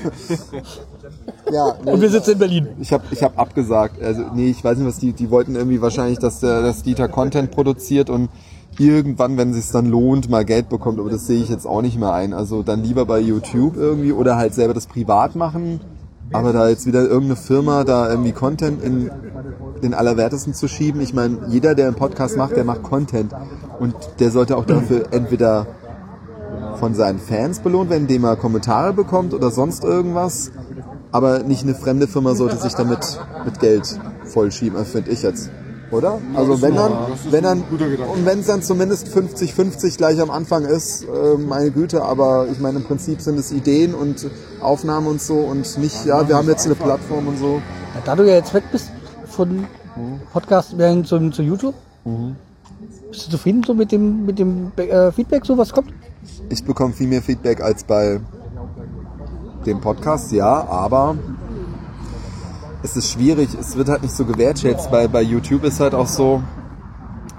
Ja, 1.51 1.75
nee. 1.83 1.91
Und 1.91 2.01
wir 2.01 2.09
sitzen 2.09 2.31
in 2.31 2.39
Berlin. 2.39 2.67
Ich 2.79 2.93
habe 2.93 3.03
ich 3.11 3.21
hab 3.21 3.37
abgesagt. 3.37 4.01
Also 4.01 4.23
nee, 4.33 4.49
ich 4.49 4.63
weiß 4.63 4.77
nicht, 4.77 4.87
was 4.87 4.99
die 4.99 5.11
die 5.11 5.29
wollten 5.29 5.55
irgendwie 5.55 5.81
wahrscheinlich, 5.81 6.19
dass 6.19 6.39
der 6.39 6.61
dass 6.61 6.83
Dieter 6.83 7.09
Content 7.09 7.51
produziert 7.51 8.09
und 8.09 8.29
irgendwann, 8.77 9.35
wenn 9.37 9.51
es 9.51 9.71
dann 9.71 9.87
lohnt, 9.87 10.29
mal 10.29 10.45
Geld 10.45 10.69
bekommt, 10.69 10.99
aber 10.99 11.09
das 11.09 11.27
sehe 11.27 11.41
ich 11.41 11.49
jetzt 11.49 11.65
auch 11.65 11.81
nicht 11.81 11.99
mehr 11.99 12.13
ein. 12.13 12.33
Also 12.33 12.63
dann 12.63 12.81
lieber 12.81 13.05
bei 13.05 13.19
YouTube 13.19 13.75
irgendwie 13.75 14.13
oder 14.13 14.37
halt 14.37 14.53
selber 14.53 14.73
das 14.73 14.87
privat 14.87 15.35
machen, 15.35 15.81
aber 16.31 16.53
da 16.53 16.69
jetzt 16.69 16.85
wieder 16.85 17.01
irgendeine 17.01 17.35
Firma 17.35 17.83
da 17.83 18.09
irgendwie 18.09 18.31
Content 18.31 18.83
in 18.83 19.09
den 19.81 19.93
Allerwertesten 19.93 20.53
zu 20.53 20.67
schieben. 20.67 21.01
Ich 21.01 21.13
meine, 21.13 21.39
jeder, 21.47 21.75
der 21.75 21.87
einen 21.87 21.95
Podcast 21.95 22.37
macht, 22.37 22.55
der 22.55 22.65
macht 22.65 22.83
Content 22.83 23.33
und 23.79 23.95
der 24.19 24.31
sollte 24.31 24.57
auch 24.57 24.65
dafür 24.65 25.07
entweder 25.11 25.67
von 26.79 26.93
seinen 26.93 27.19
Fans 27.19 27.59
belohnt 27.59 27.89
werden, 27.89 28.03
indem 28.03 28.23
er 28.23 28.35
Kommentare 28.35 28.93
bekommt 28.93 29.33
oder 29.33 29.51
sonst 29.51 29.83
irgendwas. 29.83 30.51
Aber 31.11 31.39
nicht 31.39 31.63
eine 31.63 31.73
fremde 31.73 32.07
Firma 32.07 32.35
sollte 32.35 32.57
sich 32.57 32.73
damit 32.75 33.19
mit 33.43 33.59
Geld 33.59 33.99
vollschieben, 34.25 34.83
finde 34.85 35.11
ich 35.11 35.23
jetzt. 35.23 35.49
Oder? 35.91 36.19
Also 36.35 36.61
wenn 36.61 36.75
dann, 36.75 36.93
wenn 37.31 37.43
dann, 37.43 37.63
guter 37.69 37.89
Gedanke. 37.89 38.13
und 38.13 38.25
wenn 38.25 38.39
es 38.39 38.47
dann 38.47 38.61
zumindest 38.61 39.07
50-50 39.07 39.97
gleich 39.97 40.21
am 40.21 40.29
Anfang 40.29 40.65
ist, 40.65 41.03
äh, 41.03 41.37
meine 41.37 41.71
Güte, 41.71 42.03
aber 42.03 42.47
ich 42.51 42.59
meine, 42.59 42.77
im 42.77 42.83
Prinzip 42.83 43.21
sind 43.21 43.39
es 43.39 43.51
Ideen 43.51 43.95
und 43.95 44.29
Aufnahmen 44.61 45.07
und 45.07 45.21
so 45.21 45.35
und 45.35 45.77
nicht, 45.79 46.05
ja, 46.05 46.27
wir 46.27 46.35
haben 46.35 46.47
jetzt 46.47 46.65
eine 46.65 46.75
Plattform 46.75 47.27
und 47.27 47.39
so. 47.39 47.61
Ja, 47.95 48.01
da 48.05 48.15
du 48.15 48.23
ja 48.23 48.35
jetzt 48.35 48.53
weg 48.53 48.63
bist 48.71 48.91
von 49.27 49.65
Podcast 50.31 50.77
werden 50.77 51.03
zu, 51.05 51.29
zu 51.31 51.41
YouTube, 51.41 51.75
bist 53.09 53.27
du 53.27 53.31
zufrieden 53.31 53.63
so 53.65 53.73
mit 53.73 53.91
dem, 53.91 54.25
mit 54.25 54.39
dem 54.39 54.71
äh, 54.77 55.11
Feedback, 55.11 55.45
so 55.45 55.57
was 55.57 55.73
kommt? 55.73 55.91
Ich 56.49 56.63
bekomme 56.63 56.93
viel 56.93 57.07
mehr 57.07 57.21
Feedback 57.21 57.61
als 57.61 57.83
bei 57.83 58.19
dem 59.65 59.81
Podcast, 59.81 60.31
ja, 60.31 60.67
aber 60.67 61.17
es 62.83 62.95
ist 62.95 63.11
schwierig, 63.11 63.49
es 63.59 63.75
wird 63.75 63.89
halt 63.89 64.01
nicht 64.01 64.13
so 64.15 64.25
gewertschätzt. 64.25 64.89
Bei, 64.91 65.07
bei 65.07 65.21
YouTube 65.21 65.63
ist 65.63 65.79
halt 65.79 65.93
auch 65.93 66.07
so, 66.07 66.41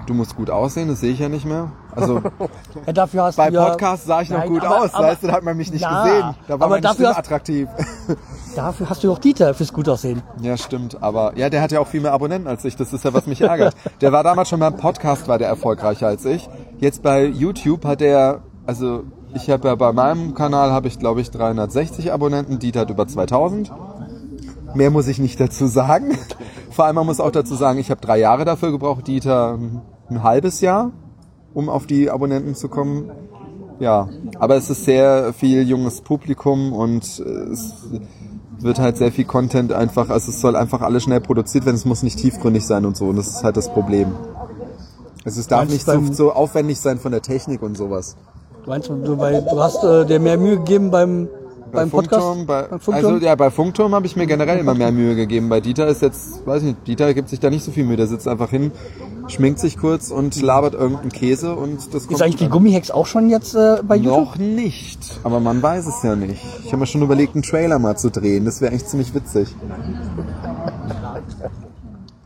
du 0.07 0.13
musst 0.13 0.35
gut 0.35 0.49
aussehen, 0.49 0.87
das 0.87 0.99
sehe 0.99 1.11
ich 1.13 1.19
ja 1.19 1.29
nicht 1.29 1.45
mehr. 1.45 1.71
Also 1.95 2.21
Ja, 2.87 2.93
dafür 2.93 3.23
hast 3.23 3.35
bei 3.35 3.49
du 3.49 3.55
ja, 3.55 3.69
Podcasts 3.69 4.05
sah 4.05 4.21
ich 4.21 4.29
noch 4.29 4.37
Nein, 4.39 4.49
gut 4.49 4.63
aber- 4.63 4.81
aus, 4.81 4.93
aber- 4.93 5.07
weißt 5.07 5.23
du, 5.23 5.27
da 5.27 5.33
hat 5.33 5.43
man 5.43 5.57
mich 5.57 5.71
nicht 5.71 5.81
Ja, 5.81 6.03
gesehen. 6.03 6.35
Da 6.47 6.59
war 6.59 6.67
aber 6.67 6.79
dafür 6.81 6.93
Stimme 6.95 7.09
hast- 7.09 7.17
attraktiv. 7.19 7.67
dafür 8.55 8.89
hast 8.89 9.03
du 9.03 9.07
doch 9.07 9.19
Dieter 9.19 9.53
fürs 9.53 9.73
gut 9.73 9.89
aussehen. 9.89 10.21
Ja, 10.41 10.57
stimmt. 10.57 11.01
Aber 11.01 11.37
ja, 11.37 11.49
der 11.49 11.61
hat 11.61 11.71
ja 11.71 11.79
auch 11.79 11.87
viel 11.87 12.01
mehr 12.01 12.13
Abonnenten 12.13 12.47
als 12.47 12.63
ich. 12.65 12.75
Das 12.75 12.93
ist 12.93 13.03
ja, 13.03 13.13
was 13.13 13.25
mich 13.27 13.41
ärgert. 13.41 13.75
Der 14.01 14.11
war 14.11 14.23
damals 14.23 14.49
schon 14.49 14.59
beim 14.59 14.77
Podcast, 14.77 15.27
war 15.27 15.37
der 15.37 15.47
erfolgreicher 15.47 16.07
als 16.07 16.23
ich. 16.25 16.49
Jetzt 16.79 17.01
bei 17.03 17.25
YouTube 17.25 17.85
hat 17.85 18.01
er, 18.01 18.41
also 18.65 19.03
ich 19.33 19.49
habe 19.49 19.67
ja 19.69 19.75
bei 19.75 19.91
meinem 19.93 20.33
Kanal 20.33 20.71
habe 20.71 20.87
ich 20.87 20.99
glaube 20.99 21.21
ich 21.21 21.31
360 21.31 22.11
Abonnenten, 22.13 22.59
Dieter 22.59 22.81
hat 22.81 22.89
über 22.89 23.07
2000. 23.07 23.71
Mehr 24.73 24.91
muss 24.91 25.07
ich 25.07 25.19
nicht 25.19 25.39
dazu 25.39 25.67
sagen. 25.67 26.17
Vor 26.71 26.85
allem 26.85 26.95
man 26.95 27.05
muss 27.05 27.19
auch 27.19 27.31
dazu 27.31 27.55
sagen, 27.55 27.79
ich 27.79 27.91
habe 27.91 28.01
drei 28.01 28.19
Jahre 28.19 28.45
dafür 28.45 28.71
gebraucht, 28.71 29.07
Dieter 29.07 29.57
ein, 30.09 30.23
halbes 30.23 30.61
Jahr, 30.61 30.91
um 31.53 31.69
auf 31.69 31.85
die 31.85 32.09
Abonnenten 32.09 32.55
zu 32.55 32.69
kommen. 32.69 33.11
Ja, 33.79 34.09
aber 34.39 34.55
es 34.55 34.69
ist 34.69 34.85
sehr 34.85 35.33
viel 35.33 35.67
junges 35.67 36.01
Publikum 36.01 36.71
und 36.71 37.03
es 37.03 37.73
wird 38.59 38.79
halt 38.79 38.97
sehr 38.97 39.11
viel 39.11 39.25
Content 39.25 39.73
einfach, 39.73 40.09
also 40.09 40.29
es 40.29 40.39
soll 40.39 40.55
einfach 40.55 40.81
alles 40.81 41.03
schnell 41.03 41.19
produziert 41.19 41.65
werden, 41.65 41.75
es 41.75 41.85
muss 41.85 42.03
nicht 42.03 42.19
tiefgründig 42.19 42.65
sein 42.65 42.85
und 42.85 42.95
so 42.95 43.05
und 43.07 43.15
das 43.15 43.27
ist 43.27 43.43
halt 43.43 43.57
das 43.57 43.73
Problem. 43.73 44.13
Also 45.25 45.39
es 45.39 45.47
darf 45.47 45.69
nicht 45.69 45.87
du 45.87 46.05
so, 46.07 46.13
so 46.13 46.31
aufwendig 46.31 46.79
sein 46.79 46.99
von 46.99 47.11
der 47.11 47.21
Technik 47.21 47.61
und 47.61 47.75
sowas. 47.75 48.17
Meinst 48.65 48.89
du, 48.89 48.95
du, 48.95 49.17
bei, 49.17 49.41
du 49.41 49.59
hast 49.61 49.83
äh, 49.83 50.05
dir 50.05 50.19
mehr 50.19 50.37
Mühe 50.37 50.57
gegeben 50.57 50.91
beim, 50.91 51.27
beim 51.71 51.89
Podcast? 51.89 52.21
Funkturm, 52.23 52.45
bei, 52.45 52.63
Beim 52.63 52.79
Funkturm? 52.79 53.13
Also 53.13 53.25
ja, 53.25 53.35
bei 53.35 53.49
Funkturm 53.49 53.95
habe 53.95 54.05
ich 54.05 54.15
mir 54.15 54.27
generell 54.27 54.59
immer 54.59 54.73
mehr 54.73 54.91
Mühe 54.91 55.15
gegeben. 55.15 55.49
Bei 55.49 55.59
Dieter 55.61 55.87
ist 55.87 56.01
jetzt, 56.01 56.45
weiß 56.45 56.61
ich 56.63 56.69
nicht, 56.69 56.87
Dieter 56.87 57.13
gibt 57.13 57.29
sich 57.29 57.39
da 57.39 57.49
nicht 57.49 57.63
so 57.63 57.71
viel 57.71 57.83
Mühe. 57.83 57.97
Der 57.97 58.07
sitzt 58.07 58.27
einfach 58.27 58.49
hin, 58.49 58.71
schminkt 59.27 59.59
sich 59.59 59.77
kurz 59.77 60.11
und 60.11 60.41
labert 60.41 60.73
irgendeinen 60.73 61.11
Käse 61.11 61.55
und 61.55 61.93
das 61.93 62.07
kommt 62.07 62.19
ist 62.19 62.21
eigentlich 62.21 62.35
die. 62.35 62.49
Gummihex 62.49 62.91
auch 62.91 63.05
schon 63.05 63.29
jetzt 63.29 63.55
äh, 63.55 63.77
bei 63.83 63.95
YouTube? 63.95 64.19
Noch 64.19 64.37
nicht, 64.37 65.19
aber 65.23 65.39
man 65.39 65.61
weiß 65.61 65.87
es 65.87 66.03
ja 66.03 66.15
nicht. 66.15 66.43
Ich 66.63 66.67
habe 66.67 66.77
mir 66.77 66.87
schon 66.87 67.01
überlegt, 67.01 67.35
einen 67.35 67.43
Trailer 67.43 67.79
mal 67.79 67.97
zu 67.97 68.09
drehen. 68.11 68.45
Das 68.45 68.61
wäre 68.61 68.71
eigentlich 68.71 68.87
ziemlich 68.87 69.13
witzig. 69.13 69.55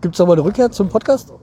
Gibt's 0.01 0.17
da 0.17 0.25
mal 0.25 0.33
eine 0.33 0.43
Rückkehr 0.43 0.71
zum 0.71 0.89
Podcast? 0.89 1.33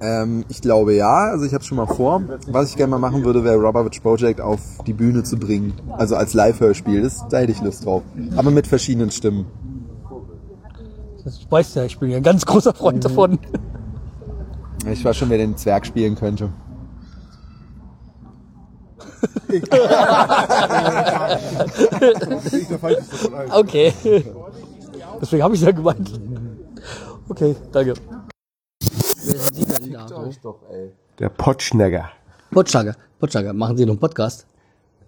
Ähm, 0.00 0.44
ich 0.48 0.60
glaube 0.60 0.94
ja, 0.94 1.30
also 1.30 1.44
ich 1.44 1.54
habe 1.54 1.64
schon 1.64 1.76
mal 1.76 1.86
vor. 1.86 2.22
Was 2.48 2.70
ich 2.70 2.76
gerne 2.76 2.90
mal 2.90 2.98
machen 2.98 3.24
würde, 3.24 3.44
wäre 3.44 3.56
Robovich 3.56 4.02
Project 4.02 4.40
auf 4.40 4.60
die 4.86 4.92
Bühne 4.92 5.22
zu 5.22 5.36
bringen. 5.36 5.72
Also 5.96 6.16
als 6.16 6.34
Live-Hörspiel. 6.34 7.02
Das, 7.02 7.26
da 7.28 7.38
hätte 7.38 7.52
ich 7.52 7.62
Lust 7.62 7.86
drauf. 7.86 8.02
Aber 8.36 8.50
mit 8.50 8.66
verschiedenen 8.66 9.10
Stimmen. 9.10 9.46
Das 11.24 11.40
weißt 11.50 11.74
du 11.74 11.80
ja, 11.80 11.86
ich 11.86 11.98
bin 11.98 12.10
ja 12.10 12.18
ein 12.18 12.22
ganz 12.22 12.44
großer 12.46 12.72
Freund 12.74 13.04
davon. 13.04 13.38
Ich 14.88 15.04
weiß 15.04 15.16
schon, 15.16 15.30
wer 15.30 15.38
den 15.38 15.56
Zwerg 15.56 15.86
spielen 15.86 16.14
könnte. 16.14 16.50
Okay. 23.50 23.92
Deswegen 25.20 25.42
habe 25.42 25.54
ich 25.54 25.60
ja 25.60 25.70
gemeint. 25.70 26.20
Okay, 27.28 27.56
danke. 27.72 27.94
Sind 29.54 29.68
Sie 29.68 29.90
denn 29.90 29.92
da? 29.92 30.06
doch, 30.42 30.58
ey. 30.70 30.90
Der 31.18 31.28
Potschnegger. 31.30 32.10
Potschlager. 32.50 32.94
Potschlager. 33.18 33.52
Machen 33.52 33.76
Sie 33.76 33.84
noch 33.84 33.92
einen 33.92 34.00
Podcast? 34.00 34.46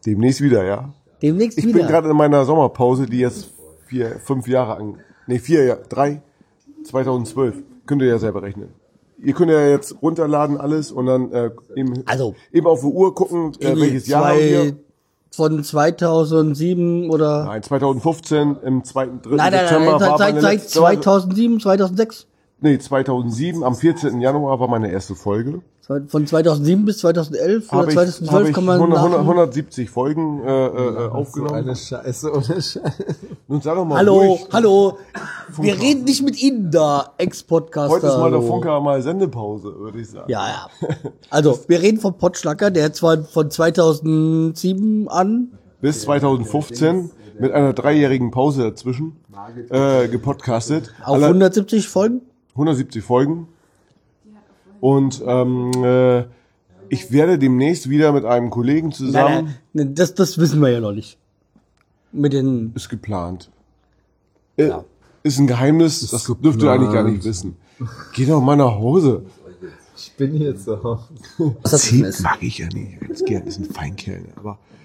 Demnächst 0.07 0.40
wieder, 0.40 0.64
ja. 0.64 0.92
Demnächst 1.22 1.59
Ich 1.59 1.66
wieder. 1.66 1.79
bin 1.81 1.87
gerade 1.88 2.09
in 2.11 2.16
meiner 2.16 2.44
Sommerpause, 2.44 3.07
die 3.07 3.18
jetzt 3.18 3.51
vier, 3.87 4.18
fünf 4.20 4.46
Jahre 4.48 4.77
an, 4.77 4.98
nee, 5.27 5.38
vier, 5.38 5.64
Jahre, 5.64 5.83
drei, 5.88 6.22
2012. 6.85 7.57
Könnt 7.87 8.03
ihr 8.03 8.09
ja 8.09 8.18
selber 8.18 8.42
rechnen. 8.42 8.68
Ihr 9.20 9.35
könnt 9.35 9.51
ja 9.51 9.66
jetzt 9.66 9.96
runterladen 10.01 10.57
alles 10.59 10.92
und 10.92 11.07
dann 11.07 11.33
äh, 11.33 11.51
eben, 11.74 12.05
Also, 12.07 12.35
eben 12.53 12.66
auf 12.66 12.81
die 12.81 12.87
Uhr 12.87 13.14
gucken, 13.14 13.53
äh, 13.59 13.74
welches 13.77 14.07
Jahr 14.07 14.22
zwei- 14.22 14.31
haben 14.35 14.66
wir. 14.66 14.77
Von 15.31 15.62
2007 15.62 17.11
oder? 17.11 17.44
Nein, 17.44 17.62
2015 17.62 18.57
im 18.64 18.83
zweiten, 18.85 19.20
dritten 19.20 19.37
Nein, 19.37 19.53
nein, 19.53 19.64
Dezember 19.64 19.98
nein, 19.98 20.01
war 20.11 20.18
seit, 20.18 20.40
seit 20.40 20.53
letzte, 20.55 20.79
2007, 20.79 21.61
2006. 21.61 22.27
nee, 22.61 22.79
2007, 22.79 23.62
am 23.64 23.75
14. 23.75 24.21
Januar 24.21 24.59
war 24.61 24.68
meine 24.68 24.90
erste 24.90 25.14
Folge. 25.14 25.62
Von 26.09 26.27
2007 26.27 26.85
bis 26.85 26.99
2011 26.99 27.73
oder 27.73 27.79
Habe 27.81 27.88
ich, 27.88 27.94
2012 27.94 28.31
hab 28.31 28.49
ich 28.49 28.55
kann 28.55 28.64
man 28.66 28.75
100, 28.79 28.99
nach- 29.11 29.18
170 29.21 29.88
Folgen 29.88 30.42
äh, 30.44 30.66
äh, 30.66 31.09
aufgenommen. 31.09 31.75
Scheiße, 31.75 32.31
ohne 32.31 32.44
Scheiße. 32.44 32.83
Nun 33.49 33.62
sag 33.62 33.75
doch 33.77 33.87
mal 33.87 33.97
Hallo, 33.97 34.18
ruhig, 34.18 34.47
hallo. 34.53 34.99
Wir 35.57 35.81
reden 35.81 36.05
nicht 36.05 36.23
mit 36.23 36.42
Ihnen 36.42 36.71
da, 36.71 37.14
Ex-Podcaster. 37.16 37.90
heute 37.90 38.07
ist 38.09 38.18
mal 38.18 38.31
der. 38.31 38.42
Funker 38.42 38.81
mal 38.83 39.01
Sendepause, 39.01 39.75
würde 39.79 40.01
ich 40.03 40.11
sagen. 40.11 40.31
Ja, 40.31 40.47
ja. 40.47 40.68
Also, 41.31 41.59
wir 41.68 41.81
reden 41.81 41.99
vom 42.01 42.18
Potschlacker, 42.18 42.71
der 42.71 42.92
zwar 42.92 43.23
von 43.25 43.51
2007 43.51 45.09
an, 45.09 45.53
Bis 45.81 46.03
2015 46.03 47.11
mit 47.40 47.53
einer 47.53 47.73
dreijährigen 47.73 48.31
Pause 48.31 48.64
dazwischen 48.64 49.16
äh, 49.71 50.07
gepodcastet. 50.09 50.92
auf 51.03 51.14
Alle- 51.14 51.27
170 51.29 51.88
Folgen. 51.88 52.21
170 52.59 53.05
Folgen. 53.05 53.49
Und 54.81 55.23
ähm, 55.25 55.71
äh, 55.85 56.25
ich 56.88 57.12
werde 57.12 57.38
demnächst 57.38 57.88
wieder 57.88 58.12
mit 58.12 58.25
einem 58.25 58.51
Kollegen 58.51 58.92
zusammen, 58.92 59.55
nein, 59.73 59.94
das, 59.94 60.14
das 60.14 60.38
wissen 60.38 60.61
wir 60.61 60.71
ja 60.71 60.81
noch 60.81 60.92
nicht. 60.92 61.18
Mit 62.12 62.33
den, 62.33 62.73
ist 62.75 62.88
geplant. 62.88 63.51
Äh, 64.57 64.71
Ist 65.23 65.38
ein 65.38 65.47
Geheimnis, 65.47 66.11
das 66.11 66.25
dürft 66.25 66.62
ihr 66.62 66.71
eigentlich 66.71 66.92
gar 66.92 67.05
nicht 67.05 67.25
wissen. 67.25 67.57
Geh 68.14 68.27
doch 68.27 68.40
mal 68.40 68.57
nach 68.57 68.75
Hause. 68.75 69.25
Ich 69.97 70.12
bin 70.16 70.40
jetzt 70.40 70.64
so. 70.64 71.01
was 71.62 71.71
das 71.71 71.92
ist. 71.92 72.23
mag 72.23 72.42
ich 72.42 72.59
ja 72.59 72.68
nicht. 72.68 73.27
Gern, 73.27 73.42
ist 73.47 73.59
ein 73.59 73.66
Feinkerl. 73.66 74.25
Aber 74.37 74.59
ist 74.73 74.78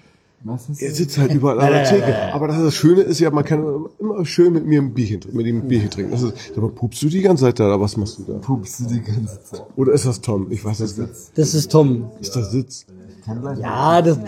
er 0.46 0.90
sitzt 0.92 1.18
halt 1.18 1.32
überall 1.32 1.60
an 1.60 1.72
der 1.72 1.84
Theke. 1.84 2.32
Aber 2.34 2.48
das, 2.48 2.62
das 2.62 2.74
Schöne 2.74 3.00
ist 3.02 3.18
ja, 3.20 3.30
man 3.30 3.44
kann 3.44 3.86
immer 3.98 4.24
schön 4.24 4.52
mit 4.52 4.66
mir 4.66 4.80
ein 4.82 4.92
Bierchen 4.92 5.20
trinken, 5.20 5.36
mit 5.36 5.46
ihm 5.46 5.56
ein 5.62 5.68
Bierchen 5.68 5.90
trinken. 5.90 6.12
Das 6.12 6.22
ist, 6.22 6.34
aber 6.56 6.68
pupst 6.68 7.02
du 7.02 7.08
die 7.08 7.22
ganze 7.22 7.44
Zeit 7.44 7.58
da, 7.60 7.66
oder 7.66 7.80
was 7.80 7.96
machst 7.96 8.18
du 8.18 8.24
da? 8.24 8.34
Pupst 8.38 8.80
du 8.80 8.84
die 8.84 9.00
ganze 9.00 9.42
Zeit? 9.42 9.62
Oder 9.76 9.92
ist 9.92 10.04
das 10.06 10.20
Tom? 10.20 10.50
Ich 10.50 10.64
weiß 10.64 10.80
es 10.80 10.98
nicht. 10.98 11.10
Das 11.34 11.54
ist 11.54 11.70
Tom. 11.72 12.10
Ist 12.20 12.36
das 12.36 12.50
Sitz? 12.50 12.86
Ja, 13.60 14.02
das, 14.02 14.18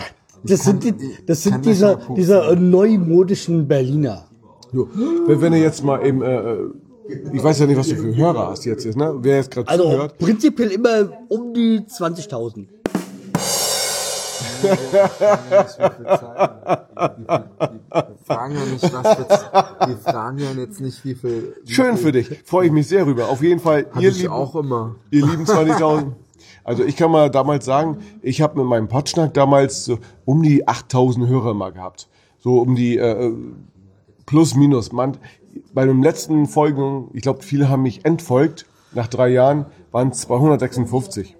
das 0.42 0.64
sind, 0.64 0.84
die, 0.84 0.94
das 1.26 1.42
sind 1.42 1.64
dieser, 1.66 1.96
dieser 2.16 2.56
neumodischen 2.56 3.68
Berliner. 3.68 4.26
Jo. 4.72 4.88
Wenn, 5.26 5.40
wenn 5.40 5.52
du 5.52 5.58
jetzt 5.58 5.84
mal 5.84 6.04
eben, 6.04 6.22
äh, 6.22 6.34
äh, 6.34 6.70
ich 7.32 7.42
weiß 7.42 7.60
ja 7.60 7.66
nicht, 7.66 7.76
was 7.76 7.88
du 7.88 7.96
für 7.96 8.16
Hörer 8.16 8.48
hast 8.48 8.64
jetzt, 8.64 8.84
jetzt 8.84 8.96
ne? 8.96 9.14
Wer 9.20 9.36
jetzt 9.36 9.50
gerade 9.50 9.68
Also 9.68 9.84
zuhört. 9.84 10.18
prinzipiell 10.18 10.70
immer 10.72 11.10
um 11.28 11.52
die 11.54 11.80
20.000. 11.80 12.66
Wir 17.90 18.16
fragen 18.24 18.54
ja 18.54 18.64
nicht, 18.64 18.92
was 18.92 19.18
jetzt, 19.18 19.52
wir 19.86 19.96
fragen 19.98 20.38
ja 20.38 20.50
jetzt 20.52 20.80
nicht, 20.80 21.04
wie 21.04 21.14
viel. 21.14 21.56
Schön 21.66 21.96
für 21.96 22.12
dich. 22.12 22.42
Freue 22.44 22.66
ich 22.66 22.72
mich 22.72 22.88
sehr 22.88 23.06
rüber. 23.06 23.28
Auf 23.28 23.42
jeden 23.42 23.60
Fall, 23.60 23.86
Hab 23.92 24.02
ihr 24.02 24.10
ich 24.10 24.22
lieben, 24.22 24.32
auch 24.32 24.54
immer. 24.54 24.96
ihr 25.10 25.26
lieben 25.26 25.44
20.000. 25.44 26.12
Also 26.64 26.84
ich 26.84 26.96
kann 26.96 27.10
mal 27.10 27.30
damals 27.30 27.64
sagen, 27.64 27.98
ich 28.22 28.40
habe 28.40 28.58
mit 28.58 28.66
meinem 28.66 28.88
Potschnack 28.88 29.34
damals 29.34 29.84
so 29.84 29.98
um 30.24 30.42
die 30.42 30.66
8.000 30.66 31.28
Hörer 31.28 31.54
mal 31.54 31.72
gehabt. 31.72 32.08
So 32.40 32.58
um 32.60 32.74
die 32.74 32.96
äh, 32.98 33.32
plus 34.26 34.54
minus. 34.56 34.90
Man, 34.92 35.16
bei 35.72 35.84
den 35.84 36.02
letzten 36.02 36.46
Folgen, 36.46 37.08
ich 37.12 37.22
glaube, 37.22 37.42
viele 37.42 37.68
haben 37.68 37.82
mich 37.82 38.04
entfolgt. 38.04 38.66
Nach 38.92 39.06
drei 39.06 39.28
Jahren 39.28 39.66
waren 39.92 40.08
es 40.08 40.22
256. 40.22 41.36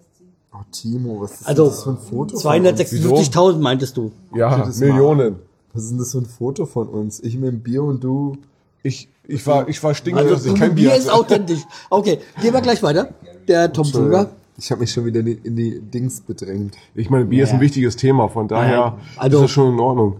Oh, 0.59 0.63
Timo, 0.73 1.21
was 1.21 1.41
ist 1.41 1.47
Also 1.47 1.67
das 1.67 1.83
für 1.83 1.91
ein 1.91 1.99
Foto? 1.99 2.39
von 2.39 2.63
uns? 2.65 2.67
256.000 2.81 3.59
meintest 3.59 3.97
du. 3.97 4.13
Ja, 4.35 4.57
das 4.65 4.81
mal 4.81 4.87
Millionen. 4.89 5.37
Was 5.73 5.83
ist 5.85 5.91
denn 5.91 5.99
das 5.99 6.13
für 6.13 6.19
ein 6.19 6.27
Foto 6.27 6.65
von 6.67 6.89
uns? 6.89 7.21
Ich 7.21 7.37
mit 7.37 7.51
dem 7.53 7.61
Bier 7.61 7.83
und 7.83 8.03
du. 8.03 8.37
Ich, 8.83 9.09
ich 9.27 9.47
war, 9.47 9.69
ich 9.69 9.83
war 9.83 9.95
stinkig, 9.95 10.23
Also 10.23 10.35
dass 10.35 10.47
ich 10.47 10.55
kein 10.55 10.75
Bier 10.75 10.91
Bier 10.91 10.99
ist 10.99 11.11
authentisch. 11.13 11.61
Okay, 11.91 12.19
gehen 12.41 12.55
wir 12.55 12.61
gleich 12.61 12.83
weiter. 12.83 13.09
Der 13.49 13.73
Tom 13.73 13.85
Sugar. 13.85 14.31
Ich 14.59 14.71
habe 14.71 14.81
mich 14.81 14.91
schon 14.91 15.05
wieder 15.05 15.21
in 15.21 15.27
die, 15.27 15.33
in 15.45 15.57
die 15.57 15.81
Dings 15.81 16.21
bedrängt. 16.23 16.77
Ich 16.95 17.11
meine, 17.11 17.27
Bier 17.27 17.45
ist 17.45 17.53
ein 17.53 17.61
wichtiges 17.61 17.97
Thema, 17.97 18.29
von 18.29 18.49
daher 18.49 18.97
Also- 19.19 19.37
ist 19.39 19.43
das 19.45 19.51
schon 19.51 19.75
in 19.75 19.81
Ordnung. 19.81 20.17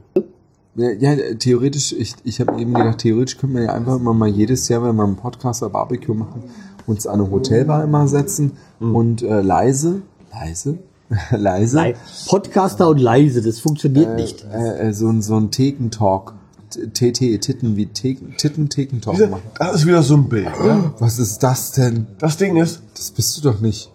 Ja, 0.75 0.91
ja 0.91 1.17
theoretisch, 1.39 1.93
ich, 1.95 2.15
ich 2.25 2.39
habe 2.41 2.61
eben 2.61 2.75
gedacht, 2.75 2.99
theoretisch 2.99 3.39
können 3.39 3.55
wir 3.55 3.63
ja 3.63 3.73
einfach 3.73 3.97
immer 3.97 4.13
mal 4.13 4.29
jedes 4.29 4.69
Jahr, 4.69 4.85
wenn 4.85 4.95
wir 4.97 5.05
einen 5.05 5.17
Podcast 5.17 5.63
oder 5.63 5.71
Barbecue 5.73 6.13
machen, 6.15 6.43
uns 6.87 7.07
an 7.07 7.21
eine 7.21 7.31
Hotelbar 7.31 7.83
immer 7.83 8.07
setzen 8.09 8.53
und 8.79 9.23
äh, 9.23 9.41
leise, 9.41 10.03
leise, 10.41 10.79
leise, 11.31 11.77
Nein, 11.77 11.95
Podcaster 12.29 12.89
und 12.89 12.99
leise, 12.99 13.43
das 13.43 13.61
funktioniert 13.61 14.17
nicht. 14.17 14.45
äh, 14.53 14.89
äh, 14.89 14.93
so, 14.93 15.09
ein- 15.09 15.23
so 15.23 15.37
ein 15.37 15.51
Thekentalk, 15.51 16.35
TT, 16.71 17.39
Titten, 17.41 17.77
wie 17.77 17.87
Theken, 17.87 18.37
Titten, 18.37 18.69
Thekentalk 18.69 19.19
machen. 19.31 19.43
Das 19.59 19.77
ist 19.77 19.87
wieder 19.87 20.03
so 20.03 20.17
ein 20.17 20.29
Bild. 20.29 20.47
Ne? 20.61 20.93
Was 20.99 21.19
ist 21.19 21.43
das 21.43 21.73
denn? 21.73 22.07
Das 22.19 22.37
Ding 22.37 22.57
ist, 22.57 22.83
Das 22.95 23.11
bist 23.13 23.37
du 23.39 23.43
doch 23.51 23.61
nicht. 23.61 23.91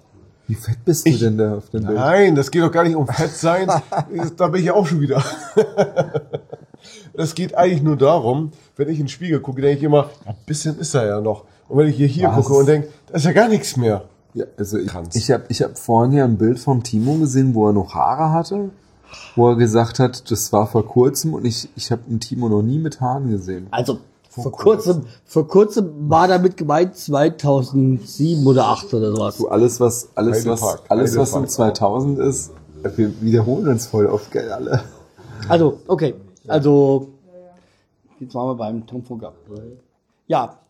Wie 0.47 0.55
fett 0.55 0.83
bist 0.83 1.05
du 1.07 1.11
denn 1.17 1.37
da 1.37 1.57
auf 1.57 1.69
dem 1.69 1.83
Bild? 1.85 1.95
nein, 1.97 2.35
das 2.35 2.49
geht 2.49 2.61
doch 2.63 2.71
gar 2.71 2.83
nicht 2.83 2.95
um 2.95 3.07
Fett 3.07 3.31
sein. 3.31 3.67
da 4.37 4.47
bin 4.47 4.59
ich 4.61 4.67
ja 4.67 4.73
auch 4.73 4.85
schon 4.87 4.99
wieder. 5.01 5.23
Es 7.13 7.35
geht 7.35 7.55
eigentlich 7.55 7.83
nur 7.83 7.97
darum, 7.97 8.51
wenn 8.77 8.87
ich 8.89 8.99
in 8.99 9.03
den 9.05 9.09
Spiegel 9.09 9.39
gucke, 9.41 9.61
denke 9.61 9.77
ich 9.77 9.83
immer, 9.83 10.09
ein 10.25 10.35
bisschen 10.45 10.79
ist 10.79 10.93
er 10.93 11.05
ja 11.07 11.21
noch. 11.21 11.43
Und 11.67 11.77
wenn 11.77 11.87
ich 11.87 11.95
hier, 11.95 12.07
hier 12.07 12.29
Was? 12.29 12.35
gucke 12.45 12.53
und 12.59 12.65
denke, 12.67 12.87
da 13.07 13.13
ist 13.15 13.25
ja 13.25 13.31
gar 13.33 13.47
nichts 13.49 13.77
mehr. 13.77 14.03
Ja, 14.33 14.45
also 14.57 14.77
ich, 14.77 14.87
Kranz. 14.87 15.15
ich 15.15 15.31
habe 15.31 15.43
ich 15.49 15.61
hab 15.61 15.77
vorhin 15.77 16.13
ja 16.13 16.23
ein 16.23 16.37
Bild 16.37 16.59
vom 16.59 16.83
Timo 16.83 17.15
gesehen, 17.15 17.53
wo 17.53 17.67
er 17.67 17.73
noch 17.73 17.93
Haare 17.93 18.31
hatte, 18.31 18.69
wo 19.35 19.49
er 19.49 19.55
gesagt 19.55 19.99
hat, 19.99 20.29
das 20.31 20.53
war 20.53 20.67
vor 20.67 20.85
kurzem 20.85 21.33
und 21.33 21.45
ich, 21.45 21.69
ich 21.75 21.91
habe 21.91 22.01
einen 22.07 22.19
Timo 22.19 22.47
noch 22.49 22.61
nie 22.61 22.79
mit 22.79 23.01
Haaren 23.01 23.29
gesehen. 23.29 23.67
Also, 23.71 23.99
Vor 24.29 24.51
kurzem, 24.53 25.03
vor 25.25 25.47
kurzem 25.47 26.09
war 26.09 26.29
damit 26.29 26.55
gemeint 26.55 26.95
2007 26.95 28.47
oder 28.47 28.67
8 28.67 28.93
oder 28.93 29.11
sowas. 29.11 29.37
Du, 29.37 29.49
alles 29.49 29.79
was, 29.81 30.07
alles 30.15 30.45
was, 30.45 30.61
Heidepark, 30.61 30.81
alles 30.87 31.17
was 31.17 31.33
um 31.33 31.41
Heidepark. 31.43 31.75
2000 31.75 32.19
ist, 32.19 32.51
wir 32.95 33.21
wiederholen 33.21 33.67
uns 33.67 33.87
voll 33.87 34.05
oft, 34.05 34.31
gell, 34.31 34.49
alle. 34.51 34.83
Also, 35.49 35.79
okay. 35.87 36.15
Also, 36.47 37.09
jetzt 38.19 38.33
waren 38.33 38.47
wir 38.47 38.55
beim 38.55 38.87
Tom 38.87 39.03
Funker. 39.03 39.33
Ja. 40.27 40.60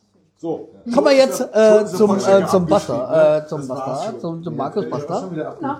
So. 0.41 0.69
Kommen 0.91 1.05
wir 1.05 1.15
jetzt 1.17 1.39
äh, 1.39 1.85
zum, 1.85 2.17
äh, 2.17 2.47
zum 2.47 2.65
Buster, 2.65 3.43
äh, 3.43 3.47
zum 3.47 3.67
Buster, 3.67 4.15
zum, 4.19 4.43
zum 4.43 4.55
Markus 4.55 4.89
Buster. 4.89 5.29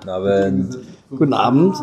Aber 0.06 0.52
Guten 1.10 1.34
Abend. 1.34 1.76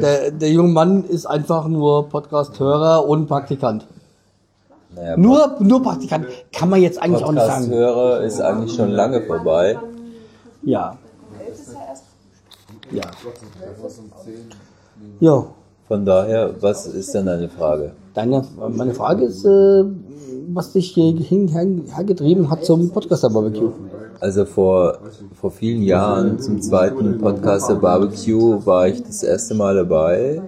Der, 0.00 0.32
der 0.32 0.50
junge 0.50 0.72
Mann 0.72 1.04
ist 1.04 1.26
einfach 1.26 1.68
nur 1.68 2.08
Podcast-Hörer 2.08 3.08
und 3.08 3.28
Praktikant. 3.28 3.86
naja, 4.96 5.16
Nur, 5.16 5.58
nur 5.60 5.80
Praktikant. 5.80 6.26
Kann 6.52 6.70
man 6.70 6.82
jetzt 6.82 7.00
eigentlich 7.00 7.22
auch 7.22 7.30
nicht 7.30 7.46
sagen. 7.46 7.66
Podcast-Hörer 7.66 8.20
ist 8.22 8.40
eigentlich 8.40 8.74
schon 8.74 8.90
lange 8.90 9.22
vorbei. 9.22 9.78
Ja. 10.64 10.98
Ja. 12.90 13.04
Ja. 15.20 15.46
Von 15.86 16.04
daher, 16.04 16.60
was 16.60 16.88
ist 16.88 17.14
denn 17.14 17.26
deine 17.26 17.48
Frage? 17.48 17.92
Deine, 18.14 18.44
meine 18.70 18.92
Frage 18.92 19.24
ist, 19.26 19.44
äh, 19.44 19.84
was 20.48 20.72
dich 20.72 20.92
hier 20.92 21.12
hin, 21.16 21.48
her, 21.48 21.66
hergetrieben 21.94 22.50
hat 22.50 22.64
zum 22.64 22.90
Podcaster-Barbecue. 22.90 23.72
Also 24.20 24.44
vor, 24.44 24.98
vor 25.34 25.50
vielen 25.50 25.82
Jahren 25.82 26.38
zum 26.38 26.60
zweiten 26.60 27.18
Podcaster 27.18 27.74
Barbecue 27.74 28.64
war 28.64 28.88
ich 28.88 29.02
das 29.02 29.22
erste 29.22 29.54
Mal 29.54 29.74
dabei. 29.74 30.42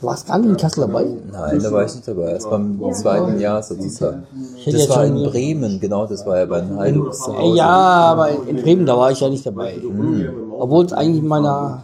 Du 0.00 0.06
warst 0.06 0.26
gar 0.26 0.38
nicht 0.38 0.50
in 0.50 0.56
Kassel 0.56 0.86
dabei? 0.86 1.06
Nein, 1.30 1.60
da 1.62 1.72
war 1.72 1.84
ich 1.84 1.94
nicht 1.94 2.06
dabei. 2.06 2.32
Erst 2.32 2.48
beim 2.50 2.80
zweiten 2.92 3.40
Jahr 3.40 3.62
sozusagen. 3.62 4.24
Das 4.64 4.88
war 4.90 5.04
in 5.04 5.24
Bremen, 5.24 5.80
genau, 5.80 6.06
das 6.06 6.24
war 6.24 6.38
ja 6.38 6.46
bei 6.46 6.60
den 6.60 6.76
Hause. 6.78 7.32
Ja, 7.54 7.68
aber 7.68 8.30
in 8.46 8.56
Bremen, 8.62 8.86
da 8.86 8.96
war 8.96 9.10
ich 9.10 9.20
ja 9.20 9.28
nicht 9.28 9.44
dabei. 9.44 9.74
Obwohl 10.58 10.84
es 10.84 10.92
eigentlich 10.92 11.22
meiner, 11.22 11.82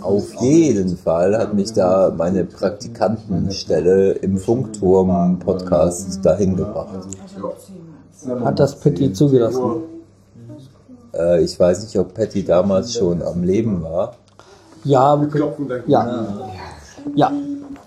Auf 0.00 0.34
jeden 0.40 0.96
Fall 0.96 1.36
hat 1.38 1.54
mich 1.54 1.72
da 1.72 2.12
meine 2.16 2.44
Praktikantenstelle 2.44 4.12
im 4.12 4.38
Funkturm-Podcast 4.38 6.24
dahin 6.24 6.56
gebracht. 6.56 7.06
hat 8.44 8.58
das 8.58 8.78
Pitti 8.78 9.12
zugelassen. 9.12 9.82
Äh, 11.14 11.42
ich 11.42 11.58
weiß 11.58 11.82
nicht, 11.82 11.98
ob 11.98 12.14
Patty 12.14 12.44
damals 12.44 12.94
schon 12.94 13.22
am 13.22 13.42
Leben 13.42 13.82
war. 13.82 14.14
Ja, 14.84 15.16
Klopfen 15.30 15.66
gleich. 15.66 15.82
ja, 15.86 16.26
ja. 17.14 17.30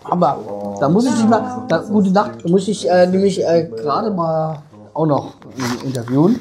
Aber 0.04 0.38
da 0.80 0.88
muss 0.89 1.06
ich 1.06 1.13
dich 1.15 1.28
mal, 1.28 1.63
da, 1.67 1.80
gute 1.80 2.12
Nacht, 2.12 2.43
da 2.43 2.49
muss 2.49 2.67
ich 2.67 2.89
äh, 2.89 3.08
nämlich 3.08 3.43
äh, 3.43 3.69
gerade 3.75 4.12
mal 4.12 4.60
auch 4.93 5.06
noch 5.08 5.34
äh, 5.82 5.88
interviewen. 5.88 6.39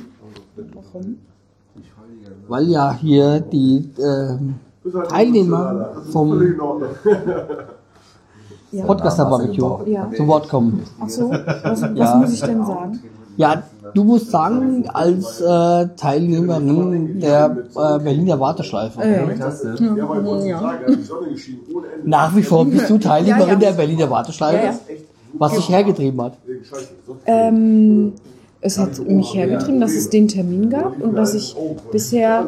Weil 2.47 2.69
ja 2.69 2.93
hier 2.93 3.41
die 3.41 3.91
ähm, 3.99 4.57
Teilnehmer 5.09 5.93
vom 6.13 6.39
Podcaster 8.87 9.25
Barbecue 9.25 9.79
Ja. 9.91 10.11
zu 10.15 10.27
Wort 10.27 10.49
kommen. 10.49 10.85
Ach 11.01 11.09
so, 11.09 11.31
was, 11.31 11.83
was 11.83 11.91
Ja. 11.95 12.17
muss 12.17 12.33
ich 12.33 12.41
denn 12.43 12.65
sagen? 12.67 13.01
Ja, 13.37 13.63
du 13.95 14.05
musst 14.05 14.31
sagen, 14.31 14.85
als 14.93 15.41
äh, 15.41 15.89
Teilnehmerin 15.97 17.19
der 17.21 17.57
äh, 17.75 17.99
Berliner 17.99 18.39
Warteschleife. 18.39 19.01
Ja, 19.01 19.25
Ja. 20.45 20.73
Nach 22.05 22.35
wie 22.37 22.43
vor 22.43 22.65
bist 22.65 22.89
du 22.91 22.99
Teilnehmerin 22.99 23.47
Ja, 23.49 23.53
ja. 23.55 23.59
der 23.59 23.73
Berliner 23.73 24.11
Warteschleife, 24.11 24.79
was 25.35 25.55
dich 25.55 25.69
hergetrieben 25.69 26.21
hat. 26.23 26.35
ähm, 27.27 28.13
es 28.61 28.79
hat 28.79 28.99
mich 29.07 29.35
hergetrieben, 29.35 29.81
dass 29.81 29.93
es 29.93 30.09
den 30.09 30.27
Termin 30.29 30.71
gab 30.71 30.99
und 31.03 31.15
dass 31.17 31.35
ich 31.35 31.55
bisher 31.93 32.47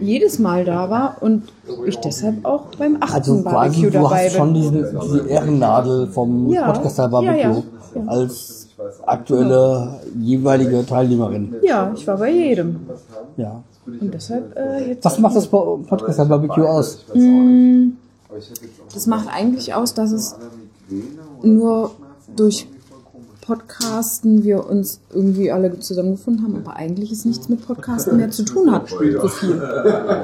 jedes 0.00 0.38
Mal 0.38 0.64
da 0.64 0.88
war 0.88 1.16
und 1.20 1.42
ich 1.86 1.98
deshalb 1.98 2.44
auch 2.46 2.66
beim 2.78 2.96
18. 3.00 3.14
Also 3.14 3.32
quasi, 3.42 3.44
Barbecue 3.44 3.82
du 3.82 3.90
dabei 3.90 4.26
hast 4.26 4.36
schon 4.36 4.52
bin. 4.54 4.62
diese, 4.62 4.98
diese 5.02 5.28
Ehrennadel 5.28 6.06
vom 6.06 6.48
Ja. 6.50 6.70
Podcaster 6.72 7.08
Barbecue 7.08 7.36
Ja, 7.36 7.48
ja. 7.50 7.62
Ja. 7.96 8.02
als 8.06 8.59
aktuelle 9.06 10.00
jeweilige 10.20 10.84
Teilnehmerin. 10.86 11.54
Ja, 11.62 11.92
ich 11.94 12.06
war 12.06 12.16
bei 12.18 12.30
jedem. 12.30 12.76
Ja. 13.36 13.62
Und 13.86 14.12
deshalb 14.14 14.56
äh, 14.56 14.90
jetzt. 14.90 15.04
Was 15.04 15.18
macht 15.18 15.36
das 15.36 15.46
Po- 15.46 15.78
Podcaster 15.88 16.24
Barbecue 16.24 16.64
aus? 16.68 17.04
Das 18.94 19.06
macht 19.06 19.28
eigentlich 19.32 19.74
aus, 19.74 19.94
dass 19.94 20.12
es 20.12 20.36
nur 21.42 21.90
durch 22.36 22.66
Podcasten 23.50 24.44
wir 24.44 24.64
uns 24.70 25.00
irgendwie 25.12 25.50
alle 25.50 25.76
zusammengefunden 25.80 26.44
haben, 26.44 26.56
aber 26.64 26.76
eigentlich 26.76 27.10
ist 27.10 27.26
nichts 27.26 27.48
mit 27.48 27.66
Podcasten 27.66 28.16
mehr 28.16 28.30
zu 28.30 28.44
tun 28.44 28.70
hat, 28.70 28.88
so 28.88 29.26
viel. 29.26 29.60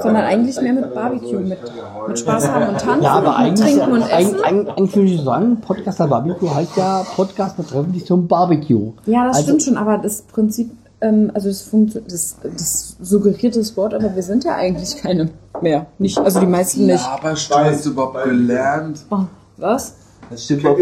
Sondern 0.00 0.16
eigentlich 0.24 0.60
mehr 0.60 0.74
mit 0.74 0.94
Barbecue, 0.94 1.40
mit, 1.40 1.58
mit 2.06 2.18
Spaß 2.20 2.46
haben 2.46 2.68
und 2.68 2.80
tanzen, 2.80 3.02
Ja, 3.02 3.14
aber 3.14 3.30
und 3.30 3.34
eigentlich, 3.34 3.74
trinken 3.76 3.92
und 3.92 4.02
essen. 4.02 4.14
eigentlich, 4.44 4.44
eigentlich 4.76 4.96
würde 4.96 5.08
ich 5.10 5.22
sagen, 5.22 5.60
Podcaster 5.60 6.06
Barbecue 6.06 6.54
heißt 6.54 6.76
ja 6.76 7.04
Podcast 7.16 7.56
betreffen 7.56 7.92
dich 7.92 8.06
zum 8.06 8.28
Barbecue. 8.28 8.92
Ja, 9.06 9.26
das 9.26 9.38
Also- 9.38 9.48
stimmt 9.48 9.62
schon, 9.64 9.76
aber 9.76 9.98
das 9.98 10.22
Prinzip, 10.22 10.70
ähm, 11.00 11.32
also 11.34 11.48
das, 11.48 11.68
das, 12.06 12.36
das 12.44 12.96
suggeriert 13.02 13.56
das 13.56 13.76
Wort, 13.76 13.92
aber 13.92 14.14
wir 14.14 14.22
sind 14.22 14.44
ja 14.44 14.54
eigentlich 14.54 14.98
keine 14.98 15.30
mehr. 15.62 15.86
Nicht, 15.98 16.16
also 16.16 16.38
die 16.38 16.46
meisten 16.46 16.86
nicht. 16.86 17.04
Aber 17.04 17.30
hast 17.32 17.84
du 17.84 17.90
überhaupt 17.90 18.22
gelernt? 18.22 19.00
Oh, 19.10 19.24
was? 19.56 19.94
Das 20.30 20.44
stimmt 20.44 20.64
dein 20.64 20.76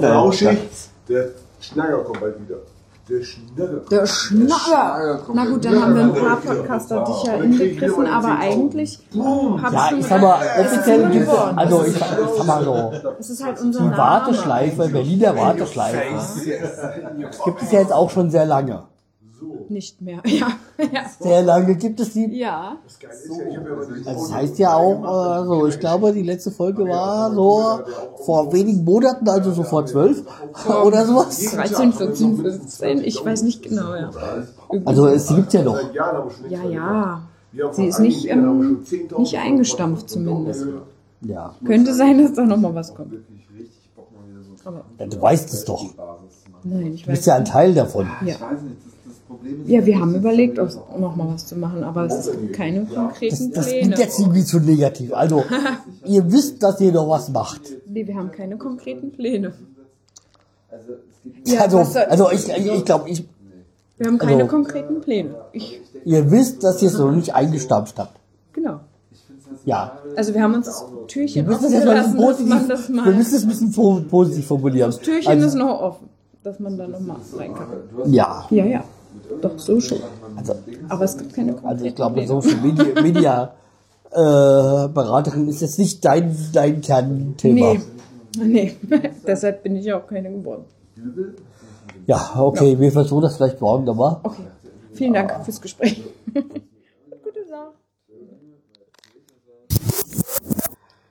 flauschig? 0.00 0.48
Schatz. 0.48 0.88
Der 1.06 1.28
Schnager 1.60 1.98
kommt 1.98 2.20
bald 2.20 2.40
wieder. 2.40 2.56
Der 3.08 3.22
Schnager. 3.24 3.80
Der 3.90 4.06
Schnatter. 4.06 5.20
Na 5.34 5.44
gut, 5.46 5.64
dann 5.64 5.82
haben 5.82 5.94
wir 5.96 6.02
ein 6.02 6.14
paar 6.14 6.36
Podcaster 6.36 7.04
dich 7.04 7.22
ja 7.24 7.34
inbegriffen, 7.34 8.06
aber 8.06 8.38
eigentlich 8.38 9.00
habe 9.62 9.74
Ja, 9.74 9.88
schon 9.88 9.98
ich 9.98 10.06
sag 10.06 10.20
mal, 10.22 10.38
gedacht, 10.38 10.58
das 10.58 10.66
ist 10.72 10.78
offiziell 10.78 11.10
gibt 11.10 11.26
es, 11.28 11.28
also 11.56 11.84
ich, 11.84 11.92
sag- 11.98 12.18
ich 12.22 12.36
sag 12.36 12.46
mal 12.46 12.64
so, 12.64 12.92
Es 13.18 13.30
ist 13.30 13.44
halt 13.44 13.60
unser 13.60 13.80
die. 13.80 13.96
Warteschleife, 13.98 14.88
Berliner 14.88 15.36
Warteschleife, 15.36 15.98
gibt 17.44 17.62
es 17.62 17.72
ja 17.72 17.80
jetzt 17.80 17.92
auch 17.92 18.10
schon 18.10 18.30
sehr 18.30 18.46
lange. 18.46 18.84
Nicht 19.68 20.00
mehr. 20.00 20.22
Ja. 20.26 20.48
Ja. 20.78 21.02
Sehr 21.18 21.42
lange 21.42 21.74
gibt 21.76 22.00
es 22.00 22.12
die. 22.12 22.38
ja. 22.38 22.76
Also 24.04 24.04
das 24.04 24.32
heißt 24.32 24.58
ja 24.58 24.74
auch, 24.74 25.42
äh, 25.42 25.46
so, 25.46 25.66
ich 25.66 25.78
glaube, 25.78 26.12
die 26.12 26.22
letzte 26.22 26.50
Folge 26.50 26.88
war 26.88 27.32
so 27.34 27.80
vor 28.24 28.52
wenigen 28.52 28.84
Monaten, 28.84 29.28
also 29.28 29.52
so 29.52 29.62
vor 29.62 29.86
zwölf 29.86 30.22
oder 30.82 31.06
sowas. 31.06 31.52
13, 31.52 31.92
14, 31.92 32.36
15, 32.36 33.04
ich 33.04 33.24
weiß 33.24 33.42
nicht 33.42 33.62
genau, 33.62 33.94
ja. 33.94 34.10
Also 34.84 35.06
es 35.08 35.28
gibt 35.28 35.52
ja 35.52 35.62
noch. 35.62 35.76
Nichts 35.76 35.94
Ja, 36.48 36.64
ja. 36.64 37.22
Sie 37.72 37.86
ist 37.86 37.98
nicht, 37.98 38.28
ähm, 38.28 38.84
nicht 39.18 39.36
eingestampft 39.36 40.08
zumindest. 40.08 40.66
Ja, 41.22 41.54
Könnte 41.64 41.92
sein, 41.94 42.22
dass 42.22 42.32
da 42.34 42.44
nochmal 42.46 42.74
was 42.74 42.94
kommt. 42.94 43.14
Aber 44.64 44.84
Ja, 44.98 45.06
du 45.06 45.20
weißt 45.20 45.52
es 45.52 45.64
doch. 45.64 45.84
nein, 46.64 46.92
ich 46.94 47.02
Du 47.04 47.10
bist 47.10 47.22
weiß 47.22 47.26
ja 47.26 47.34
ein 47.36 47.44
Teil 47.44 47.74
davon. 47.74 48.08
Ja. 48.24 48.36
Ja, 49.66 49.84
wir 49.86 49.98
haben 50.00 50.14
überlegt, 50.14 50.58
nochmal 50.58 51.28
was 51.34 51.46
zu 51.46 51.56
machen, 51.56 51.82
aber 51.84 52.06
es 52.06 52.30
gibt 52.30 52.52
keine 52.54 52.84
Das, 52.84 52.94
konkreten 52.94 53.52
das 53.52 53.66
Pläne. 53.66 53.80
klingt 53.80 53.98
jetzt 53.98 54.18
irgendwie 54.18 54.44
zu 54.44 54.60
negativ. 54.60 55.12
Also, 55.14 55.44
ihr 56.04 56.30
wisst, 56.32 56.62
dass 56.62 56.80
ihr 56.80 56.92
noch 56.92 57.08
was 57.08 57.28
macht. 57.30 57.62
Nee, 57.86 58.06
wir 58.06 58.14
haben 58.16 58.30
keine 58.30 58.56
konkreten 58.56 59.10
Pläne. 59.12 59.52
also, 61.58 61.78
was 61.78 61.92
soll- 61.92 62.02
also 62.02 62.30
ich, 62.30 62.48
ich 62.48 62.84
glaube, 62.84 63.08
ich, 63.08 63.24
Wir 63.98 64.06
haben 64.06 64.18
keine 64.18 64.42
also- 64.44 64.46
konkreten 64.46 65.00
Pläne. 65.00 65.34
Ich, 65.52 65.80
ihr 66.04 66.30
wisst, 66.30 66.62
dass 66.64 66.80
ihr 66.82 66.88
es 66.88 66.98
noch 66.98 67.12
nicht 67.12 67.34
eingestampft 67.34 67.98
habt. 67.98 68.16
genau. 68.52 68.80
Ja. 69.66 69.98
Also 70.16 70.32
wir 70.32 70.42
haben 70.42 70.54
uns 70.54 70.66
das 70.66 70.84
Türchen 71.06 71.46
Wir 71.46 71.52
müssen 71.58 71.66
offen 71.66 71.84
das 71.84 71.84
dass 71.84 72.14
man 72.48 72.68
das 72.68 72.86
positiv, 72.86 73.04
wir 73.04 73.12
müssen 73.12 73.34
es 73.36 73.42
ein 73.42 73.48
bisschen 73.48 73.72
po- 73.72 74.00
positiv 74.08 74.46
formulieren. 74.46 74.90
Das 74.90 75.00
Türchen 75.00 75.28
also, 75.30 75.46
ist 75.48 75.54
noch 75.54 75.80
offen, 75.82 76.08
dass 76.42 76.58
man 76.60 76.78
da 76.78 76.88
nochmal 76.88 77.16
rein 77.36 77.52
kann. 77.54 77.66
Ja. 78.12 78.46
Ja, 78.50 78.64
ja. 78.64 78.84
Doch, 79.40 79.58
so 79.58 79.80
schon. 79.80 80.00
Also, 80.36 80.54
Aber 80.88 81.04
es 81.04 81.16
gibt 81.16 81.34
keine 81.34 81.52
konkreten 81.52 81.68
also 81.68 81.84
ich 81.84 81.94
glaube. 81.94 82.26
Social 82.26 82.60
Media, 82.60 83.02
Media 83.02 83.54
äh, 84.10 84.88
Beraterin 84.88 85.48
ist 85.48 85.60
jetzt 85.60 85.78
nicht 85.78 86.04
dein, 86.04 86.36
dein 86.52 86.80
Kernthema. 86.80 87.74
Nee. 87.74 87.80
Nee, 88.36 88.76
deshalb 89.26 89.62
bin 89.62 89.76
ich 89.76 89.92
auch 89.92 90.06
keine 90.06 90.30
geworden. 90.30 90.64
Ja, 92.06 92.32
okay, 92.36 92.78
wir 92.78 92.92
versuchen 92.92 93.22
das 93.22 93.36
vielleicht 93.36 93.60
morgen 93.60 93.84
nochmal. 93.84 94.18
Okay, 94.22 94.42
vielen 94.92 95.14
Dank 95.14 95.44
fürs 95.44 95.60
Gespräch. 95.60 96.04
Gute 96.32 97.46
Sache. 97.48 97.72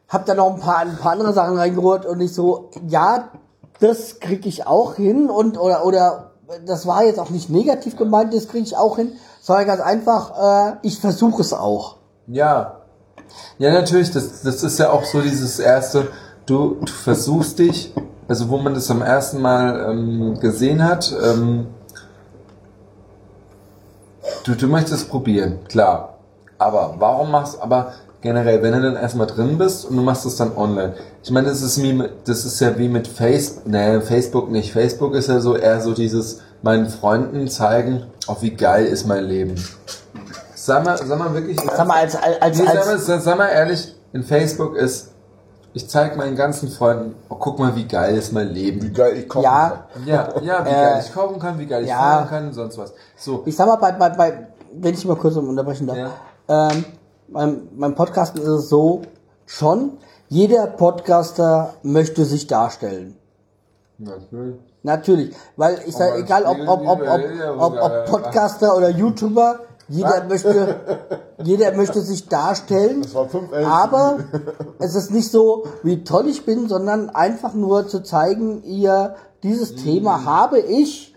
Hab 0.08 0.26
da 0.26 0.34
noch 0.34 0.56
ein 0.56 0.60
paar, 0.60 0.80
ein 0.80 0.98
paar 0.98 1.12
andere 1.14 1.34
Sachen 1.34 1.58
reingeholt 1.58 2.06
und 2.06 2.22
ich 2.22 2.34
so, 2.34 2.72
ja, 2.88 3.30
das 3.80 4.20
krieg 4.20 4.46
ich 4.46 4.66
auch 4.66 4.96
hin 4.96 5.30
und 5.30 5.58
oder 5.58 5.86
oder 5.86 6.29
das 6.66 6.86
war 6.86 7.04
jetzt 7.04 7.20
auch 7.20 7.30
nicht 7.30 7.50
negativ 7.50 7.96
gemeint, 7.96 8.34
das 8.34 8.48
kriege 8.48 8.64
ich 8.64 8.76
auch 8.76 8.98
hin, 8.98 9.14
sondern 9.42 9.68
ganz 9.68 9.82
einfach, 9.82 10.74
äh, 10.74 10.78
ich 10.82 11.00
versuche 11.00 11.42
es 11.42 11.54
auch. 11.54 11.98
Ja. 12.28 12.78
Ja, 13.58 13.72
natürlich, 13.72 14.12
das, 14.12 14.42
das 14.42 14.64
ist 14.64 14.80
ja 14.80 14.92
auch 14.92 15.04
so 15.04 15.22
dieses 15.22 15.60
erste, 15.60 16.08
du, 16.46 16.78
du 16.82 16.92
versuchst 16.92 17.60
dich, 17.60 17.94
also 18.28 18.50
wo 18.50 18.58
man 18.58 18.74
das 18.74 18.90
am 18.90 19.02
ersten 19.02 19.42
Mal 19.42 19.90
ähm, 19.92 20.40
gesehen 20.40 20.84
hat, 20.84 21.14
ähm, 21.24 21.68
du, 24.46 24.56
du 24.56 24.68
möchtest 24.68 25.10
probieren, 25.10 25.60
klar. 25.68 26.16
Aber 26.58 26.96
warum 26.98 27.32
machst, 27.32 27.62
aber 27.62 27.94
generell, 28.22 28.62
wenn 28.62 28.74
du 28.74 28.82
dann 28.82 28.96
erstmal 28.96 29.28
drin 29.28 29.58
bist 29.58 29.86
und 29.86 29.96
du 29.96 30.02
machst 30.02 30.26
es 30.26 30.36
dann 30.36 30.56
online. 30.58 30.94
Ich 31.24 31.32
meine, 31.32 31.48
das 31.48 31.62
ist 31.62 31.82
wie 31.82 31.94
mit, 31.94 32.12
das 32.28 32.46
ist 32.46 32.60
ja 32.60 32.78
wie 32.78 32.90
mit 32.90 33.08
Face, 33.08 33.62
nee, 33.66 34.02
Facebook 34.02 34.52
nicht. 34.52 34.74
Facebook 34.74 35.14
ist 35.16 35.30
ja 35.30 35.40
so 35.40 35.56
eher 35.56 35.80
so 35.82 35.94
dieses 35.94 36.42
meinen 36.62 36.90
Freunden 36.90 37.48
zeigen, 37.48 38.04
auch 38.28 38.42
wie 38.42 38.52
geil 38.52 38.86
ist 38.86 39.06
mein 39.08 39.24
Leben. 39.24 39.56
Sag 40.56 40.84
mal, 40.84 40.98
sag 40.98 41.18
mal 41.18 41.34
wirklich. 41.34 41.60
Sag 41.60 41.88
mal, 41.88 41.98
als, 42.02 42.16
als, 42.16 42.58
Nee, 42.60 42.66
sag, 42.66 42.86
mal, 42.86 43.20
sag 43.22 43.38
mal 43.38 43.48
ehrlich, 43.48 43.96
in 44.12 44.24
Facebook 44.24 44.76
ist, 44.76 45.12
ich 45.74 45.88
zeige 45.88 46.18
meinen 46.18 46.36
ganzen 46.36 46.68
Freunden, 46.70 47.16
oh, 47.30 47.36
guck 47.36 47.60
mal, 47.60 47.76
wie 47.76 47.88
geil 47.88 48.18
ist 48.18 48.34
mein 48.34 48.50
Leben. 48.50 48.82
Wie 48.82 48.92
geil 48.92 49.14
ich 49.18 49.30
kochen 49.30 49.44
Ja. 49.44 49.86
kann. 49.94 50.06
Ja, 50.08 50.30
ja, 50.42 50.66
wie 50.66 50.70
Äh, 50.70 50.74
geil 50.74 51.04
ich 51.06 51.14
kochen 51.14 51.40
kann, 51.40 51.58
wie 51.60 51.66
geil 51.66 51.84
ich 51.84 51.90
ja. 51.90 51.98
fahren 51.98 52.28
kann 52.30 52.48
und 52.48 52.54
sonst 52.54 52.78
was. 52.78 52.94
So, 53.16 53.44
ich 53.46 53.56
sag 53.56 53.68
mal, 53.68 53.78
bei, 53.78 53.92
bei, 53.94 54.10
bei, 54.10 54.48
wenn 54.74 54.94
ich 54.94 55.06
mal 55.06 55.16
kurz 55.16 55.36
unterbrechen 55.38 55.88
darf, 55.88 55.98
ähm, 56.50 56.84
beim, 57.32 57.68
beim 57.78 57.96
Podcasten 57.96 58.42
ist 58.42 58.48
es 58.48 58.70
so, 58.70 59.02
schon, 59.46 59.98
jeder 60.28 60.68
Podcaster 60.68 61.74
möchte 61.84 62.26
sich 62.26 62.48
darstellen. 62.48 63.18
natürlich. 63.98 64.56
Natürlich, 64.82 65.36
weil 65.58 65.80
ich 65.86 65.96
sage, 65.96 66.20
egal 66.20 66.46
ob, 66.46 66.58
ob, 66.66 66.88
ob, 66.88 67.02
ob, 67.02 67.22
ob, 67.60 67.82
ob 67.82 68.06
Podcaster 68.06 68.78
oder 68.78 68.90
YouTuber, 68.90 69.60
jeder 69.90 70.24
möchte, 70.24 70.76
jeder 71.44 71.74
möchte 71.74 72.00
sich 72.02 72.30
darstellen. 72.30 73.06
Aber 73.66 74.20
es 74.78 74.96
ist 74.96 75.12
nicht 75.12 75.30
so, 75.30 75.66
wie 75.84 76.04
toll 76.04 76.28
ich 76.28 76.46
bin, 76.46 76.70
sondern 76.70 77.10
einfach 77.10 77.54
nur 77.54 77.88
zu 77.88 78.02
zeigen, 78.02 78.64
ihr, 78.64 79.16
dieses 79.44 79.76
Thema 79.76 80.24
habe 80.24 80.60
ich, 80.60 81.16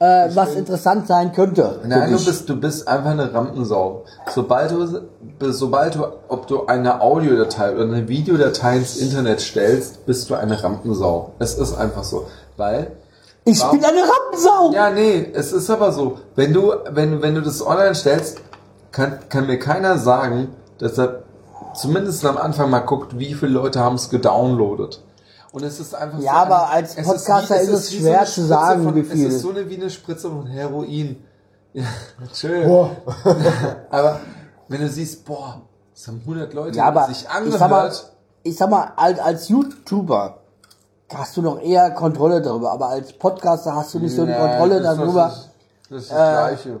äh, 0.00 0.28
was 0.34 0.54
interessant 0.54 1.06
sein 1.08 1.32
könnte. 1.32 1.80
Nein, 1.84 2.12
du 2.12 2.24
bist, 2.24 2.48
du 2.48 2.56
bist 2.56 2.86
einfach 2.86 3.10
eine 3.10 3.32
Rampensau. 3.34 4.04
Sobald 4.32 4.70
du, 4.70 5.52
sobald 5.52 5.94
du, 5.96 6.04
ob 6.28 6.46
du 6.46 6.66
eine 6.66 7.00
Audiodatei 7.00 7.74
oder 7.74 7.82
eine 7.84 8.06
Videodatei 8.08 8.76
ins 8.76 8.96
Internet 8.98 9.40
stellst, 9.40 10.06
bist 10.06 10.30
du 10.30 10.34
eine 10.34 10.62
Rampensau. 10.62 11.32
Es 11.38 11.54
ist 11.54 11.74
einfach 11.76 12.04
so. 12.04 12.26
Weil, 12.56 12.92
ich 13.44 13.60
warum- 13.60 13.78
bin 13.78 13.88
eine 13.88 14.02
Rampensau! 14.02 14.72
ja, 14.72 14.90
nee, 14.90 15.30
es 15.34 15.52
ist 15.52 15.68
aber 15.70 15.90
so. 15.92 16.18
Wenn 16.36 16.52
du, 16.52 16.74
wenn, 16.90 17.20
wenn 17.22 17.34
du 17.34 17.40
das 17.42 17.64
online 17.66 17.94
stellst, 17.94 18.40
kann, 18.92 19.18
kann 19.28 19.46
mir 19.46 19.58
keiner 19.58 19.98
sagen, 19.98 20.48
dass 20.78 20.96
er 20.98 21.22
zumindest 21.74 22.24
am 22.24 22.36
Anfang 22.38 22.70
mal 22.70 22.80
guckt, 22.80 23.18
wie 23.18 23.34
viele 23.34 23.52
Leute 23.52 23.80
haben 23.80 23.96
es 23.96 24.10
gedownloadet. 24.10 25.02
Und 25.52 25.62
es 25.62 25.80
ist 25.80 25.94
einfach 25.94 26.18
Ja, 26.18 26.32
so 26.32 26.38
eine- 26.38 26.54
aber 26.54 26.70
als 26.70 26.96
es 26.96 27.06
Podcaster 27.06 27.60
ist 27.60 27.68
es 27.70 27.92
wie 27.92 27.98
schwer 28.00 28.18
eine 28.20 28.26
zu 28.28 28.44
sagen, 28.46 28.84
von, 28.84 28.94
wie 28.94 29.02
viel. 29.02 29.26
Es 29.28 29.34
ist 29.34 29.42
so 29.42 29.50
eine 29.50 29.68
wie 29.68 29.76
eine 29.76 29.88
Spritze 29.90 30.28
von 30.30 30.46
Heroin. 30.46 31.24
Ja, 31.74 31.84
Entschuldigung. 32.20 32.90
aber 33.90 34.20
wenn 34.68 34.80
du 34.80 34.88
siehst, 34.88 35.24
boah, 35.26 35.60
es 35.94 36.08
haben 36.08 36.20
100 36.20 36.52
Leute 36.54 36.78
Ja, 36.78 36.86
aber 36.86 37.06
sich 37.06 37.18
ich 37.22 37.28
sag 37.28 37.70
mal, 37.70 37.76
angehört. 37.80 38.12
ich 38.42 38.56
sag 38.56 38.70
mal, 38.70 38.92
als, 38.96 39.18
als 39.20 39.48
YouTuber 39.48 40.38
hast 41.14 41.36
du 41.36 41.42
noch 41.42 41.60
eher 41.60 41.90
Kontrolle 41.90 42.40
darüber, 42.40 42.72
aber 42.72 42.88
als 42.88 43.12
Podcaster 43.12 43.74
hast 43.76 43.92
du 43.94 43.98
nicht 43.98 44.16
so 44.16 44.24
die 44.24 44.32
Nee, 44.32 44.38
Kontrolle 44.38 44.80
das 44.80 44.92
ist- 44.94 44.98
darüber. 44.98 45.26
Ist 45.28 45.50
das, 45.90 46.00
ist 46.02 46.10
das 46.10 46.18
Gleiche. 46.32 46.80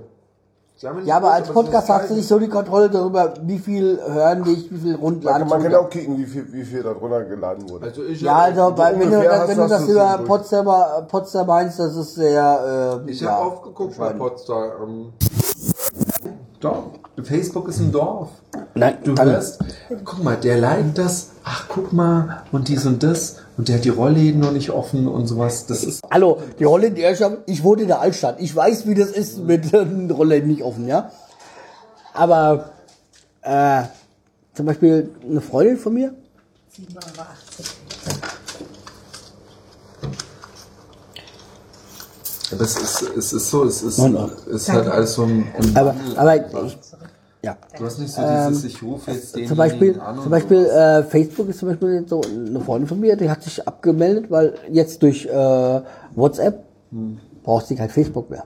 Ja, 1.04 1.16
aber 1.16 1.32
als 1.32 1.48
das 1.52 1.88
hast 1.88 2.10
du 2.10 2.14
nicht 2.14 2.28
so 2.28 2.38
die 2.38 2.48
Kontrolle 2.48 2.88
darüber, 2.88 3.34
wie 3.42 3.58
viel 3.58 3.98
hören 4.06 4.44
dich, 4.44 4.70
wie 4.70 4.78
viel 4.78 4.92
Man, 4.92 5.00
runterladen. 5.00 5.48
kann- 5.48 5.62
man 5.62 5.72
kann 5.72 5.74
auch 5.84 5.90
kicken, 5.90 6.16
wie 6.16 6.24
viel, 6.24 6.52
wie 6.52 6.64
viel 6.64 6.84
da 6.84 6.94
drunter 6.94 7.24
geladen 7.24 7.68
wurde. 7.68 7.86
Also 7.86 8.04
ich 8.04 8.20
ja, 8.20 8.36
also 8.36 8.72
bei, 8.76 8.92
wenn, 8.98 9.10
du, 9.10 9.18
wenn 9.18 9.56
du 9.58 9.66
das 9.68 9.88
über. 9.88 10.20
Potsdamer, 10.24 11.06
Potsdam 11.08 11.46
meinst, 11.48 11.80
das 11.80 11.96
ist 11.96 12.14
sehr, 12.14 13.00
äh, 13.06 13.10
Ich 13.10 13.20
ja, 13.20 13.30
habe 13.32 13.46
aufgeguckt 13.46 13.98
bei 13.98 14.10
Potsdam. 14.10 14.70
Ähm, 14.84 15.12
Dorf. 16.60 16.84
Facebook 17.24 17.68
ist 17.68 17.80
ein 17.80 17.90
Dorf. 17.90 18.28
Nein, 18.74 18.98
Du 19.02 19.14
hörst, 19.20 19.58
guck 20.04 20.22
mal, 20.22 20.36
der 20.36 20.58
leidet 20.58 20.96
das, 20.98 21.30
ach 21.44 21.66
guck 21.68 21.92
mal, 21.92 22.42
und 22.52 22.68
dies 22.68 22.86
und 22.86 23.02
das, 23.02 23.36
und 23.58 23.68
der 23.68 23.76
hat 23.76 23.84
die 23.84 23.88
Rollläden 23.88 24.40
noch 24.40 24.52
nicht 24.52 24.70
offen 24.70 25.08
und 25.08 25.26
sowas. 25.26 25.66
Das 25.66 25.82
ist. 25.82 26.00
Hallo, 26.08 26.40
die 26.60 26.64
Rolle 26.64 26.86
in 26.86 26.94
der 26.94 27.14
Stadt, 27.16 27.38
ich 27.46 27.64
wohne 27.64 27.82
in 27.82 27.88
der 27.88 28.00
Altstadt. 28.00 28.36
Ich 28.38 28.54
weiß, 28.54 28.86
wie 28.86 28.94
das 28.94 29.10
ist 29.10 29.38
mit 29.38 29.72
den 29.72 30.10
Rollen 30.10 30.46
nicht 30.46 30.62
offen, 30.62 30.86
ja. 30.86 31.10
Aber 32.14 32.70
äh, 33.42 33.82
zum 34.54 34.64
Beispiel 34.64 35.10
eine 35.28 35.40
Freundin 35.40 35.76
von 35.76 35.92
mir, 35.92 36.14
Aber 42.50 42.62
es 42.62 42.76
ist, 42.76 43.02
es 43.02 43.32
ist 43.32 43.50
so, 43.50 43.64
es 43.64 43.82
ist, 43.82 43.98
es 43.98 44.46
ist 44.46 44.68
halt 44.70 44.88
alles 44.88 45.14
so 45.14 45.24
ein, 45.24 45.46
ein 45.58 45.76
aber, 45.76 45.94
aber 46.16 46.36
ich, 46.64 46.76
ja. 47.48 47.56
Du 47.78 47.84
hast 47.84 47.98
nicht 47.98 48.12
so 48.12 48.22
dieses, 48.22 48.64
ich 48.64 48.82
rufe 48.82 49.10
jetzt 49.10 49.36
den 49.36 49.46
Zum 49.46 49.56
Beispiel, 49.56 49.98
an 50.00 50.20
zum 50.20 50.30
Beispiel 50.30 50.66
äh, 50.66 51.02
Facebook 51.02 51.48
ist 51.48 51.58
zum 51.58 51.68
Beispiel 51.68 52.04
so 52.06 52.20
eine 52.20 52.60
Freundin 52.60 52.88
von 52.88 53.00
mir, 53.00 53.16
die 53.16 53.30
hat 53.30 53.42
sich 53.42 53.66
abgemeldet, 53.66 54.30
weil 54.30 54.54
jetzt 54.70 55.02
durch 55.02 55.26
äh, 55.26 55.80
WhatsApp 56.14 56.64
braucht 57.42 57.66
sie 57.66 57.76
kein 57.76 57.88
Facebook 57.88 58.30
mehr. 58.30 58.44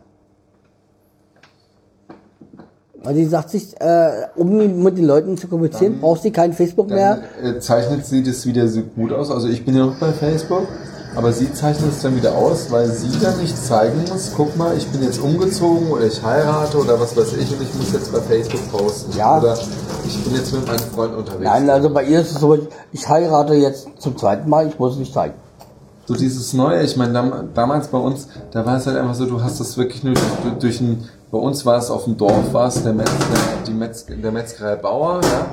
Weil 3.05 3.17
sie 3.17 3.25
sagt 3.25 3.51
sich, 3.51 3.81
äh, 3.81 4.29
um 4.37 4.83
mit 4.85 4.97
den 4.97 5.07
Leuten 5.07 5.37
zu 5.37 5.49
kommunizieren, 5.49 6.01
braucht 6.01 6.23
sie 6.23 6.31
kein 6.31 6.53
Facebook 6.53 6.89
mehr. 6.89 7.23
Dann 7.43 7.57
äh, 7.57 7.59
zeichnet 7.59 8.07
sie 8.07 8.23
das 8.23 8.47
wieder 8.47 8.69
so 8.69 8.83
gut 8.83 9.13
aus. 9.13 9.33
Also 9.33 9.49
ich 9.49 9.65
bin 9.65 9.75
ja 9.75 9.87
noch 9.87 9.99
bei 9.99 10.13
Facebook, 10.13 10.69
aber 11.15 11.33
sie 11.33 11.53
zeichnet 11.53 11.93
es 11.93 12.03
dann 12.03 12.17
wieder 12.17 12.35
aus, 12.35 12.71
weil 12.71 12.91
sie 12.91 13.19
dann 13.21 13.39
nicht 13.39 13.57
zeigen 13.57 14.05
muss, 14.09 14.33
guck 14.35 14.57
mal, 14.57 14.77
ich 14.77 14.87
bin 14.89 15.03
jetzt 15.03 15.21
umgezogen 15.21 15.91
oder 15.91 16.07
ich 16.07 16.23
heirate 16.23 16.79
oder 16.79 16.99
was 16.99 17.17
weiß 17.17 17.35
ich 17.35 17.53
und 17.53 17.63
ich 17.63 17.75
muss 17.75 17.93
jetzt 17.93 18.13
bei 18.13 18.21
Facebook 18.21 18.61
posten. 18.73 19.17
Ja. 19.17 19.39
Oder 19.39 19.59
ich 20.07 20.25
bin 20.25 20.35
jetzt 20.35 20.53
mit 20.53 20.67
meinem 20.67 20.79
Freund 20.79 21.15
unterwegs. 21.15 21.45
Nein, 21.45 21.69
also 21.69 21.91
bei 21.91 22.05
ihr 22.05 22.21
ist 22.21 22.33
es 22.33 22.41
so, 22.41 22.57
ich 22.93 23.09
heirate 23.09 23.55
jetzt 23.55 23.89
zum 23.99 24.17
zweiten 24.17 24.49
Mal, 24.49 24.69
ich 24.69 24.79
muss 24.79 24.95
es 24.95 24.99
nicht 24.99 25.13
zeigen. 25.13 25.35
So 26.07 26.15
dieses 26.15 26.53
Neue, 26.53 26.83
ich 26.83 26.97
meine, 26.97 27.13
dam 27.13 27.51
damals 27.55 27.89
bei 27.89 27.99
uns, 27.99 28.27
da 28.51 28.67
war 28.67 28.77
es 28.77 28.87
halt 28.87 28.97
einfach 28.97 29.15
so, 29.15 29.27
du 29.27 29.43
hast 29.43 29.61
das 29.61 29.77
wirklich 29.77 30.03
nur 30.03 30.15
durch, 30.15 30.59
durch 30.59 30.81
ein, 30.81 31.09
bei 31.31 31.39
uns 31.39 31.65
war 31.65 31.79
es 31.79 31.91
auf 31.91 32.05
dem 32.05 32.17
Dorf, 32.17 32.53
war 32.53 32.67
es 32.67 32.83
der, 32.83 32.93
Metz, 32.93 33.11
der, 33.11 33.67
die 33.67 33.73
Metz, 33.73 34.07
der 34.07 34.33
Metzgerei 34.33 34.77
Bauer, 34.77 35.21
ja. 35.23 35.47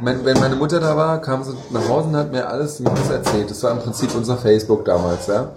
Wenn, 0.00 0.24
wenn 0.24 0.38
meine 0.38 0.54
Mutter 0.56 0.78
da 0.80 0.96
war, 0.96 1.20
kam 1.20 1.42
sie 1.42 1.54
nach 1.70 1.88
Hause 1.88 2.08
und 2.08 2.16
hat 2.16 2.30
mir 2.30 2.48
alles, 2.48 2.80
alles 2.84 3.10
erzählt. 3.10 3.50
Das 3.50 3.62
war 3.64 3.72
im 3.72 3.78
Prinzip 3.78 4.14
unser 4.14 4.36
Facebook 4.36 4.84
damals, 4.84 5.26
ja. 5.26 5.50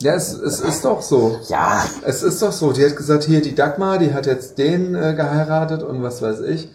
Ja, 0.00 0.14
es, 0.14 0.32
es 0.32 0.60
ist 0.60 0.84
doch 0.84 1.00
so. 1.02 1.36
Ja, 1.48 1.84
Es 2.04 2.22
ist 2.22 2.40
doch 2.42 2.52
so. 2.52 2.72
Die 2.72 2.84
hat 2.84 2.96
gesagt, 2.96 3.24
hier 3.24 3.40
die 3.42 3.54
Dagmar, 3.54 3.98
die 3.98 4.12
hat 4.12 4.26
jetzt 4.26 4.58
den 4.58 4.94
äh, 4.94 5.14
geheiratet 5.14 5.82
und 5.82 6.02
was 6.02 6.20
weiß 6.22 6.40
ich. 6.40 6.68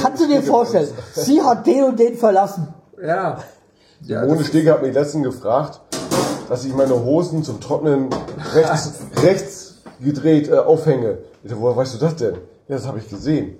Kannst 0.00 0.22
du 0.22 0.28
dir 0.28 0.42
vorstellen, 0.42 0.88
sie 1.14 1.42
hat 1.42 1.66
den 1.66 1.84
und 1.84 1.98
den 1.98 2.16
verlassen. 2.16 2.68
Ja. 3.02 3.38
ja 4.02 4.22
Ohne 4.24 4.38
das- 4.38 4.46
Stege 4.46 4.70
hat 4.72 4.82
mich 4.82 4.94
letztens 4.94 5.24
gefragt, 5.24 5.80
dass 6.48 6.64
ich 6.64 6.74
meine 6.74 6.94
Hosen 7.04 7.42
zum 7.42 7.60
Trocknen 7.60 8.08
rechts, 8.54 8.92
rechts 9.22 9.74
gedreht 10.00 10.48
äh, 10.48 10.56
aufhänge. 10.58 11.18
Ich 11.42 11.54
woher 11.56 11.76
weißt 11.76 11.94
du 11.94 11.98
das 11.98 12.16
denn? 12.16 12.34
Ja, 12.68 12.76
das 12.76 12.86
habe 12.86 12.98
ich 12.98 13.08
gesehen. 13.08 13.58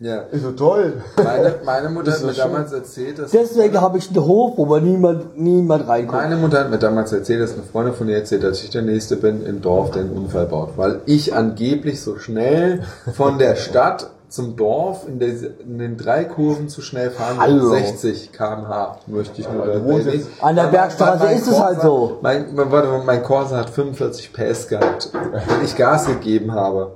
Ja. 0.00 0.24
Ich 0.32 0.42
so, 0.42 0.52
toll. 0.52 0.94
Meine, 1.16 1.54
meine 1.64 1.88
Mutter 1.94 2.08
Ist 2.08 2.18
hat 2.18 2.26
mir 2.26 2.34
schön? 2.34 2.44
damals 2.44 2.72
erzählt, 2.72 3.18
dass 3.18 3.30
Deswegen 3.30 3.80
habe 3.80 3.98
ich 3.98 4.08
einen 4.08 4.24
Hof, 4.24 4.54
wo 4.56 4.64
man 4.64 4.82
niemand, 4.82 5.38
niemand 5.38 5.86
reinkommt. 5.86 6.22
Meine 6.22 6.36
Mutter 6.36 6.60
hat 6.60 6.70
mir 6.70 6.78
damals 6.78 7.12
erzählt, 7.12 7.42
dass 7.42 7.52
eine 7.52 7.62
Freundin 7.62 7.94
von 7.94 8.08
ihr 8.08 8.16
erzählt, 8.16 8.42
dass 8.42 8.62
ich 8.62 8.70
der 8.70 8.82
Nächste 8.82 9.16
bin 9.16 9.44
im 9.44 9.60
Dorf, 9.62 9.92
der 9.92 10.02
einen 10.02 10.12
Unfall 10.12 10.46
baut. 10.46 10.70
Weil 10.76 11.00
ich 11.06 11.34
angeblich 11.34 12.00
so 12.00 12.18
schnell 12.18 12.82
von 13.14 13.38
der 13.38 13.56
Stadt 13.56 14.10
zum 14.30 14.56
Dorf 14.56 15.06
in, 15.08 15.18
der, 15.18 15.28
in 15.28 15.78
den 15.78 15.96
drei 15.96 16.24
Kurven 16.24 16.68
zu 16.68 16.82
schnell 16.82 17.10
fahren 17.10 17.36
will. 17.36 17.42
Hallo. 17.42 17.70
60 17.70 18.32
km/h 18.32 19.00
möchte 19.08 19.40
ich 19.40 19.50
nur 19.50 19.66
erwähnen. 19.66 20.26
An 20.40 20.54
der 20.56 20.68
Bergstraße 20.68 21.26
ist 21.32 21.48
es 21.48 21.60
halt 21.60 21.82
so. 21.82 22.18
Mein, 22.22 22.54
mein, 22.54 22.70
warte 22.70 22.88
mal, 22.88 23.02
mein 23.04 23.22
Corsa 23.22 23.56
hat 23.56 23.70
45 23.70 24.32
PS 24.32 24.68
gehabt. 24.68 25.10
Wenn 25.12 25.64
ich 25.64 25.76
Gas 25.76 26.06
gegeben 26.06 26.52
habe, 26.52 26.92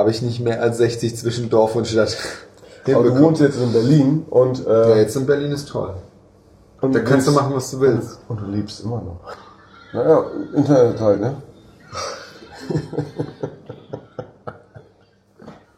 habe 0.00 0.10
ich 0.10 0.22
nicht 0.22 0.40
mehr 0.40 0.62
als 0.62 0.78
60 0.78 1.14
zwischen 1.16 1.50
Dorf 1.50 1.76
und 1.76 1.86
Stadt. 1.86 2.16
Aber 2.94 3.04
du 3.04 3.20
wohnst 3.20 3.42
jetzt 3.42 3.60
in 3.60 3.70
Berlin 3.72 4.24
und, 4.30 4.64
Ja, 4.64 4.94
äh, 4.94 5.00
jetzt 5.02 5.14
in 5.14 5.26
Berlin 5.26 5.52
ist 5.52 5.68
toll. 5.68 5.92
und 6.80 6.94
Da 6.94 7.00
kannst 7.00 7.28
du 7.28 7.32
machen, 7.32 7.54
was 7.54 7.70
du 7.70 7.80
willst. 7.80 8.18
Und 8.28 8.40
du 8.40 8.46
liebst 8.46 8.82
immer 8.82 8.96
noch. 9.02 9.20
Naja, 9.92 10.24
Internet 10.54 10.98
halt, 11.00 11.20
ne? 11.20 11.34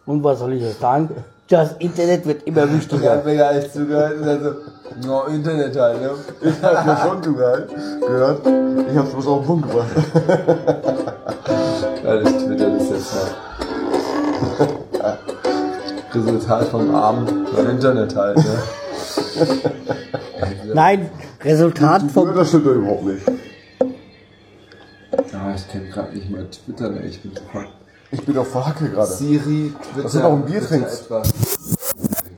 Und 0.06 0.22
was 0.24 0.38
soll 0.40 0.52
ich 0.54 0.62
jetzt 0.62 0.80
sagen? 0.80 1.08
Das 1.48 1.72
Internet 1.78 2.26
wird 2.26 2.42
immer 2.44 2.70
wichtiger. 2.72 3.22
mir 3.24 3.36
gar 3.36 3.54
nicht 3.54 3.72
zugehört 3.72 4.16
und 4.18 4.26
dann 4.26 4.42
so, 4.42 5.06
no, 5.06 5.24
Internet 5.24 5.76
halt, 5.76 6.00
ne? 6.02 6.10
Ich 6.42 6.62
hab 6.62 6.86
mir 6.86 6.96
schon 6.96 7.22
zugehört. 7.22 7.70
Gehört. 8.00 8.40
Ich 8.90 8.96
hab's 8.96 9.10
bloß 9.10 9.26
auf 9.28 9.38
den 9.40 9.46
Punkt 9.46 9.70
gebracht. 9.70 9.88
Ja, 12.04 12.20
ich 12.20 12.36
twitter 12.36 12.70
das 12.70 12.90
jetzt 12.90 13.14
mal. 13.14 13.51
Resultat 16.26 16.68
vom 16.68 16.94
Abend 16.94 17.32
beim 17.54 17.70
Internet 17.70 18.14
halt, 18.16 18.36
ne? 18.38 18.58
Nein, 20.74 21.10
Resultat 21.42 22.02
Ja, 22.02 22.08
vom. 22.08 22.34
das 22.34 22.48
stimmt 22.48 22.66
doch 22.66 22.72
überhaupt 22.74 23.04
nicht. 23.04 23.26
Ah, 25.34 25.52
ich 25.54 25.68
kenn 25.68 25.90
grad 25.90 26.14
nicht 26.14 26.30
mal 26.30 26.46
Twitter, 26.48 26.88
ne? 26.90 27.02
Ich 27.06 27.20
bin 27.22 27.32
fuck. 27.52 27.66
Ich 28.10 28.24
bin 28.24 28.36
auf 28.38 28.50
Verhacke 28.50 28.88
gerade. 28.90 29.10
Siri, 29.10 29.72
bitte. 29.94 30.02
Dass 30.02 30.12
du 30.12 30.18
noch 30.20 30.32
ein 30.32 30.44
Bier 30.44 30.60
trinkst. 30.62 31.02
Etwas. 31.04 31.32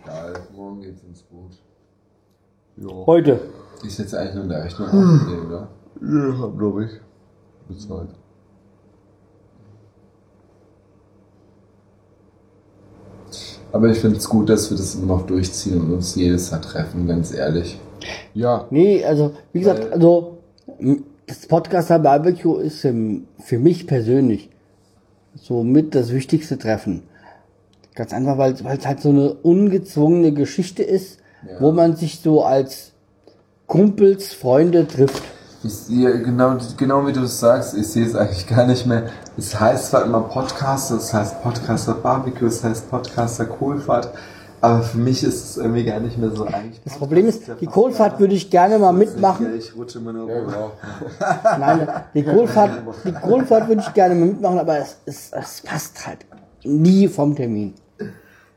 Egal, 0.03 0.35
morgen 0.55 0.81
geht's 0.81 1.03
uns 1.03 1.25
gut. 1.29 1.53
Heute. 3.07 3.41
Ich 3.85 3.95
sitze 3.95 4.19
eigentlich 4.19 4.35
nur 4.35 4.45
in 4.45 4.49
der 4.51 4.65
Rechnung 4.65 4.89
aufnehmen, 4.89 5.47
oder? 5.49 5.69
Ja, 6.01 6.47
glaube 6.57 6.85
ich. 6.85 6.91
Bezahlt. 7.69 8.09
Aber 13.75 13.89
ich 13.89 13.99
finde 13.99 14.19
es 14.19 14.29
gut, 14.29 14.49
dass 14.51 14.71
wir 14.71 14.77
das 14.77 14.95
immer 14.95 15.17
noch 15.17 15.27
durchziehen 15.27 15.81
und 15.81 15.93
uns 15.93 16.15
jedes 16.15 16.49
Jahr 16.53 16.63
treffen, 16.63 17.09
ganz 17.09 17.35
ehrlich. 17.35 17.77
Ja, 18.33 18.69
Nee, 18.71 19.05
also, 19.05 19.33
wie 19.53 19.59
gesagt, 19.59 19.93
also, 19.93 20.39
das 21.27 21.47
Podcaster 21.49 21.99
Barbecue 21.99 22.59
ist 22.59 22.85
ähm, 22.85 23.27
für 23.41 23.59
mich 23.59 23.89
persönlich 23.89 24.49
so 25.35 25.65
mit 25.65 25.97
das 25.97 26.13
wichtigste 26.13 26.57
Treffen. 26.57 27.03
Ganz 27.97 28.13
einfach, 28.13 28.39
weil 28.39 28.55
weil 28.63 28.79
es 28.79 28.87
halt 28.87 29.01
so 29.01 29.09
eine 29.09 29.35
ungezwungene 29.35 30.33
Geschichte 30.33 30.85
ist, 30.85 31.19
wo 31.59 31.73
man 31.73 31.97
sich 31.97 32.21
so 32.21 32.45
als 32.45 32.93
Kumpels, 33.67 34.33
Freunde 34.33 34.87
trifft. 34.87 35.25
Ich 35.65 35.75
sehe, 35.75 36.21
genau, 36.21 36.59
genau 36.77 37.07
wie 37.07 37.13
du 37.13 37.23
es 37.23 37.41
sagst, 37.41 37.75
ich 37.75 37.87
sehe 37.87 38.05
es 38.05 38.15
eigentlich 38.15 38.47
gar 38.47 38.67
nicht 38.67 38.85
mehr. 38.85 39.05
Es 39.39 39.59
heißt 39.59 39.87
zwar 39.87 40.05
immer 40.05 40.21
Podcaster, 40.21 40.97
es 40.97 41.15
heißt 41.15 41.43
Podcaster 41.43 41.95
Barbecue, 41.95 42.47
es 42.47 42.63
heißt 42.63 42.91
Podcaster 42.91 43.47
Kohlfahrt, 43.47 44.11
aber 44.61 44.83
für 44.83 44.99
mich 44.99 45.25
ist 45.25 45.43
es 45.43 45.57
irgendwie 45.57 45.85
gar 45.85 46.01
nicht 46.01 46.19
mehr 46.19 46.31
so 46.33 46.45
eigentlich. 46.45 46.83
Das 46.85 46.99
Problem 46.99 47.27
ist, 47.27 47.45
die 47.63 47.67
Kohlfahrt 47.67 48.21
würde 48.21 48.35
ich 48.35 48.51
gerne 48.51 48.79
mal 48.79 48.93
mitmachen. 48.93 49.57
Ich 49.57 49.75
rutsche 49.75 50.01
immer 50.01 50.13
nur 50.13 50.29
ja 50.29 50.39
rum. 50.39 50.47
genau. 50.47 50.73
Nein, 51.59 51.89
die 52.13 52.23
Kohlfahrt, 52.25 52.83
die 53.03 53.13
Kohlfahrt 53.13 53.67
würde 53.69 53.81
ich 53.81 53.95
gerne 53.95 54.15
mal 54.15 54.27
mitmachen, 54.27 54.59
aber 54.59 54.79
es, 54.79 54.99
es, 55.07 55.31
es 55.33 55.63
passt 55.63 56.07
halt 56.07 56.27
nie 56.63 57.09
vom 57.09 57.35
Termin. 57.35 57.73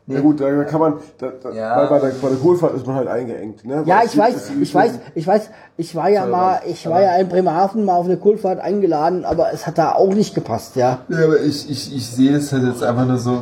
Ja 0.10 0.22
gut, 0.22 0.40
da 0.40 0.64
kann 0.64 0.80
man, 0.80 0.94
da, 1.18 1.32
da, 1.44 1.52
Ja. 1.52 1.78
weil 1.78 1.88
bei 1.88 2.08
der, 2.08 2.16
bei 2.22 2.30
der 2.30 2.38
Kohlfahrt 2.38 2.76
ist 2.76 2.88
man 2.88 2.96
halt 2.96 3.10
eingeengt. 3.10 3.66
Ne? 3.66 3.84
Ja, 3.86 4.02
ich 4.06 4.18
weiß, 4.18 4.52
ich 4.62 4.74
weiß, 4.74 4.92
ich 5.16 5.28
weiß, 5.28 5.50
ich 5.76 5.96
war 5.96 6.10
ja 6.10 6.26
mal, 6.26 6.62
ich 6.66 6.88
war 6.88 7.02
ja 7.02 7.18
in 7.18 7.28
Bremerhaven 7.28 7.84
mal 7.84 7.96
auf 7.96 8.06
eine 8.06 8.16
Kohlfahrt 8.16 8.60
eingeladen, 8.60 9.26
aber 9.26 9.52
es 9.54 9.68
hat 9.68 9.78
da 9.78 9.92
auch 9.92 10.14
nicht 10.14 10.34
gepasst, 10.34 10.78
ja. 10.78 11.00
Ja, 11.10 11.26
aber 11.26 11.42
ich, 11.42 11.70
ich, 11.70 11.94
ich 11.94 12.08
sehe 12.08 12.32
das 12.32 12.54
halt 12.54 12.64
jetzt 12.64 12.84
einfach 12.84 13.06
nur 13.06 13.18
so. 13.18 13.42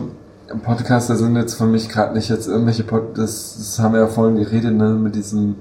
Podcaster 0.63 1.15
sind 1.15 1.35
jetzt 1.35 1.55
für 1.55 1.65
mich 1.65 1.89
gerade 1.89 2.13
nicht 2.13 2.29
jetzt 2.29 2.47
irgendwelche 2.47 2.83
Pod 2.83 3.17
das, 3.17 3.55
das 3.57 3.79
haben 3.79 3.93
wir 3.93 4.01
ja 4.01 4.07
vorhin 4.07 4.37
geredet, 4.37 4.73
ne, 4.75 4.89
mit 4.89 5.15
diesem. 5.15 5.55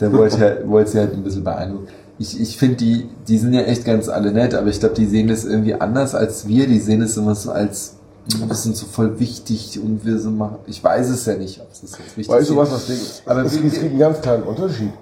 Der 0.00 0.12
wollte 0.12 0.38
ja, 0.38 0.68
wollte 0.68 0.90
sie 0.90 0.98
halt 0.98 1.14
ein 1.14 1.22
bisschen 1.22 1.44
beeindrucken. 1.44 1.88
Ich, 2.18 2.40
ich 2.40 2.56
finde, 2.56 2.76
die, 2.76 3.08
die 3.28 3.38
sind 3.38 3.52
ja 3.52 3.62
echt 3.62 3.84
ganz 3.84 4.08
alle 4.08 4.32
nett, 4.32 4.54
aber 4.54 4.68
ich 4.68 4.80
glaube, 4.80 4.94
die 4.94 5.06
sehen 5.06 5.28
das 5.28 5.44
irgendwie 5.44 5.74
anders 5.74 6.14
als 6.14 6.46
wir. 6.48 6.66
Die 6.66 6.80
sehen 6.80 7.02
es 7.02 7.16
immer 7.16 7.34
so 7.34 7.50
als, 7.52 7.95
wir 8.28 8.54
sind 8.54 8.76
so 8.76 8.86
voll 8.86 9.18
wichtig 9.20 9.78
und 9.82 10.04
wir 10.04 10.18
sind 10.18 10.36
mal, 10.36 10.58
ich 10.66 10.82
weiß 10.82 11.08
es 11.10 11.26
ja 11.26 11.34
nicht, 11.34 11.60
ob 11.60 11.70
es 11.72 11.80
das 11.82 11.90
jetzt 11.98 12.16
wichtig 12.16 12.28
Weißt 12.34 12.48
du, 12.50 12.54
ist. 12.54 12.58
was 12.58 12.70
das 12.70 12.86
Ding 12.86 12.96
ist? 12.96 13.22
Aber 13.26 13.42
es, 13.44 13.52
gibt- 13.52 13.66
es 13.66 13.72
gibt 13.74 13.84
einen 13.90 13.98
ganz 13.98 14.20
kleinen 14.20 14.42
Unterschied. 14.42 14.92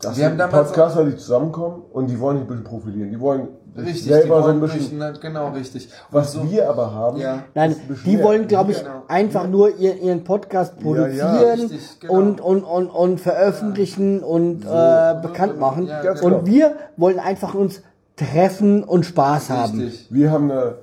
Das 0.00 0.16
Wir 0.16 0.26
haben 0.26 0.36
damals 0.38 0.68
Podcaster, 0.68 1.04
die 1.04 1.16
zusammenkommen 1.16 1.82
und 1.92 2.08
die 2.08 2.18
wollen 2.18 2.38
sich 2.38 2.44
ein 2.44 2.48
bisschen 2.48 2.64
profilieren. 2.64 3.10
Die 3.10 3.20
wollen 3.20 3.48
Richtig, 3.76 4.02
die 4.02 4.08
selber 4.10 4.42
so 4.42 4.48
ein 4.50 4.60
bisschen. 4.60 4.98
durch, 4.98 5.12
ne, 5.12 5.14
genau, 5.20 5.48
richtig. 5.52 5.88
Was 6.10 6.32
so, 6.32 6.50
wir 6.50 6.68
aber 6.68 6.92
haben, 6.92 7.16
Ja. 7.18 7.44
Nein, 7.54 7.70
ist 7.70 8.04
die 8.04 8.20
wollen, 8.22 8.46
glaube 8.48 8.72
ich, 8.72 8.78
Genau. 8.80 9.02
einfach 9.08 9.46
nur 9.48 9.76
ihren, 9.78 10.02
ihren 10.02 10.24
Podcast 10.24 10.74
Ja, 10.76 10.82
produzieren 10.82 11.16
ja, 11.18 11.52
richtig, 11.52 11.80
genau. 12.00 12.12
und, 12.14 12.40
und, 12.40 12.64
und, 12.64 12.86
und 12.88 13.20
veröffentlichen 13.20 14.22
und 14.24 14.64
äh, 14.64 15.14
bekannt 15.22 15.58
machen. 15.60 15.86
Ja, 15.86 16.02
Ganz 16.02 16.20
und 16.20 16.32
genau. 16.32 16.46
wir 16.46 16.76
wollen 16.96 17.18
einfach 17.20 17.54
uns 17.54 17.80
treffen 18.16 18.82
und 18.84 19.06
Spaß 19.06 19.50
haben. 19.50 19.78
richtig. 19.80 20.08
Wir 20.10 20.30
haben 20.32 20.50
eine, 20.50 20.74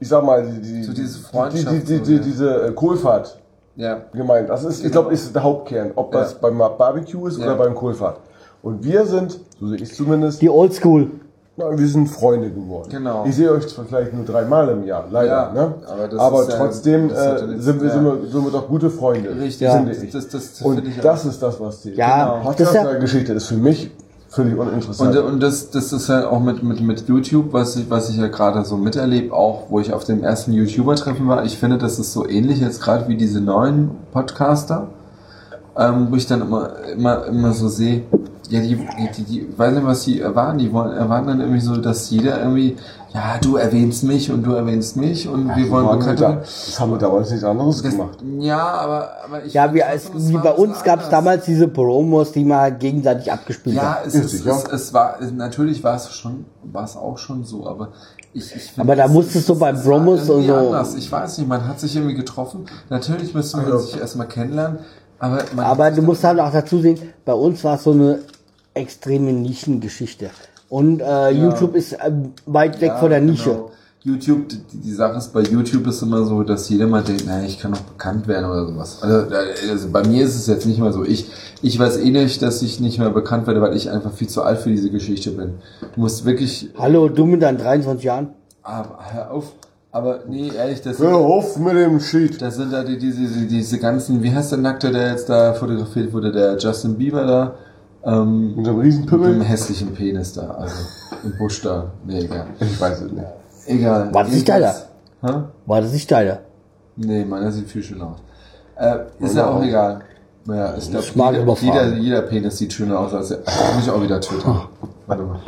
ich 0.00 0.08
sag 0.08 0.24
mal, 0.24 0.42
die, 0.46 0.60
die, 0.60 0.82
So 0.84 0.92
diese 0.92 1.18
die, 1.18 1.24
Freundschaft, 1.24 1.72
die, 1.72 1.80
die, 1.80 2.00
die, 2.02 2.14
ja. 2.16 2.20
diese 2.22 2.62
äh, 2.68 2.72
Kohlfahrt 2.72 3.38
Ja. 3.76 3.98
gemeint. 4.12 4.48
Das 4.48 4.64
ist, 4.64 4.84
ich 4.84 4.92
glaube, 4.92 5.12
ist 5.12 5.34
der 5.34 5.42
Hauptkern, 5.42 5.92
ob 5.96 6.12
das 6.12 6.32
Ja. 6.32 6.38
beim 6.42 6.58
Barbecue 6.58 7.26
ist 7.28 7.38
Ja. 7.38 7.46
oder 7.46 7.54
beim 7.56 7.74
Kohlfahrt. 7.74 8.18
Und 8.62 8.84
wir 8.84 9.04
sind, 9.06 9.38
so 9.60 9.68
sehe 9.68 9.78
ich 9.78 9.94
zumindest, 9.94 10.42
Die 10.42 10.50
Oldschool. 10.50 11.10
na, 11.56 11.76
wir 11.76 11.86
sind 11.88 12.06
Freunde 12.08 12.50
geworden. 12.50 12.88
Genau. 12.90 13.24
Ich 13.26 13.34
sehe 13.36 13.50
euch 13.52 13.66
zwar 13.68 13.84
vielleicht 13.84 14.12
nur 14.12 14.24
dreimal 14.24 14.68
im 14.68 14.84
Jahr, 14.84 15.04
leider. 15.10 15.30
Ja, 15.30 15.52
ne? 15.52 15.74
aber 15.86 16.08
das 16.08 16.18
aber 16.20 16.42
ist 16.42 16.50
ja- 16.52 16.56
trotzdem 16.58 17.08
das 17.08 17.18
ist 17.18 17.42
äh, 17.42 17.58
sind, 17.60 17.80
wir, 17.80 17.88
ja. 17.88 17.94
sind, 17.94 18.04
wir, 18.04 18.28
sind 18.30 18.44
wir 18.44 18.50
doch 18.52 18.68
gute 18.68 18.90
Freunde. 18.90 19.30
Richtig, 19.30 19.68
finde 19.68 19.92
das- 19.92 20.02
ich. 20.02 20.10
das- 20.12 20.28
das 20.28 20.62
Und 20.62 20.74
finde 20.76 20.90
ich 20.90 21.00
das 21.00 21.24
ist 21.24 21.40
das, 21.42 21.60
was 21.60 21.82
zählt. 21.82 21.96
Ja, 21.96 22.24
Genau. 22.24 22.36
ja, 22.36 22.42
Podcast-Geschichte 22.42 23.32
ist 23.32 23.46
für 23.46 23.56
mich 23.56 23.90
völlig 24.28 24.56
uninteressant. 24.56 25.16
Und, 25.16 25.24
und 25.24 25.42
das, 25.42 25.70
das 25.70 25.92
ist 25.92 26.08
halt 26.08 26.26
auch 26.26 26.40
mit, 26.40 26.62
mit, 26.62 26.80
mit 26.80 27.08
YouTube, 27.08 27.52
was 27.52 27.76
ich, 27.76 27.90
was 27.90 28.10
ich 28.10 28.16
ja 28.16 28.28
gerade 28.28 28.64
so 28.64 28.76
miterlebe, 28.76 29.34
auch 29.34 29.70
wo 29.70 29.80
ich 29.80 29.92
auf 29.92 30.04
dem 30.04 30.22
ersten 30.22 30.52
YouTuber-Treffen 30.52 31.26
war. 31.26 31.44
Ich 31.44 31.58
finde, 31.58 31.78
das 31.78 31.98
ist 31.98 32.12
so 32.12 32.28
ähnlich 32.28 32.60
jetzt 32.60 32.80
gerade 32.80 33.08
wie 33.08 33.16
diese 33.16 33.40
neuen 33.40 33.90
Podcaster, 34.12 34.88
ähm, 35.76 36.08
wo 36.10 36.16
ich 36.16 36.26
dann 36.26 36.42
immer, 36.42 36.70
immer, 36.94 37.26
immer 37.26 37.52
so 37.52 37.68
sehe, 37.68 38.02
ja, 38.48 38.60
die, 38.60 38.76
die, 38.76 39.08
die, 39.16 39.22
die 39.24 39.58
weiß 39.58 39.74
nicht, 39.74 39.84
was 39.86 40.04
die 40.04 40.20
erwarten. 40.20 40.58
Die 40.58 40.72
wollen, 40.72 40.92
erwarten 40.96 41.28
dann 41.28 41.40
irgendwie 41.40 41.60
so, 41.60 41.76
dass 41.76 42.08
jeder 42.10 42.38
irgendwie, 42.40 42.76
ja, 43.12 43.36
du 43.40 43.56
erwähnst 43.56 44.04
mich 44.04 44.30
und 44.30 44.42
du 44.44 44.52
erwähnst 44.52 44.96
mich 44.96 45.28
und 45.28 45.54
wir 45.56 45.70
wollen 45.70 45.86
wir 45.86 45.96
bekannt 45.96 46.20
da, 46.20 46.28
werden. 46.28 46.38
das 46.40 46.80
haben 46.80 46.90
wir 46.92 46.98
damals 46.98 47.30
nichts 47.30 47.44
anderes 47.44 47.82
Das, 47.82 47.92
gemacht. 47.92 48.18
ja, 48.38 48.58
aber, 48.58 49.08
aber 49.24 49.44
ich. 49.44 49.52
ja, 49.54 49.72
wie, 49.74 49.80
trotzdem, 49.80 49.92
als, 50.14 50.22
es 50.24 50.28
wie 50.30 50.34
war 50.34 50.42
bei 50.42 50.56
so 50.56 50.62
uns 50.62 50.82
gab 50.84 51.00
es 51.02 51.08
damals 51.08 51.44
diese 51.44 51.68
Promos, 51.68 52.32
die 52.32 52.44
man 52.44 52.78
gegenseitig 52.78 53.30
abgespielt 53.32 53.76
Ja, 53.76 53.98
es, 54.06 54.14
ist, 54.14 54.44
ja. 54.44 54.56
es, 54.56 54.64
es 54.72 54.94
war, 54.94 55.16
es, 55.20 55.30
natürlich 55.32 55.82
war 55.84 55.96
es 55.96 56.10
schon, 56.14 56.44
war 56.62 56.84
es 56.84 56.96
auch 56.96 57.18
schon 57.18 57.44
so, 57.44 57.66
aber 57.66 57.88
ich, 58.34 58.54
ich 58.54 58.62
finde, 58.64 58.82
Aber 58.82 58.96
da 58.96 59.06
es- 59.06 59.10
musstest 59.12 59.48
du 59.48 59.54
es- 59.54 59.58
bei 59.58 59.70
es 59.70 59.84
war 59.86 59.92
Promos 59.92 60.28
und 60.28 60.46
so- 60.46 60.54
Anders. 60.54 60.94
Ich 60.94 61.10
weiß 61.10 61.38
nicht, 61.38 61.48
man 61.48 61.66
hat 61.66 61.80
sich 61.80 61.96
irgendwie 61.96 62.14
getroffen. 62.14 62.66
Natürlich 62.90 63.34
müsste 63.34 63.56
man 63.58 63.66
Also- 63.66 63.86
sich 63.86 63.98
erstmal 64.00 64.28
kennenlernen, 64.28 64.78
aber 65.18 65.38
man 65.56 65.64
Aber 65.64 65.90
du 65.90 66.02
musst 66.02 66.22
halt 66.24 66.38
auch 66.38 66.52
dazu 66.52 66.78
sehen, 66.80 66.98
bei 67.24 67.32
uns 67.32 67.64
war 67.64 67.74
es 67.76 67.84
so 67.84 67.92
eine 67.92 68.18
extreme 68.78 69.32
Nischengeschichte. 69.32 70.30
Und 70.68 71.00
äh, 71.00 71.30
YouTube 71.30 71.74
ist 71.74 71.96
ähm, 72.04 72.32
weit 72.46 72.80
weg 72.80 72.88
Ja, 72.88 72.98
von 72.98 73.10
der 73.10 73.20
Nische. 73.20 73.50
genau. 73.50 73.70
YouTube, 74.04 74.48
die, 74.48 74.58
die 74.80 74.92
Sache 74.92 75.18
ist, 75.18 75.32
bei 75.32 75.42
YouTube 75.42 75.86
ist 75.88 76.00
immer 76.02 76.24
so, 76.24 76.42
dass 76.42 76.68
jeder 76.68 76.86
mal 76.86 77.02
denkt, 77.02 77.26
naja, 77.26 77.44
ich 77.46 77.58
kann 77.58 77.72
doch 77.72 77.80
bekannt 77.80 78.26
werden 78.28 78.44
oder 78.48 78.66
sowas. 78.66 78.98
Also, 79.02 79.34
äh, 79.34 79.70
also 79.70 79.88
bei 79.90 80.06
mir 80.06 80.24
ist 80.24 80.34
es 80.36 80.46
jetzt 80.46 80.66
nicht 80.66 80.78
mal 80.78 80.92
so. 80.92 81.04
Ich, 81.04 81.28
ich 81.62 81.78
weiß 81.78 81.98
eh 81.98 82.10
nicht, 82.10 82.40
dass 82.40 82.62
ich 82.62 82.80
nicht 82.80 82.98
mehr 82.98 83.10
bekannt 83.10 83.46
werde, 83.46 83.60
weil 83.60 83.76
ich 83.76 83.90
einfach 83.90 84.12
viel 84.12 84.28
zu 84.28 84.42
alt 84.42 84.60
für 84.60 84.70
diese 84.70 84.90
Geschichte 84.90 85.32
bin. 85.32 85.54
Du 85.94 86.00
musst 86.00 86.24
wirklich, 86.24 86.70
Hallo, 86.78 87.08
du 87.08 87.26
mit 87.26 87.42
deinen 87.42 87.58
23 87.58 88.04
Jahren? 88.04 88.28
aber 88.62 88.98
hör 89.12 89.30
auf. 89.32 89.52
Aber 89.90 90.20
nee, 90.28 90.52
ehrlich, 90.54 90.82
das 90.82 90.98
Hör 90.98 91.16
auf 91.16 91.56
mit 91.58 91.74
dem 91.74 91.98
Sheet. 91.98 92.40
Das 92.42 92.56
sind 92.56 92.72
da 92.72 92.84
die, 92.84 92.98
diese, 92.98 93.20
diese, 93.22 93.46
diese 93.46 93.78
ganzen, 93.78 94.22
wie 94.22 94.30
heißt 94.30 94.52
der 94.52 94.58
Nackte, 94.58 94.90
der 94.92 95.10
jetzt 95.12 95.28
da 95.30 95.54
fotografiert 95.54 96.12
wurde, 96.12 96.30
der 96.30 96.56
Justin 96.58 96.96
Bieber 96.98 97.24
da, 97.26 97.54
ähm, 98.04 98.48
Mit 98.56 98.56
einem 98.56 98.56
mit 98.56 98.66
dem 98.66 98.78
Riesenpimmel? 98.80 99.44
hässlichen 99.44 99.92
Penis 99.94 100.32
da, 100.32 100.50
also 100.50 100.74
im 101.24 101.36
Busch 101.38 101.62
da. 101.62 101.90
Nee, 102.04 102.20
egal. 102.20 102.46
Ich 102.60 102.80
weiß 102.80 103.00
es 103.02 103.12
nicht. 103.12 103.24
Egal. 103.66 104.12
War 104.14 104.24
das 104.24 104.32
nicht 104.32 104.48
Jedenfalls- 104.48 104.84
Hä? 105.20 105.32
War 105.66 105.80
das 105.82 105.92
nicht 105.92 106.10
deiner? 106.10 106.38
Nee, 106.96 107.24
meiner 107.24 107.50
sieht 107.52 107.68
viel 107.68 107.82
schöner 107.82 108.06
aus. 108.06 108.18
Äh, 108.76 109.24
ist 109.24 109.34
ja 109.36 109.48
auch 109.50 109.62
egal. 109.62 110.00
Naja, 110.44 110.74
ich 110.78 110.88
glaube, 110.90 111.04
Ich 111.04 111.16
mag 111.16 111.32
jeder, 111.32 111.42
überfahren. 111.42 111.72
jeder, 111.74 111.96
jeder 111.96 112.22
Penis 112.22 112.56
sieht 112.58 112.72
schöner 112.72 113.00
aus 113.00 113.12
als 113.12 113.28
der. 113.28 113.38
Ach, 113.44 113.74
muss 113.74 113.84
ich 113.84 113.90
auch 113.90 114.02
wieder 114.02 114.20
twittern. 114.20 114.62
Warte 115.06 115.22
mal. 115.24 115.40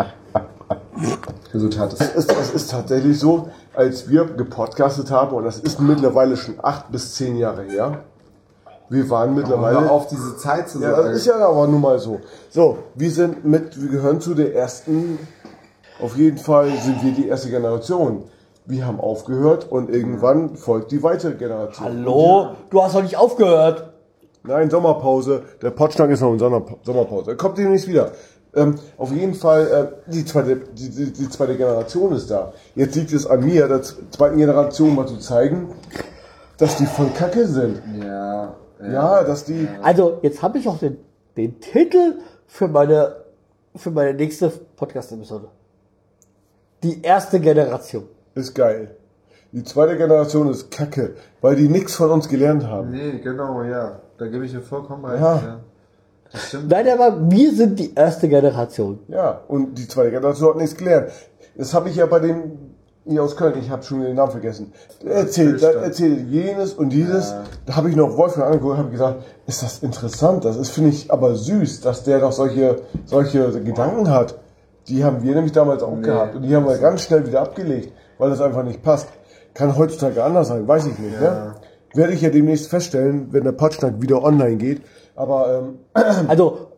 Resultat 1.54 1.92
ist. 1.94 2.00
Es, 2.16 2.26
es 2.26 2.50
ist 2.50 2.70
tatsächlich 2.70 3.18
so, 3.18 3.48
als 3.74 4.08
wir 4.08 4.24
gepodcastet 4.26 5.10
haben, 5.10 5.34
und 5.34 5.44
das 5.44 5.58
ist 5.58 5.80
mittlerweile 5.80 6.36
schon 6.36 6.54
acht 6.62 6.90
bis 6.92 7.14
zehn 7.14 7.36
Jahre 7.36 7.62
her, 7.62 7.98
wir 8.90 9.08
waren 9.08 9.34
mittlerweile... 9.34 9.90
Auf 9.90 10.08
diese 10.08 10.36
Zeit 10.36 10.68
zu 10.68 10.80
Ja, 10.80 10.90
sagen. 10.90 11.06
das 11.08 11.16
ist 11.18 11.26
ja 11.26 11.36
aber 11.36 11.66
nun 11.66 11.80
mal 11.80 11.98
so. 11.98 12.20
So, 12.50 12.78
wir 12.94 13.10
sind 13.10 13.44
mit, 13.44 13.80
wir 13.80 13.88
gehören 13.88 14.20
zu 14.20 14.34
der 14.34 14.54
ersten, 14.54 15.18
auf 16.02 16.16
jeden 16.16 16.38
Fall 16.38 16.70
sind 16.84 17.02
wir 17.02 17.12
die 17.12 17.28
erste 17.28 17.48
Generation. 17.50 18.24
Wir 18.66 18.86
haben 18.86 19.00
aufgehört 19.00 19.70
und 19.70 19.90
irgendwann 19.90 20.56
folgt 20.56 20.90
die 20.92 21.02
weitere 21.02 21.32
Generation. 21.34 21.86
Hallo? 21.88 22.48
Du 22.70 22.82
hast 22.82 22.94
doch 22.94 23.02
nicht 23.02 23.16
aufgehört. 23.16 23.92
Nein, 24.42 24.70
Sommerpause. 24.70 25.42
Der 25.62 25.70
Potschnack 25.70 26.10
ist 26.10 26.20
noch 26.20 26.32
in 26.32 26.38
Sommer- 26.38 26.64
Sommerpause. 26.82 27.30
Er 27.32 27.36
kommt 27.36 27.58
demnächst 27.58 27.88
wieder. 27.88 28.12
Ähm, 28.54 28.74
auf 28.98 29.12
jeden 29.12 29.34
Fall, 29.34 29.66
äh, 30.08 30.10
die, 30.10 30.24
zweite, 30.24 30.56
die, 30.56 30.88
die, 30.90 31.12
die 31.12 31.28
zweite 31.30 31.56
Generation 31.56 32.12
ist 32.12 32.30
da. 32.30 32.52
Jetzt 32.74 32.96
liegt 32.96 33.12
es 33.12 33.26
an 33.26 33.44
mir, 33.44 33.68
der 33.68 33.82
zweiten 33.82 34.38
Generation 34.38 34.94
mal 34.96 35.06
zu 35.06 35.18
zeigen, 35.18 35.68
dass 36.58 36.76
die 36.76 36.86
voll 36.86 37.10
kacke 37.16 37.46
sind. 37.46 37.80
ja, 38.04 38.54
ja. 38.82 39.24
Dass 39.24 39.44
die... 39.44 39.68
Also, 39.82 40.18
jetzt 40.22 40.42
habe 40.42 40.58
ich 40.58 40.68
auch 40.68 40.78
den, 40.78 40.98
den 41.36 41.60
Titel 41.60 42.18
für 42.46 42.68
meine, 42.68 43.16
für 43.76 43.90
meine 43.90 44.14
nächste 44.14 44.48
Podcast-Episode. 44.48 45.48
Die 46.82 47.02
erste 47.02 47.40
Generation. 47.40 48.04
Ist 48.34 48.54
geil. 48.54 48.96
Die 49.52 49.64
zweite 49.64 49.96
Generation 49.96 50.48
ist 50.48 50.70
kacke, 50.70 51.14
weil 51.40 51.56
die 51.56 51.68
nichts 51.68 51.94
von 51.94 52.10
uns 52.10 52.28
gelernt 52.28 52.66
haben. 52.66 52.92
Nee, 52.92 53.18
genau, 53.18 53.62
ja. 53.64 54.00
Da 54.16 54.28
gebe 54.28 54.44
ich 54.44 54.52
dir 54.52 54.60
vollkommen 54.60 55.04
recht. 55.04 55.20
Ja. 55.20 55.36
Ja. 55.36 55.60
Das 56.30 56.48
stimmt. 56.48 56.68
Nein, 56.68 56.88
aber 56.88 57.30
wir 57.30 57.52
sind 57.52 57.78
die 57.78 57.94
erste 57.94 58.28
Generation. 58.28 59.00
Ja, 59.08 59.40
und 59.48 59.74
die 59.76 59.88
zweite 59.88 60.12
Generation 60.12 60.50
hat 60.50 60.56
nichts 60.56 60.76
gelernt. 60.76 61.10
Das 61.56 61.74
habe 61.74 61.88
ich 61.88 61.96
ja 61.96 62.06
bei 62.06 62.20
den 62.20 62.69
Ja, 63.06 63.22
aus 63.22 63.34
Köln, 63.34 63.54
ich 63.58 63.70
habe 63.70 63.82
schon 63.82 64.02
den 64.02 64.14
Namen 64.14 64.30
vergessen. 64.30 64.72
Erzählt, 65.04 65.62
erzählt 65.62 66.28
jenes 66.28 66.74
und 66.74 66.90
dieses. 66.90 67.34
Da 67.64 67.76
habe 67.76 67.88
ich 67.88 67.96
noch 67.96 68.16
Wolfgang 68.16 68.46
angeguckt 68.48 68.72
und 68.72 68.78
habe 68.78 68.90
gesagt, 68.90 69.22
ist 69.46 69.62
das 69.62 69.78
interessant. 69.78 70.44
Das 70.44 70.56
ist, 70.56 70.70
finde 70.70 70.90
ich, 70.90 71.10
aber 71.10 71.34
süß, 71.34 71.80
dass 71.80 72.04
der 72.04 72.20
doch 72.20 72.32
solche, 72.32 72.76
solche 73.06 73.50
Gedanken 73.62 74.10
hat. 74.10 74.38
Die 74.88 75.02
haben 75.02 75.22
wir 75.22 75.34
nämlich 75.34 75.52
damals 75.52 75.82
auch 75.82 76.00
gehabt. 76.02 76.36
Und 76.36 76.42
die 76.42 76.54
haben 76.54 76.66
wir 76.66 76.76
ganz 76.78 77.02
schnell 77.02 77.26
wieder 77.26 77.40
abgelegt, 77.40 77.92
weil 78.18 78.30
das 78.30 78.40
einfach 78.40 78.64
nicht 78.64 78.82
passt. 78.82 79.08
Kann 79.54 79.76
heutzutage 79.76 80.22
anders 80.22 80.48
sein, 80.48 80.68
weiß 80.68 80.86
ich 80.86 80.98
nicht. 80.98 81.20
Ne? 81.20 81.54
Werde 81.94 82.12
ich 82.12 82.20
ja 82.20 82.30
demnächst 82.30 82.68
feststellen, 82.68 83.28
wenn 83.32 83.44
der 83.44 83.52
Potschnack 83.52 84.00
wieder 84.00 84.22
online 84.22 84.56
geht. 84.56 84.82
Aber 85.16 85.62
ähm, 85.62 85.78
Also 86.28 86.68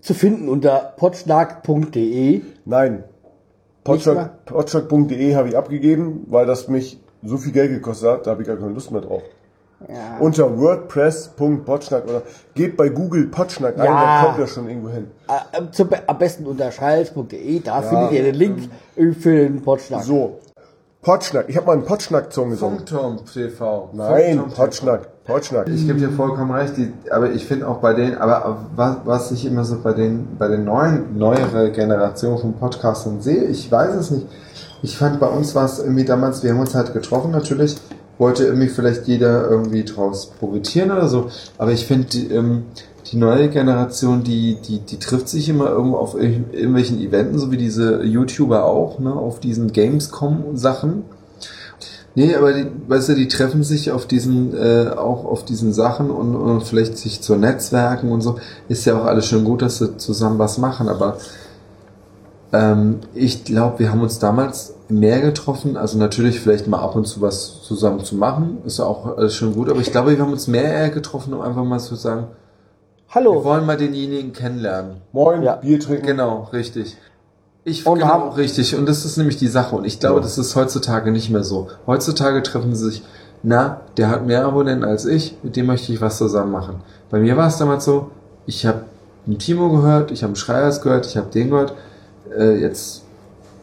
zu 0.00 0.14
finden 0.14 0.48
unter 0.48 0.94
potschnack.de. 0.96 2.42
Nein. 2.64 3.04
Potschnack.de 4.46 5.34
habe 5.34 5.48
ich 5.48 5.56
abgegeben, 5.56 6.24
weil 6.28 6.46
das 6.46 6.68
mich 6.68 7.00
so 7.22 7.36
viel 7.36 7.52
Geld 7.52 7.70
gekostet 7.70 8.08
hat, 8.08 8.26
da 8.26 8.30
habe 8.32 8.42
ich 8.42 8.48
gar 8.48 8.56
keine 8.56 8.70
Lust 8.72 8.90
mehr 8.90 9.00
drauf. 9.00 9.22
Unter 10.18 10.58
WordPress.potschnack 10.58 12.04
oder 12.08 12.22
geht 12.54 12.76
bei 12.76 12.88
Google 12.88 13.26
Potschnack 13.28 13.78
ein, 13.78 13.84
Ja. 13.84 14.22
dann 14.22 14.26
kommt 14.26 14.40
er 14.40 14.46
schon 14.48 14.68
irgendwo 14.68 14.88
hin. 14.88 15.06
Äh, 15.28 15.84
Be- 15.84 16.02
am 16.08 16.18
besten 16.18 16.46
unter 16.46 16.72
schreihals.de, 16.72 17.60
da 17.60 17.82
findet 17.82 18.12
ihr 18.12 18.22
den 18.24 18.34
Link 18.34 18.68
für 19.20 19.36
den 19.36 19.62
Potschnack. 19.62 20.02
So. 20.02 20.40
Potschnack. 21.00 21.44
Ich 21.48 21.56
habe 21.56 21.66
mal 21.66 21.74
einen 21.74 21.84
Potschnack-Song 21.84 22.50
gesungen. 22.50 22.78
Funkturm 22.78 23.20
TV. 23.24 23.90
Nein, 23.92 24.42
Potschnack. 24.54 25.08
Potschnack. 25.28 25.68
Ich 25.68 25.86
gebe 25.86 25.98
dir 25.98 26.10
vollkommen 26.10 26.50
recht, 26.50 26.76
die, 26.78 26.90
aber 27.10 27.30
ich 27.30 27.44
finde 27.44 27.68
auch 27.68 27.76
bei 27.78 27.92
denen, 27.92 28.16
aber 28.16 28.66
was, 28.74 28.96
was 29.04 29.30
ich 29.30 29.44
immer 29.44 29.62
so 29.62 29.76
bei 29.82 29.92
den, 29.92 30.26
bei 30.38 30.48
den 30.48 30.64
neuen, 30.64 31.18
neuere 31.18 31.70
Generation 31.70 32.38
von 32.38 32.54
Podcastern 32.54 33.20
sehe, 33.20 33.44
ich 33.44 33.70
weiß 33.70 33.94
es 33.94 34.10
nicht. 34.10 34.26
Ich 34.82 34.96
fand 34.96 35.20
bei 35.20 35.26
uns 35.28 35.54
war 35.54 35.66
es 35.66 35.80
irgendwie 35.80 36.04
damals, 36.04 36.42
wir 36.42 36.52
haben 36.52 36.60
uns 36.60 36.74
halt 36.74 36.94
getroffen 36.94 37.30
natürlich, 37.30 37.76
wollte 38.16 38.44
irgendwie 38.44 38.68
vielleicht 38.68 39.06
jeder 39.06 39.50
irgendwie 39.50 39.84
draus 39.84 40.32
profitieren 40.40 40.90
oder 40.90 41.08
so, 41.08 41.26
aber 41.58 41.72
ich 41.72 41.86
finde 41.86 42.08
die, 42.08 42.32
ähm, 42.32 42.62
die 43.12 43.18
neue 43.18 43.48
Generation, 43.50 44.24
die, 44.24 44.56
die, 44.66 44.80
die 44.80 44.98
trifft 44.98 45.28
sich 45.28 45.48
immer 45.48 45.68
irgendwo 45.68 45.98
auf 45.98 46.14
ir- 46.14 46.52
irgendwelchen 46.52 47.00
Eventen, 47.00 47.38
so 47.38 47.50
wie 47.50 47.56
diese 47.58 48.02
YouTuber 48.02 48.64
auch, 48.64 48.98
ne, 48.98 49.12
auf 49.12 49.40
diesen 49.40 49.72
Gamescom-Sachen. 49.72 51.04
Nee, 52.18 52.34
aber 52.34 52.52
die, 52.52 52.66
weißt 52.88 53.10
du, 53.10 53.14
die 53.14 53.28
treffen 53.28 53.62
sich 53.62 53.92
auf 53.92 54.04
diesen, 54.04 54.52
äh, 54.52 54.90
auch 54.90 55.24
auf 55.24 55.44
diesen 55.44 55.72
Sachen 55.72 56.10
und, 56.10 56.34
und 56.34 56.64
vielleicht 56.64 56.98
sich 56.98 57.20
zu 57.20 57.36
Netzwerken 57.36 58.10
und 58.10 58.22
so. 58.22 58.40
Ist 58.68 58.84
ja 58.86 59.00
auch 59.00 59.04
alles 59.04 59.26
schön 59.26 59.44
gut, 59.44 59.62
dass 59.62 59.78
sie 59.78 59.96
zusammen 59.98 60.36
was 60.40 60.58
machen, 60.58 60.88
aber 60.88 61.18
ähm, 62.52 62.98
ich 63.14 63.44
glaube, 63.44 63.78
wir 63.78 63.92
haben 63.92 64.00
uns 64.00 64.18
damals 64.18 64.74
mehr 64.88 65.20
getroffen, 65.20 65.76
also 65.76 65.96
natürlich 65.96 66.40
vielleicht 66.40 66.66
mal 66.66 66.80
ab 66.80 66.96
und 66.96 67.06
zu 67.06 67.20
was 67.20 67.62
zusammen 67.62 68.02
zu 68.02 68.16
machen, 68.16 68.62
ist 68.66 68.80
ja 68.80 68.84
auch 68.86 69.16
alles 69.16 69.36
schön 69.36 69.54
gut, 69.54 69.68
aber 69.68 69.78
ich 69.78 69.92
glaube, 69.92 70.10
wir 70.10 70.18
haben 70.18 70.32
uns 70.32 70.48
mehr 70.48 70.64
eher 70.64 70.90
getroffen, 70.90 71.34
um 71.34 71.40
einfach 71.40 71.62
mal 71.62 71.78
zu 71.78 71.94
sagen, 71.94 72.26
wir 73.06 73.14
Hallo. 73.14 73.44
wollen 73.44 73.64
mal 73.64 73.76
denjenigen 73.76 74.32
kennenlernen. 74.32 75.02
Moin, 75.12 75.44
Ja. 75.44 75.54
Bier 75.54 75.78
trinken. 75.78 76.08
Genau, 76.08 76.48
richtig. 76.52 76.96
Ich 77.68 77.86
Und 77.86 77.98
genau, 77.98 78.08
haben- 78.12 78.30
richtig. 78.30 78.74
Und 78.76 78.86
das 78.88 79.04
ist 79.04 79.16
nämlich 79.16 79.36
die 79.36 79.48
Sache. 79.48 79.76
Und 79.76 79.84
ich 79.84 80.00
glaube, 80.00 80.20
das 80.20 80.38
ist 80.38 80.56
heutzutage 80.56 81.10
nicht 81.10 81.30
mehr 81.30 81.44
so. 81.44 81.68
Heutzutage 81.86 82.42
treffen 82.42 82.74
sie 82.74 82.86
sich, 82.90 83.02
na, 83.42 83.80
der 83.96 84.08
hat 84.10 84.26
mehr 84.26 84.44
Abonnenten 84.46 84.84
als 84.84 85.04
ich, 85.04 85.36
mit 85.42 85.56
dem 85.56 85.66
möchte 85.66 85.92
ich 85.92 86.00
was 86.00 86.18
zusammen 86.18 86.50
machen. 86.52 86.76
Bei 87.10 87.18
mir 87.20 87.36
war 87.36 87.46
es 87.46 87.56
damals 87.58 87.84
so, 87.84 88.10
ich 88.46 88.66
habe 88.66 88.82
einen 89.26 89.38
Timo 89.38 89.68
gehört, 89.70 90.10
ich 90.10 90.22
habe 90.22 90.30
einen 90.30 90.36
Schreiers 90.36 90.80
gehört, 90.82 91.06
ich 91.06 91.16
habe 91.16 91.28
den 91.30 91.50
gehört, 91.50 91.74
äh, 92.36 92.56
jetzt 92.60 93.02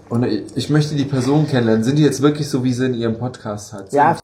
und 0.08 0.24
ich, 0.24 0.44
ich 0.56 0.70
möchte 0.70 0.94
die 0.96 1.04
Person 1.06 1.48
kennenlernen. 1.48 1.84
Sind 1.84 1.98
die 1.98 2.04
jetzt 2.04 2.22
wirklich 2.22 2.48
so, 2.48 2.64
wie 2.64 2.72
sie 2.74 2.86
in 2.86 2.94
ihrem 2.94 3.18
Podcast 3.18 3.74
halt 3.74 3.90
sind? 3.92 3.98
Ja, 3.98 4.16